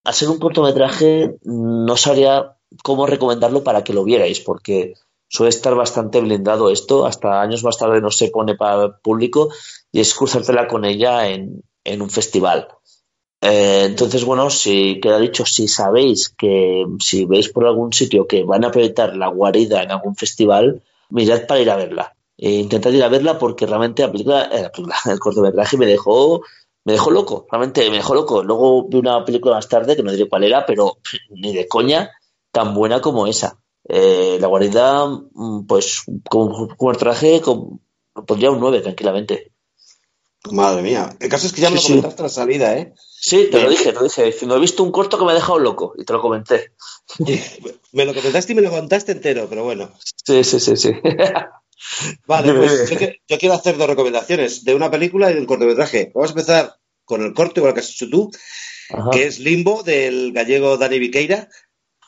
Al 0.05 0.14
ser 0.14 0.30
un 0.30 0.38
cortometraje, 0.38 1.36
no 1.44 1.96
sabría 1.96 2.57
cómo 2.84 3.07
recomendarlo 3.07 3.64
para 3.64 3.84
que 3.84 3.92
lo 3.94 4.05
vierais, 4.05 4.40
porque 4.40 4.94
suele 5.28 5.51
estar 5.51 5.74
bastante 5.74 6.20
blindado 6.20 6.70
esto, 6.70 7.07
hasta 7.07 7.40
años 7.42 7.64
más 7.64 7.78
tarde 7.78 8.01
no 8.01 8.11
se 8.11 8.28
pone 8.30 8.55
para 8.57 8.98
público 8.98 9.51
y 9.92 10.01
es 10.01 10.14
cruzártela 10.14 10.68
con 10.68 10.84
ella 10.84 11.28
en, 11.28 11.62
en 11.84 12.03
un 12.03 12.11
festival. 12.11 12.68
Eh, 13.42 13.84
entonces, 13.86 14.24
bueno, 14.24 14.51
si 14.51 15.01
queda 15.01 15.18
dicho, 15.18 15.46
si 15.46 15.68
sabéis 15.68 16.28
que 16.30 16.84
si 17.01 17.24
veis 17.26 17.48
por 17.51 17.66
algún 17.66 17.92
sitio 17.92 18.26
que 18.26 18.44
van 18.44 18.64
a 18.64 18.70
proyectar 18.70 19.16
la 19.16 19.28
guarida 19.28 19.82
en 19.82 19.90
algún 19.92 20.14
festival, 20.16 20.82
mirad 21.11 21.46
para 21.46 21.61
ir 21.61 21.70
a 21.70 21.76
verla. 21.76 22.16
Eh, 22.43 22.53
intentad 22.55 22.91
ir 22.91 23.05
a 23.05 23.09
verla 23.09 23.38
porque 23.38 23.66
realmente 23.66 24.03
la 24.03 24.11
película, 24.11 24.45
eh, 24.45 24.62
la 24.62 24.72
película, 24.72 24.97
el 25.05 25.18
cortometraje 25.18 25.76
me 25.76 25.84
dejó, 25.84 26.41
me 26.84 26.95
dejó 26.95 27.11
loco, 27.11 27.47
realmente 27.51 27.88
me 27.91 27.99
dejó 27.99 28.14
loco. 28.14 28.43
Luego 28.43 28.88
vi 28.88 28.97
una 28.97 29.22
película 29.26 29.57
más 29.57 29.68
tarde 29.68 29.95
que 29.95 30.03
no 30.03 30.11
diré 30.11 30.26
cuál 30.26 30.45
era, 30.45 30.64
pero 30.64 30.97
ni 31.30 31.55
de 31.55 31.68
coña 31.68 32.11
tan 32.51 32.74
buena 32.74 33.03
como 33.03 33.26
esa. 33.26 33.59
Eh, 33.86 34.38
la 34.41 34.47
guarida, 34.47 35.07
mm, 35.07 35.66
pues 35.66 36.03
como 36.30 36.68
cortometraje, 36.76 37.43
como, 37.43 37.80
pondría 38.26 38.51
un 38.51 38.61
9 38.61 38.80
tranquilamente. 38.80 39.53
Madre 40.51 40.80
mía. 40.80 41.14
El 41.20 41.28
caso 41.28 41.47
es 41.47 41.53
que 41.53 41.61
ya 41.61 41.68
me 41.68 41.76
lo 41.76 41.82
comentaste 41.82 42.22
la 42.22 42.28
salida, 42.30 42.78
¿eh? 42.78 42.95
Sí, 43.20 43.49
te 43.51 43.62
lo 43.62 43.68
dije, 43.68 43.93
te 43.93 43.99
lo 43.99 44.05
dije. 44.05 44.34
No 44.47 44.57
he 44.57 44.61
visto 44.61 44.82
un 44.82 44.93
corto 44.93 45.18
que 45.18 45.26
me 45.26 45.32
ha 45.32 45.34
dejado 45.34 45.59
loco 45.59 45.93
y 45.99 46.07
te 46.07 46.14
lo 46.14 46.22
comenté. 46.22 46.72
me 47.93 48.07
lo 48.07 48.14
comentaste 48.14 48.53
y 48.53 48.57
me 48.57 48.62
lo 48.62 48.70
contaste 48.70 49.12
entero, 49.12 49.47
pero 49.51 49.64
bueno. 49.64 49.91
Sí, 50.24 50.43
sí, 50.43 50.59
sí, 50.59 50.76
sí. 50.78 50.93
Vale, 52.26 52.55
pues 52.55 52.91
yo, 53.26 53.39
quiero 53.39 53.55
hacer 53.55 53.76
dos 53.76 53.89
recomendaciones 53.89 54.64
de 54.64 54.74
una 54.74 54.91
película 54.91 55.31
y 55.31 55.35
de 55.35 55.41
un 55.41 55.47
cortometraje. 55.47 56.12
Vamos 56.14 56.31
a 56.31 56.33
empezar 56.33 56.76
con 57.05 57.22
el 57.22 57.33
corto, 57.33 57.61
igual 57.61 57.74
que 57.74 57.81
has 57.81 57.91
hecho 57.91 58.09
tú, 58.09 58.31
que 59.12 59.26
es 59.26 59.39
Limbo 59.39 59.83
del 59.83 60.33
gallego 60.33 60.76
Dani 60.76 60.99
Viqueira, 60.99 61.49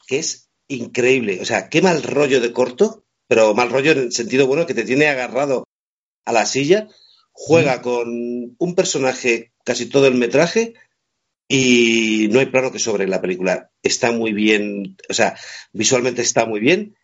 que 0.07 0.19
es 0.19 0.51
increíble. 0.69 1.41
O 1.41 1.45
sea, 1.45 1.69
qué 1.69 1.83
mal 1.83 2.03
rollo 2.03 2.41
de 2.41 2.53
corto, 2.53 3.05
pero 3.27 3.55
mal 3.55 3.71
rollo 3.71 3.93
en 3.93 3.99
el 3.99 4.13
sentido 4.13 4.47
bueno 4.47 4.67
que 4.67 4.75
te 4.75 4.85
tiene 4.85 5.07
agarrado 5.09 5.65
a 6.25 6.33
la 6.33 6.47
silla. 6.47 6.89
Juega 7.33 7.81
con 7.81 8.09
un 8.59 8.75
personaje 8.75 9.53
casi 9.65 9.87
todo 9.87 10.07
el 10.07 10.15
metraje 10.15 10.75
y 11.49 12.29
no 12.31 12.41
hay 12.41 12.47
plano 12.47 12.71
que 12.71 12.79
sobre 12.79 13.09
la 13.09 13.21
película. 13.21 13.71
Está 13.83 14.13
muy 14.13 14.33
bien, 14.33 14.97
o 15.09 15.15
sea, 15.15 15.37
visualmente 15.73 16.23
está 16.23 16.47
muy 16.47 16.61
bien 16.61 16.97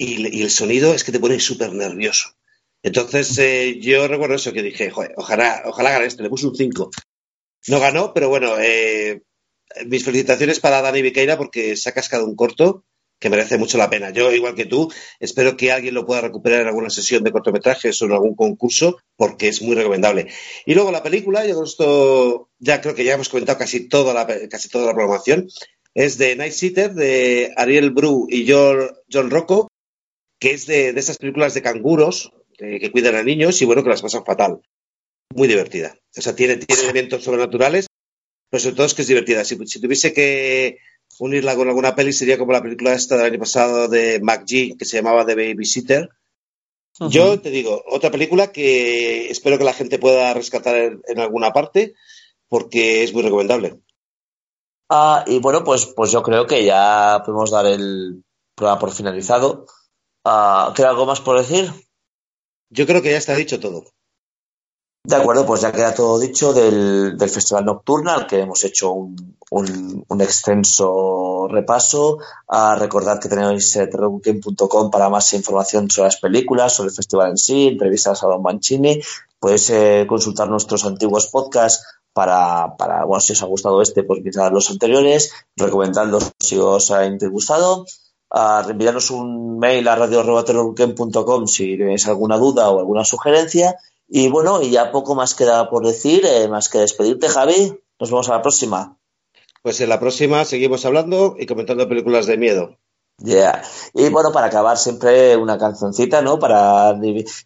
y, 0.00 0.42
el 0.42 0.50
sonido 0.50 0.94
es 0.94 1.04
que 1.04 1.12
te 1.12 1.20
pone 1.20 1.38
súper 1.38 1.72
nervioso. 1.74 2.30
Entonces 2.82 3.36
eh, 3.38 3.78
yo 3.80 4.08
recuerdo 4.08 4.36
eso 4.36 4.52
que 4.52 4.62
dije, 4.62 4.90
Joder, 4.90 5.12
ojalá, 5.16 5.62
ojalá 5.66 5.90
gane 5.90 6.06
este, 6.06 6.22
le 6.22 6.30
puse 6.30 6.46
un 6.46 6.56
5. 6.56 6.90
No 7.68 7.80
ganó, 7.80 8.14
pero 8.14 8.30
bueno, 8.30 8.58
eh, 8.58 9.22
mis 9.86 10.04
felicitaciones 10.04 10.58
para 10.60 10.80
Dani 10.80 11.02
Viqueira 11.02 11.36
porque 11.36 11.76
se 11.76 11.90
ha 11.90 11.92
cascado 11.92 12.24
un 12.24 12.34
corto 12.34 12.84
que 13.18 13.28
merece 13.28 13.58
mucho 13.58 13.76
la 13.76 13.90
pena. 13.90 14.08
Yo, 14.08 14.32
igual 14.32 14.54
que 14.54 14.64
tú, 14.64 14.90
espero 15.18 15.54
que 15.58 15.70
alguien 15.70 15.92
lo 15.92 16.06
pueda 16.06 16.22
recuperar 16.22 16.62
en 16.62 16.68
alguna 16.68 16.88
sesión 16.88 17.22
de 17.22 17.32
cortometrajes 17.32 18.00
o 18.00 18.06
en 18.06 18.12
algún 18.12 18.34
concurso, 18.34 18.98
porque 19.16 19.48
es 19.48 19.60
muy 19.60 19.76
recomendable. 19.76 20.28
Y 20.64 20.72
luego 20.72 20.90
la 20.90 21.02
película, 21.02 21.46
yo 21.46 21.62
esto 21.62 22.48
ya 22.58 22.80
creo 22.80 22.94
que 22.94 23.04
ya 23.04 23.12
hemos 23.12 23.28
comentado 23.28 23.58
casi 23.58 23.88
toda 23.88 24.14
la, 24.14 24.26
casi 24.48 24.70
toda 24.70 24.86
la 24.86 24.94
programación, 24.94 25.48
es 25.92 26.16
de 26.16 26.34
Night 26.36 26.54
Sitter, 26.54 26.94
de 26.94 27.52
Ariel 27.56 27.90
Bru 27.90 28.26
y 28.30 28.50
John, 28.50 28.88
John 29.12 29.30
Rocco, 29.30 29.69
que 30.40 30.52
es 30.52 30.66
de, 30.66 30.88
esas 30.90 31.18
películas 31.18 31.54
de 31.54 31.62
canguros 31.62 32.32
que 32.58 32.90
cuidan 32.90 33.14
a 33.14 33.22
niños 33.22 33.62
y 33.62 33.64
bueno, 33.64 33.82
que 33.82 33.88
las 33.88 34.02
pasan 34.02 34.24
fatal. 34.24 34.60
Muy 35.34 35.48
divertida. 35.48 35.96
O 36.16 36.20
sea, 36.20 36.34
tiene, 36.34 36.56
tiene 36.56 36.82
elementos 36.82 37.22
sobrenaturales, 37.22 37.86
pero 38.50 38.60
sobre 38.60 38.76
todo 38.76 38.86
es 38.86 38.94
que 38.94 39.02
es 39.02 39.08
divertida. 39.08 39.44
Si, 39.44 39.56
tuviese 39.80 40.12
que 40.12 40.78
unirla 41.18 41.54
con 41.54 41.68
alguna 41.68 41.94
peli, 41.94 42.12
sería 42.12 42.36
como 42.36 42.52
la 42.52 42.62
película 42.62 42.92
esta 42.92 43.16
del 43.16 43.26
año 43.26 43.38
pasado 43.38 43.88
de 43.88 44.20
McGee, 44.20 44.76
que 44.76 44.84
se 44.84 44.96
llamaba 44.96 45.24
The 45.24 45.36
Babysitter. 45.36 46.10
Yo 47.08 47.40
te 47.40 47.50
digo, 47.50 47.82
otra 47.86 48.10
película 48.10 48.52
que 48.52 49.30
espero 49.30 49.56
que 49.56 49.64
la 49.64 49.72
gente 49.72 49.98
pueda 49.98 50.34
rescatar 50.34 50.76
en, 50.76 51.18
alguna 51.18 51.50
parte, 51.52 51.94
porque 52.48 53.04
es 53.04 53.14
muy 53.14 53.22
recomendable. 53.22 53.80
Ah, 54.90 55.24
y 55.26 55.38
bueno, 55.38 55.64
pues, 55.64 55.86
pues 55.86 56.10
yo 56.10 56.22
creo 56.22 56.46
que 56.46 56.64
ya 56.64 57.22
podemos 57.24 57.52
dar 57.52 57.64
el 57.64 58.22
programa 58.54 58.80
por 58.80 58.92
finalizado. 58.92 59.66
Ah, 60.24 60.72
¿Queda 60.76 60.90
algo 60.90 61.06
más 61.06 61.20
por 61.20 61.38
decir? 61.38 61.72
Yo 62.70 62.86
creo 62.86 63.02
que 63.02 63.10
ya 63.10 63.18
está 63.18 63.34
dicho 63.34 63.58
todo. 63.58 63.84
De 65.02 65.16
acuerdo, 65.16 65.46
pues 65.46 65.62
ya 65.62 65.72
queda 65.72 65.94
todo 65.94 66.18
dicho 66.18 66.52
del, 66.52 67.16
Festival 67.18 67.64
Nocturnal, 67.64 68.26
que 68.26 68.40
hemos 68.40 68.62
hecho 68.64 68.92
un, 68.92 69.34
un, 69.50 70.20
extenso 70.20 71.48
repaso. 71.48 72.18
A 72.46 72.74
recordar 72.74 73.18
que 73.18 73.30
tenéis 73.30 73.74
eh, 73.76 73.88
para 74.92 75.08
más 75.08 75.32
información 75.32 75.90
sobre 75.90 76.08
las 76.08 76.18
películas, 76.18 76.74
sobre 76.74 76.90
el 76.90 76.94
festival 76.94 77.30
en 77.30 77.38
sí, 77.38 77.68
entrevistas 77.68 78.22
a 78.22 78.26
Don 78.26 78.42
Mancini. 78.42 79.00
Podéis 79.38 79.70
eh, 79.70 80.04
consultar 80.06 80.50
nuestros 80.50 80.84
antiguos 80.84 81.28
podcasts 81.28 81.82
para, 82.12 82.76
para, 82.76 83.04
bueno, 83.06 83.20
si 83.20 83.32
os 83.32 83.42
ha 83.42 83.46
gustado 83.46 83.80
este, 83.80 84.02
pues 84.02 84.20
quizás 84.22 84.52
los 84.52 84.70
anteriores, 84.70 85.32
recomendadlos 85.56 86.32
si 86.38 86.58
os 86.58 86.90
ha 86.90 87.08
gustado 87.30 87.86
a 88.30 88.64
enviarnos 88.68 89.10
un 89.10 89.58
mail 89.58 89.86
a 89.88 89.96
radio.terrorweekend.com 89.96 91.46
si 91.46 91.76
tenéis 91.76 92.06
alguna 92.06 92.38
duda 92.38 92.70
o 92.70 92.78
alguna 92.78 93.04
sugerencia. 93.04 93.76
Y 94.08 94.28
bueno, 94.28 94.62
y 94.62 94.70
ya 94.70 94.92
poco 94.92 95.14
más 95.14 95.34
queda 95.34 95.68
por 95.70 95.86
decir, 95.86 96.24
eh, 96.24 96.48
más 96.48 96.68
que 96.68 96.78
despedirte, 96.78 97.28
Javi. 97.28 97.80
Nos 97.98 98.10
vemos 98.10 98.28
a 98.28 98.32
la 98.32 98.42
próxima. 98.42 98.96
Pues 99.62 99.80
en 99.80 99.88
la 99.88 100.00
próxima 100.00 100.44
seguimos 100.44 100.84
hablando 100.84 101.36
y 101.38 101.46
comentando 101.46 101.88
películas 101.88 102.26
de 102.26 102.38
miedo. 102.38 102.78
Ya. 103.18 103.62
Y 103.92 104.08
bueno, 104.08 104.32
para 104.32 104.46
acabar 104.46 104.78
siempre 104.78 105.36
una 105.36 105.58
cancioncita, 105.58 106.22
¿no? 106.22 106.38
Para, 106.38 106.98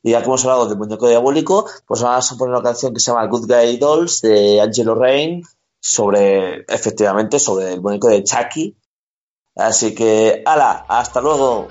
ya 0.02 0.20
que 0.20 0.24
hemos 0.24 0.44
hablado 0.44 0.66
del 0.68 0.78
muñeco 0.78 1.08
diabólico, 1.08 1.66
pues 1.86 2.00
vamos 2.00 2.30
a 2.30 2.36
poner 2.36 2.54
una 2.54 2.62
canción 2.62 2.94
que 2.94 3.00
se 3.00 3.10
llama 3.10 3.26
Good 3.26 3.48
Guy 3.48 3.76
Dolls 3.78 4.20
de 4.20 4.60
Angelo 4.60 4.94
Rain 4.94 5.42
sobre, 5.80 6.64
efectivamente, 6.68 7.40
sobre 7.40 7.72
el 7.72 7.82
muñeco 7.82 8.08
de 8.08 8.22
Chucky, 8.22 8.76
Así 9.56 9.94
que, 9.94 10.42
ala, 10.44 10.84
hasta 10.88 11.20
luego. 11.20 11.68